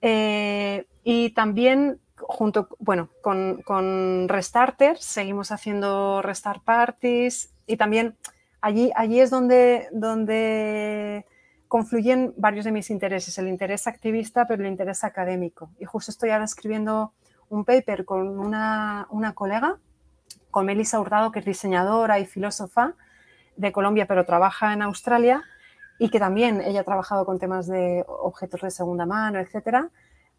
Eh, 0.01 0.85
y 1.03 1.31
también 1.31 1.99
junto, 2.17 2.69
bueno, 2.79 3.09
con, 3.21 3.61
con 3.63 4.27
Restarters 4.27 5.03
seguimos 5.03 5.51
haciendo 5.51 6.21
Restart 6.21 6.63
Parties 6.63 7.53
y 7.65 7.77
también 7.77 8.15
allí, 8.61 8.91
allí 8.95 9.19
es 9.19 9.29
donde, 9.29 9.87
donde 9.91 11.25
confluyen 11.67 12.33
varios 12.37 12.65
de 12.65 12.71
mis 12.71 12.89
intereses, 12.89 13.37
el 13.37 13.47
interés 13.47 13.87
activista, 13.87 14.47
pero 14.47 14.63
el 14.63 14.69
interés 14.69 15.03
académico. 15.03 15.69
Y 15.79 15.85
justo 15.85 16.11
estoy 16.11 16.29
ahora 16.31 16.45
escribiendo 16.45 17.13
un 17.49 17.65
paper 17.65 18.05
con 18.05 18.39
una, 18.39 19.07
una 19.09 19.33
colega 19.33 19.77
con 20.51 20.65
Melissa 20.65 20.99
Hurtado, 20.99 21.31
que 21.31 21.39
es 21.39 21.45
diseñadora 21.45 22.19
y 22.19 22.25
filósofa 22.25 22.93
de 23.57 23.71
Colombia, 23.71 24.07
pero 24.07 24.25
trabaja 24.25 24.73
en 24.73 24.81
Australia 24.81 25.43
y 25.99 26.09
que 26.09 26.19
también 26.19 26.61
ella 26.61 26.81
ha 26.81 26.83
trabajado 26.83 27.25
con 27.25 27.39
temas 27.39 27.67
de 27.67 28.05
objetos 28.07 28.61
de 28.61 28.71
segunda 28.71 29.05
mano, 29.05 29.39
etcétera. 29.39 29.89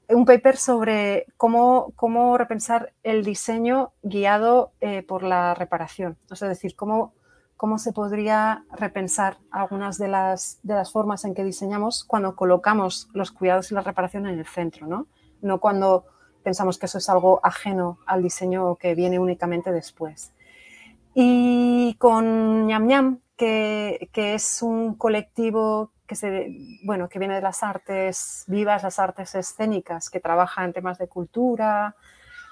Un 0.08 0.24
paper 0.24 0.56
sobre 0.56 1.26
cómo, 1.36 1.92
cómo 1.96 2.38
repensar 2.38 2.92
el 3.02 3.24
diseño 3.24 3.92
guiado 4.02 4.72
eh, 4.80 5.02
por 5.02 5.22
la 5.22 5.54
reparación. 5.54 6.16
es 6.30 6.40
decir, 6.40 6.76
cómo, 6.76 7.12
cómo 7.56 7.78
se 7.78 7.92
podría 7.92 8.64
repensar 8.72 9.38
algunas 9.50 9.98
de 9.98 10.08
las, 10.08 10.60
de 10.62 10.74
las 10.74 10.92
formas 10.92 11.24
en 11.24 11.34
que 11.34 11.44
diseñamos 11.44 12.04
cuando 12.04 12.36
colocamos 12.36 13.08
los 13.12 13.32
cuidados 13.32 13.70
y 13.70 13.74
la 13.74 13.82
reparación 13.82 14.26
en 14.26 14.38
el 14.38 14.46
centro, 14.46 14.86
¿no? 14.86 15.08
No 15.42 15.60
cuando 15.60 16.06
pensamos 16.42 16.78
que 16.78 16.86
eso 16.86 16.98
es 16.98 17.08
algo 17.10 17.40
ajeno 17.42 17.98
al 18.06 18.22
diseño 18.22 18.76
que 18.76 18.94
viene 18.94 19.18
únicamente 19.18 19.72
después. 19.72 20.32
Y 21.14 21.96
con 21.98 22.66
ñam 22.66 22.86
ñam, 22.86 23.18
que, 23.38 24.34
es 24.34 24.62
un 24.62 24.94
colectivo 24.96 25.92
que, 26.06 26.16
se, 26.16 26.54
bueno, 26.84 27.08
que 27.08 27.18
viene 27.18 27.36
de 27.36 27.40
las 27.40 27.62
artes 27.62 28.44
vivas, 28.48 28.82
las 28.82 28.98
artes 28.98 29.34
escénicas, 29.34 30.10
que 30.10 30.20
trabaja 30.20 30.64
en 30.64 30.72
temas 30.72 30.98
de 30.98 31.08
cultura, 31.08 31.94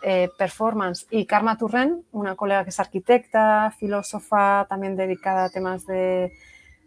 eh, 0.02 0.30
performance, 0.38 1.06
y 1.10 1.26
Karma 1.26 1.58
Turren, 1.58 2.04
una 2.12 2.36
colega 2.36 2.64
que 2.64 2.70
es 2.70 2.80
arquitecta, 2.80 3.74
filósofa, 3.78 4.66
también 4.68 4.96
dedicada 4.96 5.44
a 5.44 5.50
temas 5.50 5.86
de, 5.86 6.32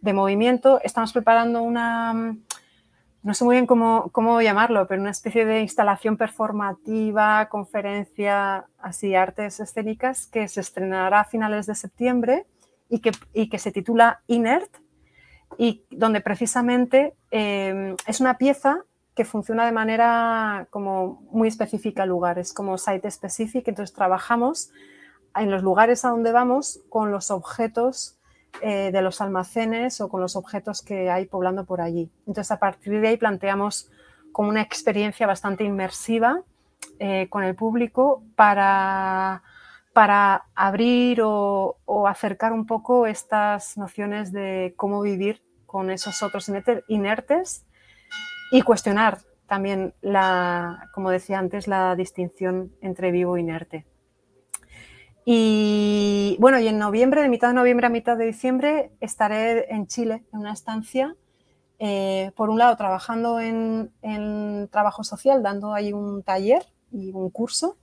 de 0.02 0.14
movimiento, 0.14 0.80
estamos 0.84 1.12
preparando 1.12 1.62
una 1.62 2.36
no 3.22 3.34
sé 3.34 3.44
muy 3.44 3.56
bien 3.56 3.66
cómo, 3.66 4.10
cómo, 4.14 4.42
llamarlo, 4.42 4.88
pero 4.88 5.02
una 5.02 5.12
especie 5.12 5.44
de 5.44 5.60
instalación 5.60 6.16
performativa, 6.16 7.50
conferencia, 7.50 8.66
así, 8.80 9.14
artes 9.14 9.60
escénicas, 9.60 10.26
que 10.26 10.48
se 10.48 10.62
estrenará 10.62 11.20
a 11.20 11.26
finales 11.26 11.66
de 11.66 11.76
septiembre 11.76 12.46
y 12.90 13.00
que, 13.00 13.12
y 13.34 13.50
que 13.50 13.60
se 13.60 13.72
titula 13.72 14.22
Inert, 14.28 14.70
y 15.58 15.84
donde 15.90 16.22
precisamente 16.22 17.16
eh, 17.32 17.96
es 18.06 18.20
una 18.20 18.38
pieza 18.38 18.84
que 19.16 19.26
funciona 19.26 19.66
de 19.66 19.72
manera 19.72 20.68
como 20.70 21.22
muy 21.32 21.48
específica 21.48 22.04
al 22.04 22.10
lugar, 22.10 22.40
es 22.40 22.54
como 22.54 22.78
site 22.78 23.10
specific, 23.12 23.68
entonces 23.68 23.94
trabajamos 23.94 24.72
en 25.36 25.52
los 25.52 25.64
lugares 25.64 26.06
a 26.06 26.10
donde 26.10 26.32
vamos 26.32 26.82
con 26.90 27.12
los 27.12 27.32
objetos 27.32 28.18
eh, 28.62 28.92
de 28.92 29.02
los 29.02 29.22
almacenes 29.22 30.02
o 30.02 30.10
con 30.10 30.22
los 30.22 30.36
objetos 30.36 30.82
que 30.82 31.10
hay 31.10 31.26
poblando 31.26 31.66
por 31.66 31.82
allí. 31.82 32.10
Entonces, 32.28 32.52
a 32.52 32.60
partir 32.60 33.00
de 33.00 33.08
ahí 33.08 33.18
planteamos 33.18 33.90
como 34.32 34.50
una 34.50 34.62
experiencia 34.62 35.28
bastante 35.28 35.64
inmersiva 35.64 36.42
eh, 37.00 37.28
con 37.30 37.44
el 37.44 37.56
público 37.56 38.24
para, 38.36 39.44
para 40.00 40.46
abrir 40.56 41.20
o, 41.22 41.76
acercar 42.08 42.54
un 42.54 42.66
poco 42.66 43.06
estas 43.06 43.76
nociones 43.76 44.32
de 44.32 44.74
cómo 44.78 45.02
vivir 45.02 45.44
con 45.66 45.90
esos 45.90 46.24
otros 46.24 46.50
inertes 46.88 47.66
y 48.50 48.62
cuestionar 48.62 49.18
también, 49.46 49.94
la, 50.00 50.88
como 50.94 51.10
decía 51.10 51.38
antes, 51.38 51.68
la 51.68 51.98
distinción 51.98 52.72
entre 52.80 53.12
vivo 53.12 53.36
e 53.36 53.42
inerte. 53.42 53.86
Y 55.26 56.38
bueno, 56.40 56.60
y 56.60 56.70
en 56.70 56.80
noviembre, 56.80 57.22
de 57.22 57.28
mitad 57.28 57.50
de 57.50 57.56
noviembre 57.56 57.88
a 57.88 57.90
mitad 57.90 58.16
de 58.16 58.28
diciembre, 58.28 58.94
estaré 59.02 59.70
en 59.70 59.88
Chile, 59.88 60.24
en 60.32 60.40
una 60.40 60.54
estancia, 60.54 61.18
eh, 61.78 62.32
por 62.38 62.50
un 62.50 62.58
lado 62.58 62.78
trabajando 62.78 63.42
en, 63.42 63.92
trabajo 64.72 65.04
social, 65.04 65.44
dando 65.44 65.74
ahí 65.74 65.92
un 65.92 66.24
taller 66.24 66.64
y 66.90 67.12
un 67.12 67.30
curso 67.32 67.76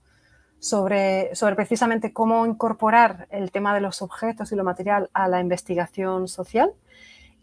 sobre, 0.59 1.33
sobre 1.35 1.55
precisamente 1.55 2.13
cómo 2.13 2.45
incorporar 2.45 3.27
el 3.29 3.51
tema 3.51 3.73
de 3.73 3.81
los 3.81 4.01
objetos 4.01 4.51
y 4.51 4.55
lo 4.55 4.63
material 4.63 5.09
a 5.13 5.27
la 5.27 5.39
investigación 5.39 6.27
social. 6.27 6.73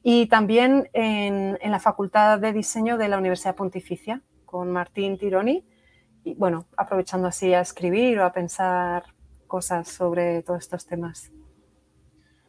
Y 0.03 0.27
también 0.27 0.91
en, 0.93 1.59
en 1.61 1.71
la 1.71 1.81
Facultad 1.81 2.39
de 2.39 2.53
Diseño 2.53 2.99
de 2.99 3.09
la 3.09 3.19
Universidad 3.19 3.55
Pontificia, 3.55 4.21
con 4.45 4.71
Martín 4.71 5.19
Tironi, 5.19 5.65
y 6.25 6.35
bueno, 6.35 6.67
aprovechando 6.77 7.29
así 7.29 7.53
a 7.53 7.61
escribir 7.61 8.19
o 8.19 8.25
a 8.25 8.33
pensar 8.33 9.05
cosas 9.47 9.89
sobre 9.89 10.43
todos 10.43 10.61
estos 10.61 10.87
temas. 10.87 11.31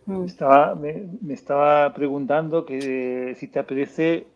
Mm. 0.06 0.24
Estaba, 0.24 0.76
me, 0.76 1.08
estaba 1.30 1.94
preguntando 1.94 2.66
que 2.66 3.36
si 3.38 3.48
te 3.48 3.60
apetece, 3.60 4.28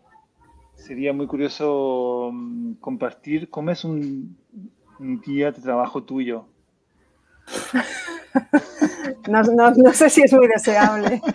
sería 0.75 1.13
muy 1.13 1.27
curioso 1.27 2.32
mm, 2.34 2.73
compartir 2.75 3.49
cómo 3.49 3.71
es 3.71 3.84
un, 3.84 4.38
día 5.00 5.52
de 5.52 5.62
trabajo 5.62 6.04
tuyo. 6.04 6.45
no, 9.28 9.93
sé 9.93 10.10
si 10.10 10.22
es 10.22 10.34
muy 10.34 10.47
deseable. 10.47 11.22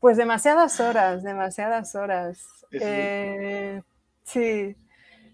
Pues 0.00 0.16
demasiadas 0.16 0.80
horas, 0.80 1.22
demasiadas 1.22 1.94
horas. 1.94 2.44
Eh, 2.72 3.80
sí, 4.24 4.74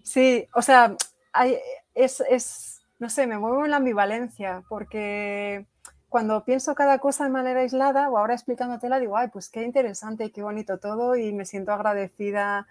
sí, 0.03 0.47
o 0.53 0.61
sea, 0.61 0.95
hay, 1.33 1.57
es, 1.95 2.23
es 2.29 2.79
no 2.99 3.09
sé, 3.09 3.25
me 3.25 3.39
muevo 3.39 3.65
en 3.65 3.71
la 3.71 3.77
ambivalencia, 3.77 4.63
porque 4.69 5.65
cuando 6.09 6.43
pienso 6.43 6.75
cada 6.75 6.99
cosa 6.99 7.23
de 7.23 7.29
manera 7.29 7.61
aislada 7.61 8.09
o 8.09 8.17
ahora 8.17 8.33
explicándotela, 8.33 8.99
digo, 8.99 9.17
ay, 9.17 9.29
pues 9.29 9.49
qué 9.49 9.63
interesante 9.63 10.25
y 10.25 10.31
qué 10.31 10.43
bonito 10.43 10.77
todo 10.77 11.15
y 11.15 11.31
me 11.31 11.45
siento 11.45 11.71
agradecida 11.71 12.67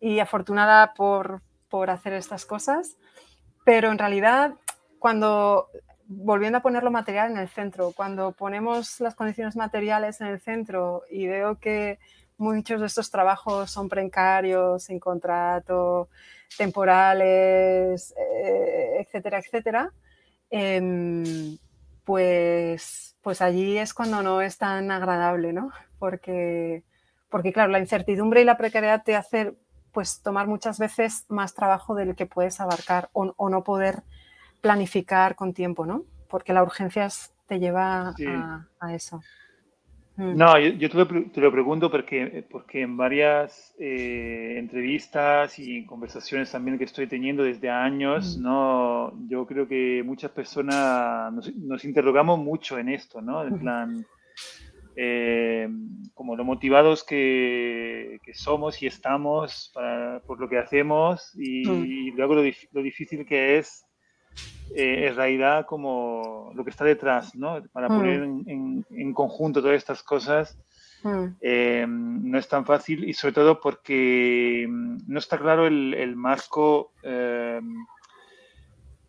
y 0.00 0.18
afortunada 0.18 0.92
por, 0.94 1.40
por 1.68 1.90
hacer 1.90 2.14
estas 2.14 2.44
cosas. 2.46 2.96
Pero 3.70 3.92
en 3.92 3.98
realidad, 3.98 4.54
cuando, 4.98 5.68
volviendo 6.08 6.58
a 6.58 6.60
poner 6.60 6.82
lo 6.82 6.90
material 6.90 7.30
en 7.30 7.38
el 7.38 7.48
centro, 7.48 7.92
cuando 7.92 8.32
ponemos 8.32 8.98
las 8.98 9.14
condiciones 9.14 9.54
materiales 9.54 10.20
en 10.20 10.26
el 10.26 10.40
centro 10.40 11.04
y 11.08 11.28
veo 11.28 11.60
que 11.60 12.00
muchos 12.36 12.80
de 12.80 12.88
estos 12.88 13.12
trabajos 13.12 13.70
son 13.70 13.88
precarios, 13.88 14.82
sin 14.82 14.98
contrato, 14.98 16.08
temporales, 16.58 18.12
eh, 18.18 19.06
etcétera, 19.06 19.38
etcétera, 19.38 19.92
em, 20.50 21.56
pues, 22.04 23.16
pues 23.22 23.40
allí 23.40 23.78
es 23.78 23.94
cuando 23.94 24.20
no 24.20 24.42
es 24.42 24.58
tan 24.58 24.90
agradable, 24.90 25.52
¿no? 25.52 25.70
Porque, 26.00 26.82
porque, 27.28 27.52
claro, 27.52 27.70
la 27.70 27.78
incertidumbre 27.78 28.40
y 28.40 28.44
la 28.44 28.56
precariedad 28.56 29.04
te 29.04 29.14
hacen 29.14 29.56
pues 29.92 30.22
tomar 30.22 30.46
muchas 30.46 30.78
veces 30.78 31.26
más 31.28 31.54
trabajo 31.54 31.94
del 31.94 32.14
que 32.14 32.26
puedes 32.26 32.60
abarcar 32.60 33.10
o, 33.12 33.50
no 33.50 33.64
poder 33.64 34.02
planificar 34.60 35.36
con 35.36 35.54
tiempo, 35.54 35.86
¿no? 35.86 36.04
Porque 36.28 36.52
la 36.52 36.62
urgencia 36.62 37.08
te 37.46 37.58
lleva 37.58 38.14
a 38.80 38.94
eso. 38.94 39.20
Mm. 40.20 40.36
No, 40.36 40.58
yo, 40.58 40.90
te, 40.90 41.40
lo, 41.40 41.50
pregunto 41.52 41.90
porque, 41.90 42.44
porque 42.50 42.82
en 42.82 42.96
varias 42.96 43.74
eh, 43.78 44.56
entrevistas 44.58 45.58
y 45.58 45.86
conversaciones 45.86 46.50
también 46.52 46.76
que 46.76 46.84
estoy 46.84 47.06
teniendo 47.06 47.42
desde 47.42 47.70
años, 47.70 48.36
mm. 48.36 48.42
¿no? 48.42 49.28
yo 49.28 49.46
creo 49.46 49.66
que 49.66 50.02
muchas 50.04 50.30
personas 50.32 51.32
nos, 51.32 51.84
interrogamos 51.84 52.38
mucho 52.38 52.78
en 52.78 52.90
esto, 52.90 53.22
¿no? 53.22 53.42
En 53.44 53.58
plan, 53.58 54.06
eh, 54.96 55.68
como 56.14 56.36
lo 56.36 56.44
motivados 56.44 57.04
que, 57.04 58.18
somos 58.34 58.82
y 58.82 58.86
estamos 58.86 59.72
por 60.26 60.40
lo 60.40 60.48
que 60.48 60.58
hacemos 60.58 61.32
y, 61.36 61.66
mm. 61.66 62.16
luego 62.16 62.34
lo 62.36 62.82
difícil 62.82 63.26
que 63.26 63.58
es 63.58 63.84
eh, 64.74 65.08
en 65.08 65.16
realidad 65.16 65.66
como 65.66 66.52
lo 66.54 66.62
que 66.62 66.70
está 66.70 66.84
detrás, 66.84 67.34
¿no? 67.34 67.60
Para 67.72 67.88
mm. 67.88 67.96
poner 67.96 68.22
en, 68.22 69.12
conjunto 69.14 69.60
todas 69.60 69.76
estas 69.76 70.02
cosas 70.04 70.56
mm. 71.02 71.24
eh, 71.40 71.86
no 71.88 72.38
es 72.38 72.46
tan 72.46 72.64
fácil 72.64 73.08
y 73.08 73.12
sobre 73.12 73.32
todo 73.32 73.60
porque 73.60 74.66
mm, 74.68 74.98
no 75.08 75.18
está 75.18 75.38
claro 75.38 75.66
el, 75.66 76.14
marco, 76.14 76.92
eh, 77.02 77.60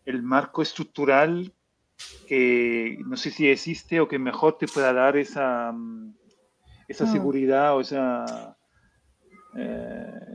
el 0.06 0.24
marco 0.24 0.64
estructural 0.64 1.54
que 2.28 2.98
no 3.06 3.18
sé 3.18 3.32
si 3.32 3.50
existe 3.50 4.00
o 4.00 4.08
que 4.08 4.20
mejor 4.20 4.58
te 4.58 4.68
pueda 4.68 4.94
dar 4.94 5.18
esa, 5.18 5.74
esa 6.88 7.06
seguridad 7.08 7.76
o 7.76 7.82
esa, 7.82 8.58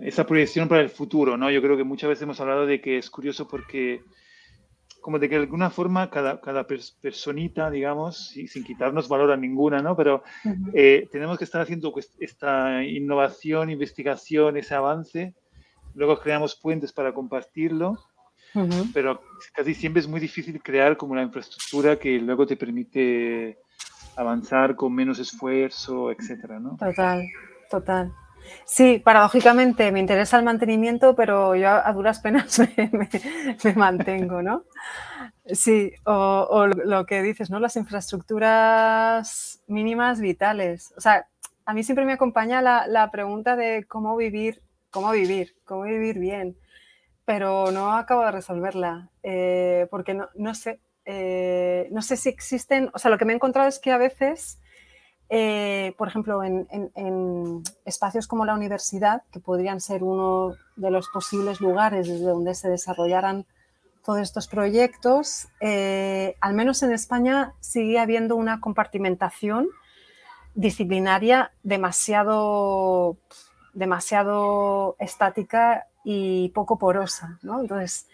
esa 0.03 0.27
proyección 0.27 0.69
para 0.69 0.83
el 0.83 0.91
futuro, 0.91 1.37
¿no? 1.37 1.51
Yo 1.51 1.62
creo 1.62 1.77
que 1.77 1.85
muchas 1.85 2.09
veces 2.09 2.23
hemos 2.23 2.41
hablado 2.41 2.67
de 2.67 2.81
que 2.81 2.99
es 2.99 3.11
curioso 3.11 3.49
porque 3.49 4.03
como 5.07 5.21
de 5.21 5.29
que 5.29 5.37
de 5.37 5.43
alguna 5.43 5.71
forma 5.71 6.11
cada, 6.11 6.41
cada 6.41 6.67
personita, 6.67 7.71
digamos, 7.71 8.31
sin 8.31 8.64
quitarnos 8.64 9.07
valor 9.09 9.31
a 9.31 9.37
ninguna, 9.37 9.81
¿no? 9.81 9.97
Pero 9.97 10.25
eh, 10.75 11.09
tenemos 11.12 11.39
que 11.39 11.45
estar 11.45 11.61
haciendo 11.61 11.95
esta 12.19 12.83
innovación, 12.83 13.71
investigación, 13.71 14.57
ese 14.57 14.75
avance. 14.75 15.37
Luego 15.95 16.19
creamos 16.19 16.57
puentes 16.57 16.93
para 16.93 17.14
compartirlo. 17.14 17.97
Pero 18.94 19.20
casi 19.53 19.74
siempre 19.74 20.01
es 20.01 20.09
muy 20.09 20.20
difícil 20.20 20.62
crear 20.62 20.97
como 20.97 21.14
la 21.14 21.22
infraestructura 21.22 21.99
que 21.99 22.18
luego 22.18 22.47
te 22.47 22.57
permite 22.57 23.59
avanzar 24.16 24.74
con 24.74 24.94
menos 24.94 25.18
esfuerzo, 25.18 26.11
etcétera, 26.11 26.59
¿no? 26.59 26.76
Total, 26.76 27.22
total. 27.70 28.12
Sí, 28.64 29.01
paradójicamente 29.05 29.90
me 29.92 30.01
interesa 30.01 30.38
el 30.38 30.44
mantenimiento, 30.44 31.14
pero 31.14 31.55
yo 31.55 31.68
a, 31.68 31.92
duras 31.92 32.20
penas 32.20 32.59
me, 33.64 33.74
mantengo, 33.74 34.42
¿no? 34.42 34.64
Sí, 35.47 35.92
o, 36.05 36.66
lo 36.66 37.07
que 37.07 37.22
dices, 37.22 37.51
¿no? 37.51 37.61
Las 37.61 37.76
infraestructuras 37.76 39.62
mínimas 39.66 40.20
vitales. 40.20 40.92
O 40.97 41.01
sea, 41.01 41.26
a 41.64 41.74
mí 41.74 41.82
siempre 41.82 42.05
me 42.05 42.12
acompaña 42.12 42.62
la, 42.62 43.11
pregunta 43.11 43.57
de 43.57 43.84
cómo 43.84 44.16
vivir, 44.16 44.62
cómo 44.90 45.11
vivir, 45.12 45.55
cómo 45.64 45.82
vivir 45.82 46.18
bien, 46.18 46.57
pero 47.27 47.72
no 47.72 47.93
acabo 47.93 48.24
de 48.24 48.31
resolverla, 48.31 49.11
eh, 49.24 49.89
porque 49.91 50.14
no, 50.14 50.55
sé, 50.55 50.81
eh, 51.05 51.89
no 51.91 52.01
sé 52.01 52.16
si 52.16 52.29
existen, 52.29 52.89
o 52.95 52.99
sea, 52.99 53.11
lo 53.11 53.18
que 53.18 53.24
me 53.24 53.33
he 53.33 53.37
encontrado 53.37 53.68
es 53.68 53.79
que 53.81 53.93
a 53.93 53.99
veces 53.99 54.59
eh, 55.29 55.93
por 55.99 56.07
ejemplo, 56.07 56.45
en, 56.45 56.68
espacios 57.85 58.29
como 58.29 58.45
la 58.45 58.55
universidad, 58.55 59.24
que 59.33 59.41
podrían 59.41 59.81
ser 59.81 60.05
uno 60.05 60.55
de 60.77 60.93
los 60.93 61.09
posibles 61.09 61.61
lugares 61.61 62.07
desde 62.07 62.27
donde 62.27 62.55
se 62.55 62.68
desarrollaran 62.68 63.45
todos 64.05 64.20
estos 64.20 64.47
proyectos, 64.47 65.49
al 65.61 66.55
menos 66.55 66.85
en 66.85 66.93
España 66.93 67.55
sigue 67.59 67.99
habiendo 67.99 68.37
una 68.37 68.61
compartimentación 68.61 69.66
disciplinaria 70.55 71.51
demasiado, 71.64 73.16
demasiado 73.74 74.95
estática 75.01 75.89
y 76.09 76.51
poco 76.51 76.79
porosa. 76.79 77.41
Entonces, 77.43 78.07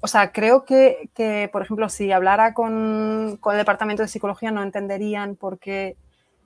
o 0.00 0.06
sea, 0.06 0.32
creo 0.32 0.64
que, 0.64 1.50
por 1.52 1.60
ejemplo, 1.60 1.90
si 1.90 2.10
hablara 2.10 2.54
con, 2.54 3.36
con 3.40 3.52
el 3.52 3.58
departamento 3.58 4.02
de 4.02 4.08
psicología 4.08 4.50
no 4.50 4.62
entenderían 4.62 5.36
por 5.36 5.58
qué 5.58 5.98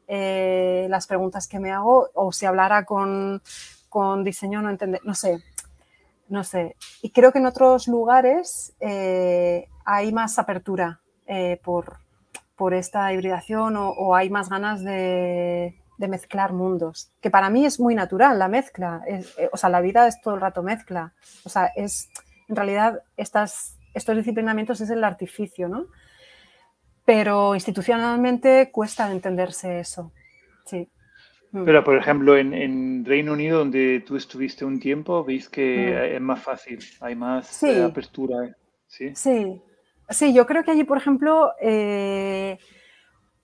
eh, 0.08 0.88
las 0.90 1.06
preguntas 1.06 1.46
que 1.46 1.60
me 1.60 1.70
hago 1.70 2.10
o 2.14 2.32
si 2.32 2.44
hablara 2.44 2.84
con, 2.84 3.40
diseño 4.24 4.62
no 4.62 4.70
entender, 4.70 5.00
no 5.04 5.14
sé, 5.14 5.44
no 6.28 6.42
sé. 6.42 6.74
Y 7.02 7.10
creo 7.10 7.30
que 7.30 7.38
en 7.38 7.46
otros 7.46 7.86
lugares 7.86 8.74
eh, 8.80 9.68
hay 9.84 10.12
más 10.12 10.40
apertura 10.40 11.00
eh, 11.28 11.60
por, 11.62 11.98
por, 12.56 12.74
esta 12.74 13.12
hibridación 13.12 13.76
o, 13.76 14.16
hay 14.16 14.28
más 14.28 14.48
ganas 14.48 14.82
de, 14.82 15.78
mezclar 15.98 16.52
mundos, 16.52 17.12
que 17.20 17.30
para 17.30 17.50
mí 17.50 17.64
es 17.66 17.80
muy 17.80 17.94
natural 17.94 18.38
la 18.38 18.48
mezcla, 18.48 19.02
o 19.52 19.56
sea, 19.56 19.70
la 19.70 19.80
vida 19.80 20.06
es 20.06 20.20
todo 20.20 20.34
el 20.34 20.40
rato 20.40 20.62
mezcla, 20.62 21.14
o 21.44 21.48
sea, 21.48 21.70
es, 21.76 22.10
en 22.48 22.56
realidad 22.56 23.02
estas, 23.16 23.78
estos 23.94 24.16
disciplinamientos 24.16 24.80
es 24.80 24.90
el 24.90 25.04
artificio, 25.04 25.68
¿no? 25.68 25.86
pero 27.04 27.54
institucionalmente 27.54 28.70
cuesta 28.70 29.10
entenderse 29.10 29.80
eso. 29.80 30.12
Sí. 30.64 30.88
Mm. 31.52 31.64
Pero, 31.64 31.84
por 31.84 31.96
ejemplo, 31.96 32.36
en, 32.36 33.04
Reino 33.04 33.32
Unido, 33.32 33.58
donde 33.58 34.02
tú 34.06 34.16
estuviste 34.16 34.64
un 34.64 34.80
tiempo, 34.80 35.24
veis 35.24 35.48
que 35.48 36.10
mm. 36.10 36.14
es 36.16 36.20
más 36.20 36.42
fácil, 36.42 36.78
hay 37.00 37.14
más 37.14 37.62
eh, 37.62 37.82
apertura. 37.82 38.56
¿sí? 38.86 39.14
¿sí? 39.14 39.60
Sí. 40.08 40.34
yo 40.34 40.46
creo 40.46 40.64
que 40.64 40.70
allí, 40.70 40.84
por 40.84 40.98
ejemplo, 40.98 41.52
eh, 41.60 42.58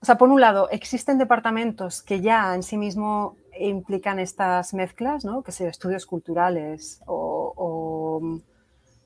o 0.01 0.05
sea, 0.05 0.17
por 0.17 0.29
un 0.29 0.41
lado, 0.41 0.69
existen 0.71 1.17
departamentos 1.17 2.01
que 2.01 2.21
ya 2.21 2.55
en 2.55 2.63
sí 2.63 2.77
mismo 2.77 3.35
implican 3.59 4.19
estas 4.19 4.73
mezclas, 4.73 5.23
¿no? 5.23 5.43
Que 5.43 5.51
sean 5.51 5.69
estudios 5.69 6.05
culturales 6.05 7.01
o 7.05 8.41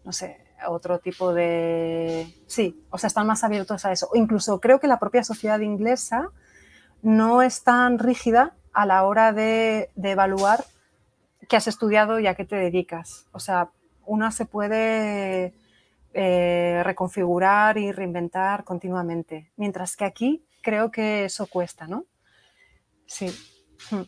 no 0.05 0.11
sé, 0.11 0.37
otro 0.67 0.99
tipo 0.99 1.33
de... 1.33 2.33
Sí, 2.47 2.85
o 2.91 2.97
sea, 2.97 3.07
están 3.07 3.27
más 3.27 3.43
abiertos 3.43 3.85
a 3.85 3.91
eso. 3.91 4.07
O 4.13 4.15
incluso 4.15 4.61
creo 4.61 4.79
que 4.79 4.87
la 4.87 4.99
propia 4.99 5.23
sociedad 5.23 5.59
inglesa 5.59 6.29
no 7.01 7.41
es 7.41 7.63
tan 7.63 7.99
rígida 7.99 8.53
a 8.71 8.85
la 8.85 9.03
hora 9.03 9.33
de, 9.33 9.89
evaluar 9.95 10.63
qué 11.49 11.57
has 11.57 11.67
estudiado 11.67 12.19
y 12.19 12.27
a 12.27 12.35
qué 12.35 12.45
te 12.45 12.55
dedicas. 12.55 13.25
O 13.31 13.39
sea, 13.39 13.69
uno 14.05 14.31
se 14.31 14.45
puede 14.45 15.53
eh, 16.13 16.81
reconfigurar 16.83 17.79
y 17.79 17.91
reinventar 17.91 18.63
continuamente. 18.63 19.51
Mientras 19.57 19.97
que 19.97 20.05
aquí 20.05 20.45
creo 20.65 20.89
que 20.89 21.25
eso 21.25 21.45
cuesta, 21.45 21.87
¿no? 21.87 22.05
Sí. 23.05 23.27
Hmm. 23.91 24.01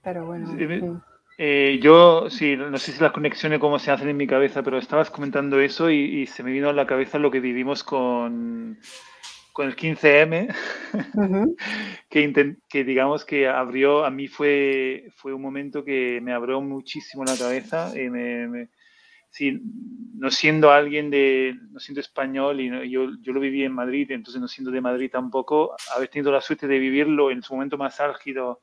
Pero 0.00 0.26
bueno. 0.26 1.02
Eh, 1.36 1.80
yo, 1.82 2.30
sí, 2.30 2.56
no 2.56 2.78
sé 2.78 2.92
si 2.92 3.02
las 3.02 3.12
conexiones 3.12 3.58
cómo 3.58 3.80
se 3.80 3.90
hacen 3.90 4.08
en 4.08 4.16
mi 4.16 4.28
cabeza, 4.28 4.62
pero 4.62 4.78
estabas 4.78 5.10
comentando 5.10 5.60
eso 5.60 5.90
y, 5.90 6.26
se 6.26 6.42
me 6.42 6.52
vino 6.52 6.68
a 6.68 6.72
la 6.72 6.86
cabeza 6.86 7.18
lo 7.18 7.30
que 7.30 7.40
vivimos 7.40 7.82
con, 7.84 8.78
con 9.52 9.66
el 9.66 9.76
15M, 9.76 10.54
que, 12.10 12.56
que 12.68 12.84
digamos 12.84 13.24
que 13.24 13.48
abrió, 13.48 14.04
a 14.04 14.10
mí 14.10 14.28
fue, 14.28 15.10
fue 15.16 15.32
un 15.32 15.42
momento 15.42 15.84
que 15.84 16.20
me 16.22 16.32
abrió 16.32 16.60
muchísimo 16.60 17.24
la 17.24 17.36
cabeza. 17.36 17.92
Y 17.96 18.08
me, 18.08 18.68
sí, 19.30 19.60
no 20.14 20.30
siendo 20.30 20.70
alguien 20.70 21.10
de, 21.10 21.56
no 21.70 21.80
siendo 21.80 22.00
español, 22.00 22.60
y 22.60 22.90
yo, 22.90 23.08
yo 23.20 23.32
lo 23.32 23.40
viví 23.40 23.64
en 23.64 23.72
Madrid, 23.72 24.10
entonces 24.10 24.40
no 24.40 24.48
siendo 24.48 24.70
de 24.70 24.80
Madrid 24.80 25.10
tampoco, 25.10 25.74
haber 25.94 26.08
tenido 26.08 26.32
la 26.32 26.40
suerte 26.40 26.66
de 26.66 26.78
vivirlo 26.78 27.30
en 27.30 27.42
su 27.42 27.54
momento 27.54 27.78
más 27.78 28.00
álgido 28.00 28.62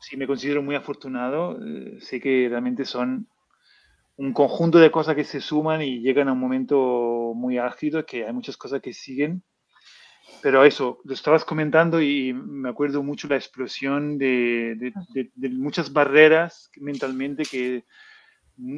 sí 0.00 0.16
me 0.16 0.26
considero 0.26 0.62
muy 0.62 0.74
afortunado. 0.74 1.58
Eh, 1.64 1.98
sé 2.00 2.20
que 2.20 2.48
realmente 2.48 2.84
son 2.84 3.28
un 4.16 4.32
conjunto 4.32 4.78
de 4.78 4.90
cosas 4.90 5.14
que 5.14 5.24
se 5.24 5.40
suman 5.40 5.82
y 5.82 6.00
llegan 6.00 6.28
a 6.28 6.32
un 6.32 6.40
momento 6.40 7.32
muy 7.34 7.58
álgido, 7.58 8.04
que 8.04 8.26
hay 8.26 8.32
muchas 8.32 8.56
cosas 8.56 8.80
que 8.80 8.92
siguen. 8.92 9.42
Pero 10.42 10.64
eso, 10.64 11.00
lo 11.04 11.14
estabas 11.14 11.44
comentando 11.44 12.00
y 12.00 12.32
me 12.32 12.68
acuerdo 12.68 13.02
mucho 13.02 13.28
la 13.28 13.36
explosión 13.36 14.18
de, 14.18 14.92
de, 15.34 15.48
muchas 15.48 15.92
barreras 15.92 16.70
mentalmente 16.76 17.44
que, 17.44 17.84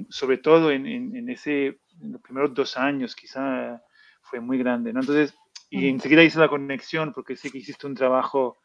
sobre 0.09 0.39
todo 0.39 0.71
en, 0.71 0.87
en, 0.87 1.29
ese, 1.29 1.81
en 2.01 2.13
los 2.13 2.21
primeros 2.21 2.55
dos 2.55 2.77
años, 2.77 3.17
quizá 3.17 3.83
fue 4.23 4.41
muy 4.41 4.59
grande. 4.59 4.93
¿no? 4.93 5.01
Entonces, 5.01 5.35
y 5.71 5.89
enseguida 5.89 6.25
hice 6.25 6.39
la 6.39 6.49
conexión 6.49 7.13
porque 7.13 7.37
sé 7.37 7.51
que 7.51 7.59
hiciste 7.59 7.87
un 7.87 7.95
trabajo 7.95 8.59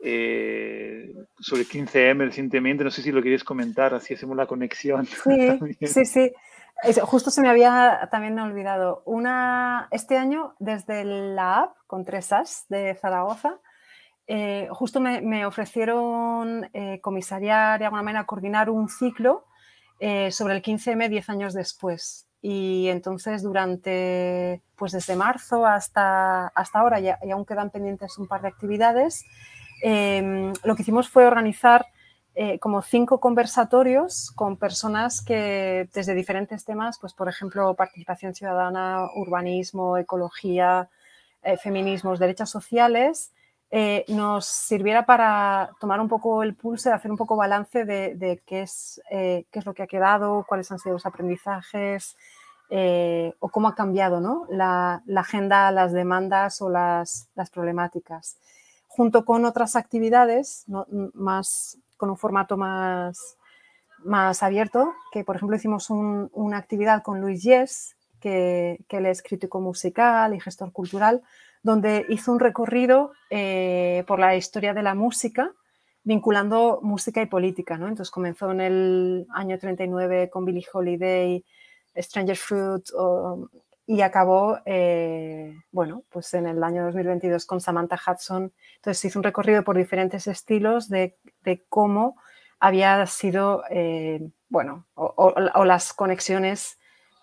eh, 0.00 1.12
sobre 1.38 1.64
15M 1.64 2.18
recientemente. 2.24 2.84
No 2.84 2.90
sé 2.90 3.02
si 3.02 3.12
lo 3.12 3.20
quieres 3.20 3.44
comentar, 3.44 3.94
así 3.94 4.14
hacemos 4.14 4.36
la 4.36 4.46
conexión. 4.46 5.06
Sí, 5.24 5.86
sí, 5.86 6.04
sí. 6.04 6.32
Justo 7.02 7.30
se 7.30 7.42
me 7.42 7.48
había 7.48 8.08
también 8.10 8.38
olvidado. 8.38 9.02
Una, 9.04 9.88
este 9.90 10.16
año, 10.16 10.54
desde 10.58 11.04
la 11.04 11.62
app 11.62 11.76
con 11.86 12.04
tres 12.04 12.32
As 12.32 12.66
de 12.68 12.94
Zaragoza, 12.94 13.58
eh, 14.28 14.68
justo 14.70 15.00
me, 15.00 15.44
ofrecieron 15.44 16.70
eh, 16.72 17.00
comisariar 17.00 17.80
y 17.80 17.84
alguna 17.84 18.02
manera 18.02 18.26
coordinar 18.26 18.70
un 18.70 18.88
ciclo 18.88 19.47
eh, 19.98 20.30
sobre 20.30 20.54
el 20.54 20.62
15M 20.62 21.08
10 21.08 21.28
años 21.30 21.54
después. 21.54 22.26
Y 22.40 22.88
entonces 22.88 23.42
durante, 23.42 24.62
pues 24.76 24.92
desde 24.92 25.16
marzo 25.16 25.66
hasta, 25.66 26.48
hasta 26.48 26.78
ahora, 26.78 27.00
y 27.00 27.30
aún 27.30 27.44
quedan 27.44 27.70
pendientes 27.70 28.16
un 28.18 28.28
par 28.28 28.42
de 28.42 28.48
actividades, 28.48 29.24
Em, 29.80 30.52
lo 30.64 30.74
que 30.74 30.82
hicimos 30.82 31.08
fue 31.08 31.26
organizar 31.26 31.86
eh, 32.34 32.58
como 32.58 32.82
cinco 32.82 33.20
conversatorios 33.20 34.30
con 34.34 34.56
personas 34.56 35.22
que 35.22 35.88
desde 35.92 36.14
diferentes 36.14 36.64
temas, 36.64 36.98
pues 37.00 37.12
por 37.12 37.28
ejemplo, 37.28 37.74
participación 37.74 38.34
ciudadana, 38.34 39.08
urbanismo, 39.16 39.96
ecología, 39.96 40.88
eh, 41.42 41.56
feminismos, 41.56 42.18
derechos 42.18 42.50
sociales, 42.50 43.32
eh, 43.70 44.04
nos 44.08 44.46
sirviera 44.46 45.04
para 45.04 45.70
tomar 45.80 46.00
un 46.00 46.08
poco 46.08 46.42
el 46.42 46.54
pulso, 46.54 46.92
hacer 46.92 47.10
un 47.10 47.16
poco 47.16 47.36
balance 47.36 47.84
de, 47.84 48.42
qué, 48.46 48.62
es, 48.62 49.00
qué 49.10 49.46
es 49.50 49.66
lo 49.66 49.74
que 49.74 49.82
ha 49.82 49.86
quedado, 49.86 50.44
cuáles 50.48 50.70
han 50.70 50.78
sido 50.78 50.94
los 50.94 51.06
aprendizajes 51.06 52.16
o 52.70 53.48
cómo 53.48 53.68
ha 53.68 53.74
cambiado 53.74 54.20
¿no? 54.20 54.46
la, 54.50 55.02
agenda, 55.16 55.70
las 55.70 55.92
demandas 55.92 56.60
o 56.60 56.68
las, 56.68 57.28
las 57.34 57.50
problemáticas 57.50 58.38
junto 58.98 59.24
con 59.24 59.44
otras 59.44 59.76
actividades 59.76 60.64
más, 61.14 61.78
con 61.96 62.10
un 62.10 62.16
formato 62.16 62.56
más, 62.56 63.36
más 64.02 64.42
abierto, 64.42 64.92
que 65.12 65.22
por 65.22 65.36
ejemplo 65.36 65.56
hicimos 65.56 65.88
una 65.90 66.56
actividad 66.56 67.04
con 67.04 67.20
Luis 67.20 67.44
Yes, 67.44 67.96
que, 68.18 68.80
que 68.88 68.96
él 68.96 69.06
es 69.06 69.22
crítico 69.22 69.60
musical 69.60 70.34
y 70.34 70.40
gestor 70.40 70.72
cultural, 70.72 71.22
donde 71.62 72.06
hizo 72.08 72.32
un 72.32 72.40
recorrido 72.40 73.12
eh, 73.30 74.04
por 74.06 74.18
la 74.18 74.36
historia 74.36 74.74
de 74.74 74.82
la 74.82 74.94
música, 74.94 75.52
vinculando 76.02 76.80
música 76.82 77.20
y 77.20 77.26
política. 77.26 77.76
¿no? 77.76 77.88
Entonces 77.88 78.10
comenzó 78.10 78.50
en 78.50 78.60
el 78.60 79.26
año 79.34 79.58
39 79.58 80.30
con 80.30 80.44
Billie 80.44 80.66
Holiday, 80.72 81.44
Stranger 81.96 82.36
Fruit, 82.36 82.84
y 83.90 84.02
acabó, 84.02 84.58
eh, 84.66 85.62
bueno, 85.72 86.04
pues 86.10 86.34
en 86.34 86.46
el 86.46 86.62
año 86.62 86.84
2022 86.84 87.46
con 87.46 87.58
Samantha 87.58 87.98
Hudson. 88.06 88.52
Entonces 88.76 89.02
hizo 89.06 89.18
un 89.18 89.22
recorrido 89.22 89.64
por 89.64 89.78
diferentes 89.78 90.26
estilos 90.26 90.90
de, 90.90 91.16
cómo 91.70 92.20
había 92.60 93.06
sido, 93.06 93.62
eh, 93.70 94.28
bueno, 94.50 94.86
o, 94.92 95.64
las 95.64 95.94
conexiones 95.94 96.78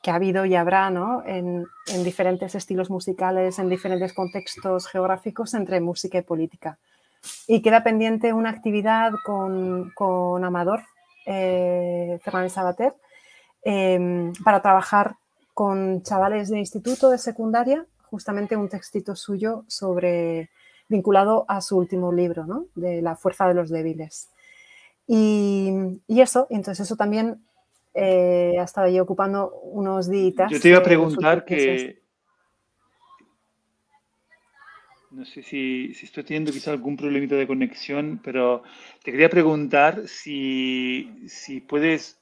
que 0.05 0.11
ha 0.11 0.15
habido 0.15 0.45
y 0.45 0.53
habrá, 0.53 0.91
¿no? 0.91 1.23
En, 1.25 1.65
diferentes 2.03 2.53
estilos 2.53 2.91
musicales, 2.91 3.57
en 3.57 3.69
diferentes 3.69 4.13
contextos 4.13 4.85
geográficos 4.85 5.55
entre 5.55 5.81
música 5.81 6.19
y 6.19 6.21
política. 6.21 6.77
Y 7.47 7.63
queda 7.63 7.83
pendiente 7.83 8.31
una 8.31 8.51
actividad 8.51 9.13
con, 9.25 10.45
Amador 10.45 10.83
eh, 11.25 12.19
Fernández 12.21 12.53
Sabater 12.53 12.93
para 14.43 14.61
trabajar 14.61 15.15
con 15.55 16.03
chavales 16.03 16.49
de 16.49 16.59
instituto, 16.59 17.09
de 17.09 17.17
secundaria, 17.17 17.83
justamente 18.03 18.55
un 18.55 18.69
textito 18.69 19.15
suyo 19.15 19.63
sobre 19.67 20.51
vinculado 20.87 21.45
a 21.47 21.61
su 21.61 21.79
último 21.79 22.11
libro, 22.11 22.45
¿no? 22.45 22.67
de 22.75 23.01
la 23.01 23.15
fuerza 23.15 23.47
de 23.47 23.55
los 23.55 23.71
débiles. 23.71 24.29
Y, 25.07 25.99
eso, 26.07 26.45
entonces 26.51 26.85
eso 26.85 26.95
también 26.95 27.43
eh, 27.95 28.55
ha 28.59 28.63
estado 28.63 28.87
ahí 28.87 28.99
ocupando 28.99 29.49
unos 29.63 30.09
días. 30.09 30.51
Yo 30.51 30.59
te 30.59 30.69
iba 30.69 30.79
a 30.79 30.83
preguntar 30.83 31.45
que... 31.45 32.03
No 35.11 35.23
sé 35.23 35.43
si, 35.43 35.93
si, 35.93 36.05
estoy 36.05 36.25
teniendo 36.25 36.51
quizá 36.51 36.71
algún 36.71 36.97
problemita 36.97 37.35
de 37.35 37.47
conexión, 37.47 38.19
pero 38.21 38.63
te 39.01 39.11
quería 39.11 39.29
preguntar 39.29 40.09
si, 40.09 41.23
si 41.27 41.61
puedes 41.61 42.21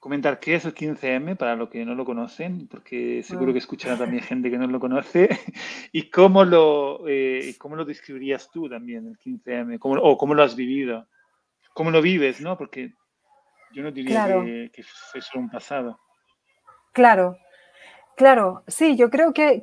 comentar 0.00 0.40
qué 0.40 0.56
es 0.56 0.64
el 0.64 0.74
15M 0.74 1.36
para 1.36 1.54
los 1.54 1.68
que 1.68 1.84
no 1.84 1.94
lo 1.94 2.04
conocen, 2.04 2.66
porque 2.66 3.22
seguro 3.22 3.52
que 3.52 3.60
escuchará 3.60 3.96
también 3.96 4.24
gente 4.24 4.50
que 4.50 4.58
no 4.58 4.66
lo 4.66 4.80
conoce, 4.80 5.28
y 5.92 6.10
cómo 6.10 6.44
lo, 6.44 7.06
eh, 7.06 7.54
cómo 7.58 7.76
lo 7.76 7.84
describirías 7.84 8.50
tú 8.50 8.68
también, 8.68 9.06
el 9.06 9.18
15M, 9.18 9.78
o 9.80 10.18
cómo 10.18 10.34
lo 10.34 10.42
has 10.42 10.56
vivido, 10.56 11.06
cómo 11.74 11.92
lo 11.92 12.02
vives, 12.02 12.40
¿no? 12.40 12.58
Porque 12.58 12.92
yo 13.72 13.82
no 13.82 13.90
diría 13.90 14.26
que, 14.26 14.82
fue 14.82 15.20
solo 15.20 15.44
un 15.44 15.50
pasado. 15.50 15.98
Claro, 16.92 17.36
claro, 18.16 18.64
sí, 18.66 18.96
yo 18.96 19.10
creo 19.10 19.32
que, 19.32 19.62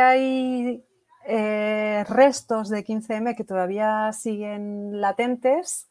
hay 0.00 0.84
eh, 1.26 2.04
restos 2.08 2.68
de 2.68 2.84
15M 2.84 3.36
que 3.36 3.44
todavía 3.44 4.12
siguen 4.12 5.00
latentes 5.00 5.90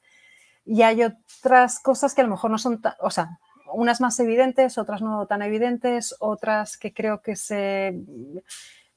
y 0.65 0.81
hay 0.81 1.03
otras 1.03 1.79
cosas 1.79 2.13
que 2.13 2.21
a 2.21 2.23
lo 2.25 2.31
mejor 2.31 2.51
no 2.51 2.57
son, 2.57 2.81
o 2.99 3.09
sea, 3.09 3.39
unas 3.73 4.01
más 4.01 4.19
evidentes, 4.19 4.77
otras 4.77 5.01
no 5.01 5.25
tan 5.27 5.41
evidentes, 5.41 6.15
otras 6.19 6.77
que 6.77 6.93
creo 6.93 7.21
que 7.21 7.35
se, 7.35 7.95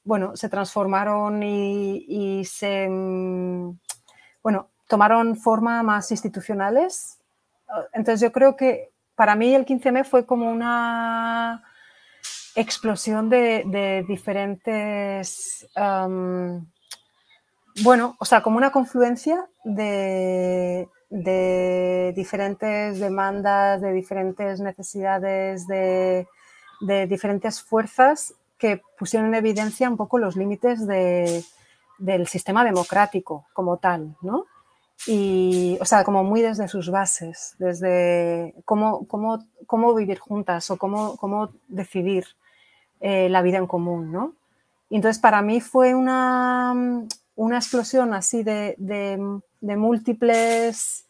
bueno, 0.03 0.35
se 0.35 0.49
transformaron 0.49 1.41
y, 1.43 2.43
se, 2.45 2.87
bueno, 4.43 4.69
tomaron 4.87 5.37
forma 5.37 5.83
más 5.83 6.11
institucionales. 6.11 7.20
Entonces 7.93 8.21
yo 8.21 8.31
creo 8.31 8.55
que 8.55 8.91
para 9.15 9.35
mí 9.35 9.53
el 9.53 9.65
15M 9.65 10.03
fue 10.05 10.25
como 10.25 10.49
una 10.49 11.63
explosión 12.55 13.29
de, 13.29 14.03
diferentes, 14.07 15.67
bueno, 17.83 18.15
o 18.19 18.25
sea, 18.25 18.41
como 18.41 18.57
una 18.57 18.71
confluencia 18.71 19.47
de, 19.63 20.89
de 21.11 22.13
diferentes 22.15 22.99
demandas, 22.99 23.81
de 23.81 23.91
diferentes 23.91 24.61
necesidades, 24.61 25.67
de, 25.67 26.25
diferentes 27.07 27.61
fuerzas 27.61 28.33
que 28.57 28.81
pusieron 28.97 29.27
en 29.27 29.35
evidencia 29.35 29.89
un 29.89 29.97
poco 29.97 30.17
los 30.17 30.35
límites 30.35 30.87
del 30.87 32.27
sistema 32.27 32.63
democrático 32.63 33.45
como 33.53 33.77
tal, 33.77 34.15
¿no? 34.21 34.45
Y, 35.07 35.77
o 35.81 35.85
sea, 35.85 36.03
como 36.03 36.23
muy 36.23 36.41
desde 36.41 36.67
sus 36.67 36.91
bases, 36.91 37.55
desde 37.57 38.53
cómo, 38.65 39.07
cómo, 39.07 39.43
cómo 39.65 39.95
vivir 39.95 40.19
juntas 40.19 40.69
o 40.69 40.77
cómo, 40.77 41.17
cómo 41.17 41.49
decidir 41.67 42.25
eh, 42.99 43.27
la 43.29 43.41
vida 43.41 43.57
en 43.57 43.67
común, 43.67 44.11
¿no? 44.11 44.35
Y 44.89 44.97
entonces 44.97 45.19
para 45.19 45.41
mí 45.41 45.61
fue 45.61 45.95
una, 45.95 46.73
una 47.35 47.57
explosión 47.57 48.13
así 48.13 48.43
de, 48.43 48.75
de 48.77 49.75
múltiples 49.77 51.05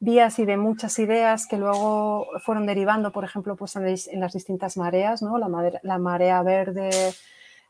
vías 0.00 0.38
y 0.38 0.46
de 0.46 0.56
muchas 0.56 0.98
ideas 0.98 1.46
que 1.46 1.58
luego 1.58 2.26
fueron 2.40 2.66
derivando, 2.66 3.12
por 3.12 3.24
ejemplo, 3.24 3.54
pues 3.54 3.76
en, 3.76 4.20
las 4.20 4.32
distintas 4.32 4.76
mareas, 4.78 5.22
¿no? 5.22 5.38
la, 5.38 5.98
marea 5.98 6.42
verde 6.42 6.90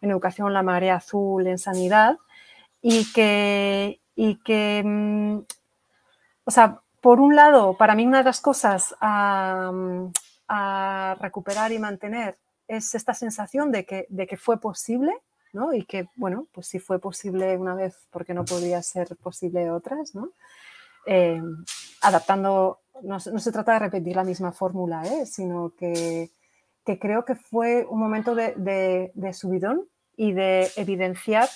en 0.00 0.10
educación, 0.10 0.54
la 0.54 0.62
marea 0.62 0.96
azul 0.96 1.46
en 1.46 1.58
sanidad, 1.58 2.18
y 2.80 3.12
que, 3.12 4.00
y 4.14 4.36
que 4.36 4.82
mm, 4.84 5.40
o 6.50 6.52
sea, 6.52 6.80
por 7.00 7.20
un 7.20 7.36
lado, 7.36 7.76
para 7.76 7.94
mí 7.94 8.04
una 8.04 8.18
de 8.18 8.24
las 8.24 8.40
cosas 8.40 8.92
a, 9.00 9.70
recuperar 11.20 11.70
y 11.70 11.78
mantener 11.78 12.38
es 12.66 12.92
esta 12.96 13.14
sensación 13.14 13.70
de 13.70 13.86
que, 13.86 14.06
de 14.08 14.36
fue 14.36 14.60
posible, 14.60 15.12
¿no? 15.52 15.72
Y 15.72 15.84
que, 15.84 16.08
bueno, 16.16 16.48
pues 16.50 16.66
si 16.66 16.80
fue 16.80 16.98
posible 16.98 17.56
una 17.56 17.76
vez, 17.76 17.94
¿por 18.10 18.24
qué 18.24 18.34
no 18.34 18.44
podría 18.44 18.82
ser 18.82 19.16
posible 19.22 19.70
otras, 19.70 20.12
¿no? 20.16 20.30
Eh, 21.06 21.40
adaptando, 22.02 22.80
no, 23.04 23.20
se 23.20 23.52
trata 23.52 23.74
de 23.74 23.78
repetir 23.78 24.16
la 24.16 24.24
misma 24.24 24.50
fórmula, 24.50 25.04
¿eh? 25.06 25.26
sino 25.26 25.72
que, 25.78 26.32
creo 26.98 27.24
que 27.24 27.36
fue 27.36 27.86
un 27.88 28.00
momento 28.00 28.34
de, 28.34 29.12
subidón 29.34 29.86
y 30.16 30.32
de 30.32 30.68
evidenciar 30.74 31.48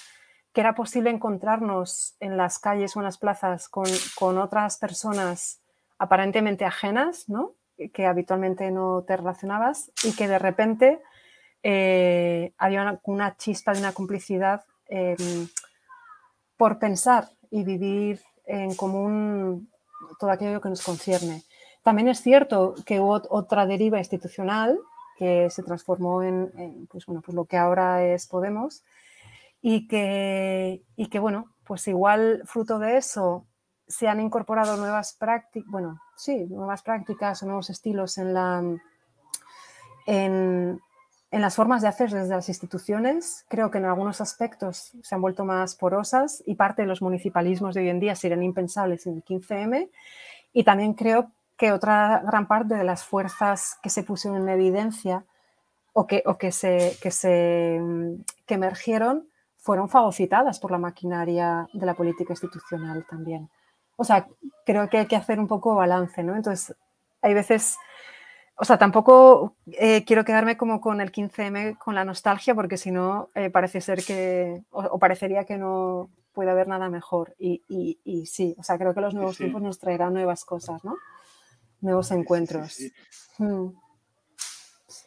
que 0.54 0.60
era 0.60 0.76
posible 0.76 1.10
encontrarnos 1.10 2.14
en 2.20 2.36
las 2.36 2.60
calles 2.60 2.96
o 2.96 3.00
en 3.00 3.04
las 3.04 3.18
plazas 3.18 3.68
con, 3.68 4.38
otras 4.38 4.78
personas 4.78 5.60
aparentemente 5.98 6.64
ajenas, 6.64 7.28
¿no? 7.28 7.54
que 7.92 8.06
habitualmente 8.06 8.70
no 8.70 9.02
te 9.02 9.16
relacionabas 9.16 9.90
y 10.04 10.14
que 10.14 10.28
de 10.28 10.38
repente 10.38 11.02
eh, 11.64 12.52
había 12.56 13.00
una, 13.02 13.36
chispa 13.36 13.72
de 13.72 13.80
una 13.80 13.92
complicidad 13.92 14.64
em, 14.86 15.48
por 16.56 16.78
pensar 16.78 17.28
y 17.50 17.64
vivir 17.64 18.20
en 18.46 18.76
común 18.76 19.68
todo 20.20 20.30
aquello 20.30 20.60
que 20.60 20.68
nos 20.68 20.82
concierne. 20.82 21.42
También 21.82 22.06
es 22.06 22.20
cierto 22.20 22.76
que 22.86 23.00
hubo 23.00 23.20
otra 23.28 23.66
deriva 23.66 23.98
institucional 23.98 24.78
que 25.18 25.50
se 25.50 25.64
transformó 25.64 26.22
en, 26.22 26.86
pues 26.88 27.06
bueno, 27.06 27.22
pues 27.22 27.34
lo 27.34 27.44
que 27.44 27.56
ahora 27.56 28.04
es 28.04 28.28
Podemos 28.28 28.84
y 29.66 29.88
que, 29.88 30.82
y 30.94 31.06
que, 31.06 31.18
bueno, 31.18 31.54
pues 31.64 31.88
igual 31.88 32.42
fruto 32.44 32.78
de 32.78 32.98
eso 32.98 33.46
se 33.88 34.08
han 34.08 34.20
incorporado 34.20 34.76
nuevas 34.76 35.14
prácticas, 35.14 35.70
bueno, 35.70 36.02
sí, 36.16 36.44
nuevas 36.50 36.82
prácticas 36.82 37.42
o 37.42 37.46
nuevos 37.46 37.70
estilos 37.70 38.18
en 38.18 38.34
la, 38.34 38.62
en, 40.04 40.82
en 41.30 41.40
las 41.40 41.56
formas 41.56 41.80
de 41.80 41.88
hacer 41.88 42.10
desde 42.10 42.34
las 42.34 42.50
instituciones, 42.50 43.46
creo 43.48 43.70
que 43.70 43.78
en 43.78 43.86
algunos 43.86 44.20
aspectos 44.20 44.92
se 45.02 45.14
han 45.14 45.22
vuelto 45.22 45.46
más 45.46 45.76
porosas 45.76 46.42
y 46.44 46.56
parte 46.56 46.82
de 46.82 46.88
los 46.88 47.00
municipalismos 47.00 47.74
de 47.74 47.80
hoy 47.80 47.88
en 47.88 48.00
día 48.00 48.14
serían 48.16 48.42
impensables 48.42 49.06
en 49.06 49.14
el 49.14 49.24
15M. 49.24 49.88
Y 50.52 50.64
también 50.64 50.92
creo 50.92 51.30
que 51.56 51.72
otra 51.72 52.22
gran 52.22 52.48
parte 52.48 52.74
de 52.74 52.84
las 52.84 53.02
fuerzas 53.02 53.78
que 53.82 53.88
se 53.88 54.02
pusieron 54.02 54.42
en 54.42 54.48
evidencia 54.50 55.24
o 55.94 56.06
que, 56.06 56.22
o 56.26 56.36
que, 56.36 56.52
se, 56.52 56.98
que, 57.00 57.10
se, 57.10 57.80
que 58.44 58.54
emergieron 58.54 59.26
fueron 59.64 59.88
fagocitadas 59.88 60.60
por 60.60 60.70
la 60.70 60.76
maquinaria 60.76 61.66
de 61.72 61.86
la 61.86 61.94
política 61.94 62.34
institucional 62.34 63.06
también. 63.08 63.48
O 63.96 64.04
sea, 64.04 64.28
creo 64.66 64.90
que 64.90 64.98
hay 64.98 65.06
que 65.06 65.16
hacer 65.16 65.40
un 65.40 65.48
poco 65.48 65.74
balance, 65.74 66.22
¿no? 66.22 66.36
Entonces, 66.36 66.76
hay 67.22 67.32
veces 67.32 67.78
o 68.56 68.64
sea, 68.64 68.76
tampoco 68.78 69.56
eh, 69.66 70.04
quiero 70.04 70.24
quedarme 70.24 70.58
como 70.58 70.82
con 70.82 71.00
el 71.00 71.10
15M, 71.10 71.78
con 71.78 71.94
la 71.94 72.04
nostalgia, 72.04 72.54
porque 72.54 72.76
si 72.76 72.90
no, 72.92 73.30
eh, 73.34 73.48
parece 73.48 73.80
ser 73.80 74.04
que, 74.04 74.62
o, 74.70 74.98
parecería 74.98 75.44
que 75.44 75.56
no 75.56 76.10
puede 76.34 76.50
haber 76.50 76.68
nada 76.68 76.90
mejor. 76.90 77.34
Y, 77.38 77.62
y, 78.04 78.26
sí, 78.26 78.54
o 78.58 78.62
sea, 78.62 78.76
creo 78.76 78.92
que 78.92 79.00
los 79.00 79.14
nuevos 79.14 79.38
tiempos 79.38 79.62
nos 79.62 79.78
traerán 79.78 80.12
nuevas 80.12 80.44
cosas, 80.44 80.84
¿no? 80.84 80.96
Nuevos 81.80 82.10
encuentros. 82.10 82.78
Mm. 83.38 83.68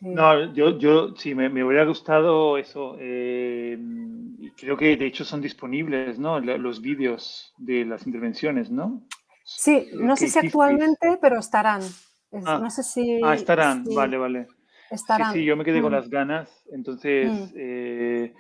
No, 0.02 0.54
yo, 0.54 0.78
yo 0.78 1.16
sí, 1.16 1.34
me, 1.34 1.50
me 1.50 1.64
hubiera 1.64 1.86
gustado 1.86 2.58
eso. 2.58 2.96
Eh, 3.00 3.78
creo 4.56 4.78
que 4.78 4.96
de 4.96 5.06
hecho 5.06 5.26
son 5.26 5.42
disponibles, 5.42 6.20
¿no? 6.20 6.40
Los 6.40 6.82
vídeos 6.82 7.54
de 7.58 7.86
las 7.86 8.06
intervenciones, 8.06 8.70
¿no? 8.70 9.04
Sí, 9.44 9.88
no 9.94 10.16
sé 10.16 10.28
si 10.28 10.40
actualmente, 10.40 11.18
pero 11.22 11.40
estarán. 11.40 11.82
Ah, 12.46 12.60
no 12.62 12.70
sé 12.70 12.84
si. 12.84 13.22
Ah, 13.24 13.34
estarán, 13.34 13.86
vale, 13.96 14.18
vale. 14.18 14.48
Estarán. 14.92 15.34
Sí, 15.34 15.40
sí, 15.40 15.46
yo 15.46 15.56
me 15.56 15.64
quedé 15.64 15.82
con 15.82 15.92
mm. 15.92 15.96
las 15.96 16.10
ganas. 16.10 16.66
Entonces, 16.72 17.30
mm. 17.32 17.54
eh, 17.56 18.34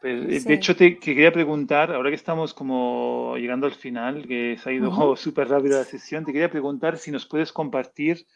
pues, 0.00 0.44
de 0.44 0.54
hecho, 0.54 0.76
te 0.76 0.98
quería 0.98 1.32
preguntar, 1.32 1.92
ahora 1.92 2.10
que 2.10 2.16
estamos 2.16 2.52
como 2.52 3.36
llegando 3.36 3.66
al 3.66 3.74
final, 3.74 4.26
que 4.26 4.56
se 4.62 4.70
ha 4.70 4.72
ido 4.72 4.90
súper 5.16 5.48
rápido 5.48 5.78
la 5.78 5.84
sesión, 5.84 6.24
te 6.24 6.32
quería 6.32 6.50
preguntar 6.50 6.98
si 6.98 7.10
nos 7.10 7.26
puedes 7.26 7.52
compartir 7.52 8.26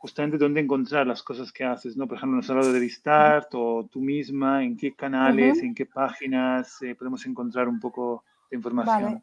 justamente 0.00 0.36
dónde 0.38 0.62
encontrar 0.62 1.06
las 1.06 1.22
cosas 1.22 1.52
que 1.52 1.62
haces, 1.62 1.94
¿no? 1.94 2.08
Por 2.08 2.16
ejemplo, 2.16 2.38
nos 2.38 2.48
hablado 2.48 2.72
de 2.72 2.80
Restart 2.80 3.50
o 3.52 3.86
tú 3.92 4.00
misma, 4.00 4.64
en 4.64 4.74
qué 4.74 4.94
canales, 4.94 5.62
en 5.62 5.74
qué 5.74 5.84
páginas 5.84 6.80
eh, 6.80 6.94
podemos 6.94 7.26
encontrar 7.26 7.68
un 7.68 7.78
poco 7.78 8.24
de 8.50 8.56
información. 8.56 9.22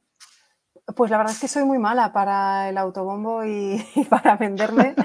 Pues 0.96 1.10
la 1.10 1.18
verdad 1.18 1.34
es 1.34 1.40
que 1.40 1.48
soy 1.48 1.66
muy 1.66 1.80
mala 1.80 2.14
para 2.14 2.70
el 2.70 2.78
autobombo 2.78 3.44
y, 3.44 3.84
para 4.10 4.38
venderme. 4.38 4.94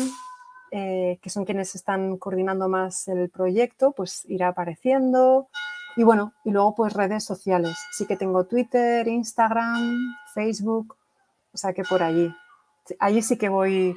eh, 0.71 1.19
que 1.23 1.31
son 1.31 1.45
quienes 1.45 1.75
están 1.75 2.17
coordinando 2.17 2.69
más 2.69 3.09
el 3.09 3.31
proyecto, 3.31 3.93
pues 3.93 4.25
irá 4.29 4.49
apareciendo. 4.49 5.49
Y 5.97 6.03
bueno, 6.03 6.33
y 6.45 6.51
luego 6.51 6.75
pues 6.75 6.93
redes 6.93 7.25
sociales. 7.25 7.79
Sí 7.93 8.07
que 8.07 8.17
tengo 8.17 8.45
Twitter, 8.45 9.07
Instagram, 9.07 9.97
Facebook, 10.35 10.97
o 11.53 11.57
sea 11.57 11.73
que 11.73 11.85
por 11.85 12.03
allí. 12.03 12.35
Allí 12.99 13.23
sí 13.23 13.39
que 13.39 13.49
voy 13.49 13.97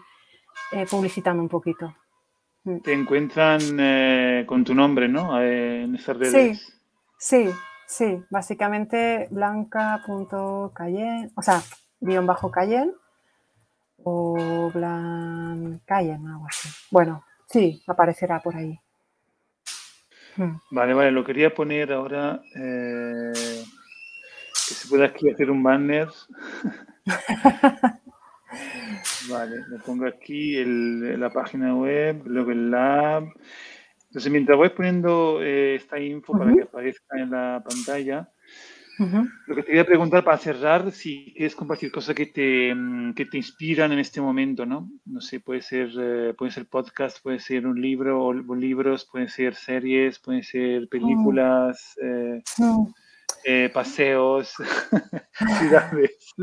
eh, 0.72 0.86
publicitando 0.90 1.42
un 1.42 1.50
poquito. 1.50 1.94
Mm. 2.64 2.80
Te 2.80 2.94
encuentran 2.94 4.46
con 4.46 4.64
tu 4.64 4.74
nombre, 4.74 5.10
¿no? 5.10 5.42
en 5.42 5.96
esas 5.96 6.18
redes. 6.18 6.60
Sí, 6.60 6.74
sí, 7.18 7.50
sí. 7.88 8.24
Básicamente 8.30 9.28
blanca.cayen, 9.32 11.32
o 11.36 11.42
sea, 11.42 11.62
guion 12.00 12.26
bajo 12.26 12.52
cayen 12.52 12.94
o 14.04 14.72
Blancayen, 14.74 16.28
algo 16.28 16.46
así. 16.48 16.70
Bueno, 16.92 17.26
sí, 17.48 17.84
aparecerá 17.88 18.40
por 18.42 18.56
ahí. 18.56 18.80
Hmm. 20.36 20.58
Vale, 20.72 20.94
vale, 20.94 21.12
lo 21.12 21.24
quería 21.24 21.54
poner 21.54 21.92
ahora 21.92 22.42
eh, 22.56 23.32
que 23.34 24.74
se 24.74 24.88
pueda 24.88 25.06
aquí 25.06 25.30
hacer 25.30 25.52
un 25.52 25.62
banner. 25.62 26.08
vale, 29.30 29.56
lo 29.68 29.78
pongo 29.80 30.08
aquí 30.08 30.58
el, 30.58 31.20
la 31.20 31.30
página 31.30 31.76
web, 31.76 32.22
luego 32.26 32.52
el 32.52 32.72
lab. 32.72 33.24
Entonces, 34.08 34.32
mientras 34.32 34.58
voy 34.58 34.70
poniendo 34.70 35.42
eh, 35.42 35.76
esta 35.76 36.00
info 36.00 36.38
para 36.38 36.54
que 36.54 36.64
aparezca 36.64 37.20
en 37.20 37.32
la 37.32 37.64
pantalla, 37.64 38.30
lo 39.00 39.56
que 39.56 39.62
te 39.62 39.68
quería 39.68 39.86
preguntar 39.86 40.24
para 40.26 40.38
cerrar, 40.38 40.92
si 40.92 41.34
quieres 41.36 41.56
compartir 41.56 41.92
cosas 41.92 42.16
que 42.16 42.26
te, 42.26 42.74
mm, 42.76 43.14
que 43.14 43.26
te 43.26 43.38
inspiran 43.38 43.94
en 43.94 44.00
este 44.00 44.20
momento, 44.20 44.66
¿no? 44.66 44.90
No 45.06 45.22
sé, 45.22 45.40
puede 45.40 45.62
ser, 45.62 45.90
eh, 45.98 46.34
puede 46.38 46.52
ser 46.52 46.68
podcast, 46.68 47.22
puede 47.24 47.40
ser 47.40 47.66
un 47.66 47.82
libro 47.82 48.26
o, 48.26 48.34
libros, 48.34 49.08
pueden 49.10 49.30
ser 49.30 49.56
series, 49.56 50.20
pueden 50.20 50.44
ser 50.44 50.90
películas, 50.90 51.98
eh, 52.04 52.44
eh, 53.46 53.70
paseos, 53.74 54.54
ciudades. 55.60 56.34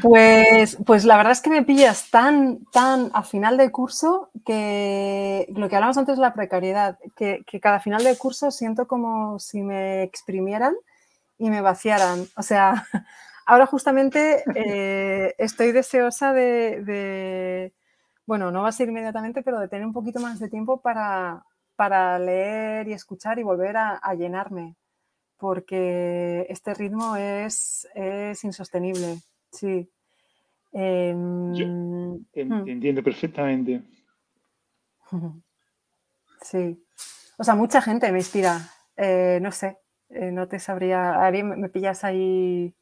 Pues, 0.00 0.76
pues 0.84 1.04
la 1.04 1.16
verdad 1.16 1.32
es 1.32 1.40
que 1.40 1.50
me 1.50 1.62
pillas 1.62 2.10
tan, 2.10 2.64
tan 2.72 3.10
a 3.14 3.22
final 3.22 3.56
de 3.56 3.70
curso 3.70 4.30
que 4.44 5.46
lo 5.54 5.68
que 5.68 5.76
hablamos 5.76 5.98
antes 5.98 6.16
de 6.16 6.22
la 6.22 6.34
precariedad, 6.34 6.98
que, 7.14 7.44
que 7.46 7.60
cada 7.60 7.78
final 7.78 8.02
de 8.02 8.16
curso 8.18 8.50
siento 8.50 8.88
como 8.88 9.38
si 9.38 9.62
me 9.62 10.02
exprimieran 10.02 10.74
y 11.38 11.50
me 11.50 11.60
vaciaran. 11.60 12.26
O 12.36 12.42
sea, 12.42 12.86
ahora 13.46 13.66
justamente 13.66 14.44
eh, 14.54 15.34
estoy 15.38 15.72
deseosa 15.72 16.32
de, 16.32 17.72
bueno, 18.26 18.50
no 18.50 18.62
va 18.62 18.68
a 18.68 18.72
ser 18.72 18.88
inmediatamente, 18.88 19.42
pero 19.42 19.60
de 19.60 19.68
tener 19.68 19.86
un 19.86 19.92
poquito 19.92 20.20
más 20.20 20.38
de 20.38 20.48
tiempo 20.48 20.80
para, 20.80 21.44
para 21.76 22.18
leer 22.18 22.88
y 22.88 22.92
escuchar 22.92 23.38
y 23.38 23.42
volver 23.42 23.76
a, 23.76 24.14
llenarme, 24.14 24.76
porque 25.36 26.46
este 26.48 26.74
ritmo 26.74 27.16
es, 27.16 27.88
es 27.94 28.44
insostenible, 28.44 29.18
sí. 29.50 29.90
Em, 30.74 31.52
hmm. 31.52 32.24
entiendo 32.34 33.02
perfectamente. 33.02 33.82
Sí. 36.44 36.84
O 37.38 37.44
sea, 37.44 37.54
mucha 37.54 37.80
gente 37.80 38.10
me 38.10 38.18
inspira. 38.18 38.58
Eh, 38.96 39.38
no 39.40 39.52
sé, 39.52 39.78
eh, 40.14 40.32
no 40.32 40.48
te 40.48 40.58
sabría, 40.58 41.24
Ari, 41.24 41.42
me 41.42 41.68
pillas 41.68 42.04
ahí. 42.04 42.74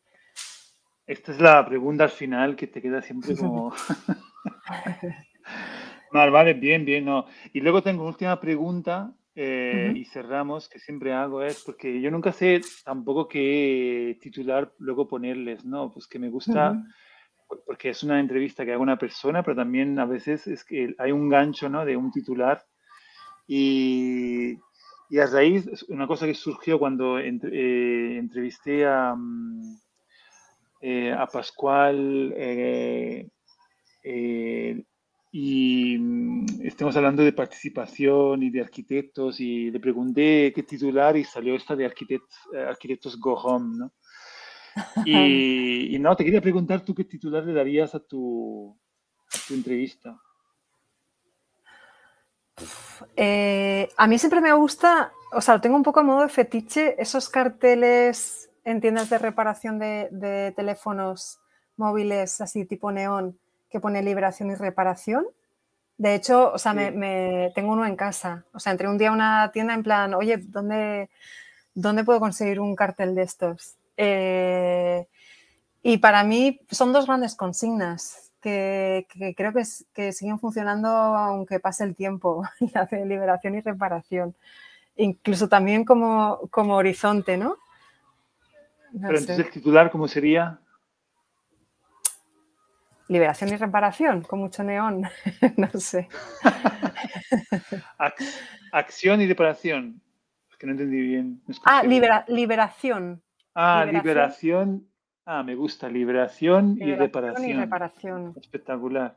Esta 1.06 1.32
es 1.32 1.40
la 1.40 1.64
pregunta 1.66 2.04
al 2.04 2.10
final 2.10 2.56
que 2.56 2.66
te 2.66 2.80
queda 2.80 3.02
siempre 3.02 3.36
como... 3.36 3.74
vale, 6.12 6.30
vale, 6.30 6.54
bien, 6.54 6.84
bien. 6.84 7.04
No. 7.04 7.26
Y 7.52 7.60
luego 7.60 7.82
tengo 7.82 8.02
una 8.02 8.10
última 8.10 8.40
pregunta 8.40 9.12
eh, 9.34 9.92
y 9.94 10.04
cerramos, 10.04 10.68
que 10.68 10.78
siempre 10.78 11.12
hago, 11.12 11.42
es 11.42 11.62
porque 11.64 12.00
yo 12.00 12.10
nunca 12.10 12.32
sé 12.32 12.60
tampoco 12.84 13.28
qué 13.28 14.18
titular 14.20 14.72
luego 14.78 15.08
ponerles, 15.08 15.64
¿no? 15.64 15.92
Pues 15.92 16.06
que 16.06 16.18
me 16.18 16.28
gusta, 16.28 16.82
porque 17.64 17.90
es 17.90 18.02
una 18.02 18.20
entrevista 18.20 18.64
que 18.64 18.72
hago 18.72 18.82
a 18.82 18.84
una 18.84 18.98
persona, 18.98 19.42
pero 19.42 19.56
también 19.56 19.98
a 19.98 20.04
veces 20.04 20.46
es 20.46 20.64
que 20.64 20.94
hay 20.98 21.12
un 21.12 21.28
gancho, 21.28 21.68
¿no? 21.68 21.84
De 21.84 21.96
un 21.96 22.10
titular. 22.10 22.64
Y, 23.46 24.58
y 25.10 25.18
a 25.18 25.26
raíz, 25.26 25.84
una 25.88 26.06
cosa 26.06 26.24
que 26.24 26.34
surgió 26.34 26.78
cuando 26.78 27.18
eh, 27.18 28.16
entrevisté 28.16 28.86
a, 28.86 29.12
mm, 29.16 29.80
eh, 30.82 31.12
a 31.12 31.26
Pascual 31.26 32.32
eh, 32.36 33.28
y 35.32 35.98
mm, 35.98 36.46
estamos 36.62 36.96
hablando 36.96 37.24
de 37.24 37.32
participación 37.32 38.44
y 38.44 38.50
de 38.50 38.60
arquitectos 38.60 39.40
y 39.40 39.72
le 39.72 39.80
pregunté 39.80 40.52
qué 40.54 40.62
titular 40.62 41.16
y 41.16 41.24
salió 41.24 41.56
esta 41.56 41.74
de 41.74 41.86
arquitectos, 41.86 42.38
arquitectos 42.68 43.18
Go 43.18 43.34
Home, 43.34 43.78
¿no? 43.78 43.92
Y, 45.04 45.96
y, 45.96 45.98
no, 45.98 46.14
te 46.14 46.24
quería 46.24 46.40
preguntar 46.40 46.84
tú 46.84 46.94
qué 46.94 47.02
titular 47.02 47.44
le 47.44 47.52
darías 47.52 47.96
a 47.96 47.98
tu, 47.98 48.78
a 49.34 49.48
tu 49.48 49.54
entrevista. 49.54 50.16
Eh, 53.16 53.88
a 53.96 54.06
mí 54.06 54.18
siempre 54.18 54.40
me 54.40 54.52
gusta, 54.52 55.12
o 55.32 55.40
sea, 55.40 55.54
lo 55.54 55.60
tengo 55.60 55.76
un 55.76 55.82
poco 55.82 56.00
a 56.00 56.02
modo 56.02 56.22
de 56.22 56.28
fetiche, 56.28 57.00
esos 57.00 57.28
carteles 57.28 58.50
en 58.64 58.80
tiendas 58.80 59.10
de 59.10 59.18
reparación 59.18 59.78
de, 59.78 60.52
teléfonos 60.54 61.40
móviles 61.76 62.40
así 62.40 62.64
tipo 62.66 62.92
neón 62.92 63.38
que 63.70 63.80
pone 63.80 64.02
liberación 64.02 64.50
y 64.50 64.54
reparación. 64.54 65.26
De 65.96 66.14
hecho, 66.14 66.52
o 66.52 66.58
sea, 66.58 66.72
me, 66.72 67.52
tengo 67.54 67.72
uno 67.72 67.86
en 67.86 67.94
casa. 67.94 68.44
O 68.52 68.58
sea, 68.58 68.72
entré 68.72 68.88
un 68.88 68.98
día 68.98 69.10
a 69.10 69.12
una 69.12 69.50
tienda 69.52 69.74
en 69.74 69.82
plan, 69.82 70.14
oye, 70.14 70.38
¿dónde, 70.38 71.10
dónde 71.74 72.04
puedo 72.04 72.20
conseguir 72.20 72.58
un 72.58 72.74
cartel 72.74 73.14
de 73.14 73.22
estos? 73.22 73.76
Eh, 73.96 75.06
y 75.82 75.98
para 75.98 76.24
mí 76.24 76.60
son 76.70 76.92
dos 76.92 77.06
grandes 77.06 77.34
consignas 77.36 78.29
que, 78.40 79.06
creo 79.36 79.52
que, 79.52 79.62
que, 79.92 80.12
siguen 80.12 80.38
funcionando 80.38 80.88
aunque 80.88 81.60
pase 81.60 81.84
el 81.84 81.94
tiempo, 81.94 82.42
la 82.74 82.86
de 82.86 83.06
liberación 83.06 83.54
y 83.54 83.60
reparación. 83.60 84.34
Incluso 84.96 85.48
también 85.48 85.84
como, 85.84 86.48
como 86.50 86.74
horizonte, 86.74 87.36
¿no? 87.36 87.56
Pero 88.92 89.18
entonces 89.18 89.46
el 89.46 89.50
titular, 89.50 89.90
¿cómo 89.90 90.08
sería? 90.08 90.58
Liberación 93.08 93.50
y 93.50 93.56
reparación, 93.56 94.22
con 94.22 94.40
mucho 94.40 94.62
neón, 94.62 95.02
no 95.56 95.70
sé. 95.80 96.08
acción 98.72 99.20
y 99.20 99.26
reparación. 99.26 100.00
Es 100.50 100.56
que 100.56 100.66
no 100.66 100.72
entendí 100.72 101.00
bien. 101.00 101.42
ah, 101.64 101.82
liberación. 101.82 103.22
Ah, 103.54 103.84
liberación. 103.84 104.89
Ah, 105.32 105.44
me 105.44 105.54
gusta. 105.54 105.88
Liberación, 105.88 106.76
y 106.76 106.92
reparación. 106.92 107.48
y 107.48 107.52
reparación. 107.52 108.34
Espectacular. 108.36 109.16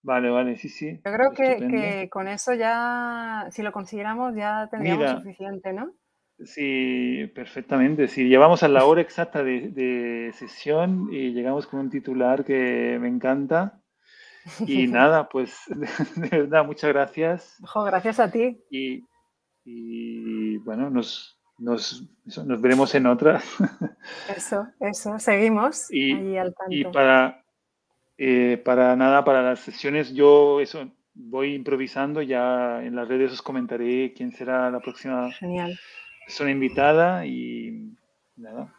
Vale, 0.00 0.30
vale, 0.30 0.56
sí, 0.56 0.70
sí. 0.70 1.02
Yo 1.04 1.12
creo 1.12 1.32
que, 1.32 2.08
con 2.08 2.28
eso 2.28 2.54
ya, 2.54 3.46
si 3.50 3.62
lo 3.62 3.70
consiguiéramos, 3.70 4.34
ya 4.34 4.68
tendríamos 4.70 5.10
suficiente, 5.20 5.74
¿no? 5.74 5.92
Sí, 6.38 7.30
perfectamente. 7.34 8.08
Si 8.08 8.26
llevamos 8.26 8.62
a 8.62 8.68
la 8.68 8.86
hora 8.86 9.00
exacta 9.02 9.44
de, 9.44 10.30
sesión 10.32 11.08
y 11.12 11.34
llegamos 11.34 11.66
con 11.66 11.80
un 11.80 11.90
titular 11.90 12.46
que 12.46 12.96
me 12.98 13.08
encanta. 13.08 13.82
Y 14.66 14.86
nada, 14.88 15.28
pues 15.28 15.58
de, 16.16 16.28
verdad, 16.30 16.64
muchas 16.64 16.90
gracias. 16.90 17.62
gracias 17.84 18.18
a 18.18 18.30
ti. 18.30 18.64
Y, 18.70 20.56
bueno, 20.64 20.88
nos, 20.88 21.38
nos, 21.58 22.04
nos, 22.24 22.60
veremos 22.60 22.94
en 22.94 23.06
otra. 23.06 23.42
Eso, 24.36 24.66
eso, 24.80 25.18
seguimos 25.18 25.90
y, 25.90 26.36
al 26.36 26.54
tanto. 26.54 26.74
Y 26.74 26.84
para, 26.84 27.44
eh, 28.18 28.60
para 28.64 28.96
nada, 28.96 29.24
para 29.24 29.42
las 29.42 29.60
sesiones, 29.60 30.12
yo 30.12 30.60
eso 30.60 30.90
voy 31.14 31.54
improvisando, 31.54 32.22
ya 32.22 32.82
en 32.82 32.96
las 32.96 33.08
redes 33.08 33.32
os 33.32 33.42
comentaré 33.42 34.12
quién 34.14 34.32
será 34.32 34.70
la 34.70 34.80
próxima. 34.80 35.30
Genial 35.32 35.78
persona 36.24 36.50
invitada 36.50 37.26
y 37.26 37.92
nada, 38.36 38.72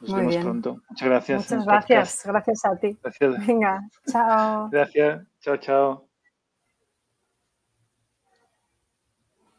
nos 0.00 0.14
vemos 0.14 0.36
pronto. 0.36 0.80
Muchas 0.88 1.08
gracias. 1.08 1.50
Muchas 1.50 1.66
gracias, 1.66 2.22
gracias 2.24 2.64
a 2.64 2.76
ti. 2.76 2.98
Gracias. 3.02 3.46
Venga, 3.46 3.80
chao. 4.10 4.68
Gracias, 4.70 5.26
chao, 5.40 5.56
chao. 5.56 6.11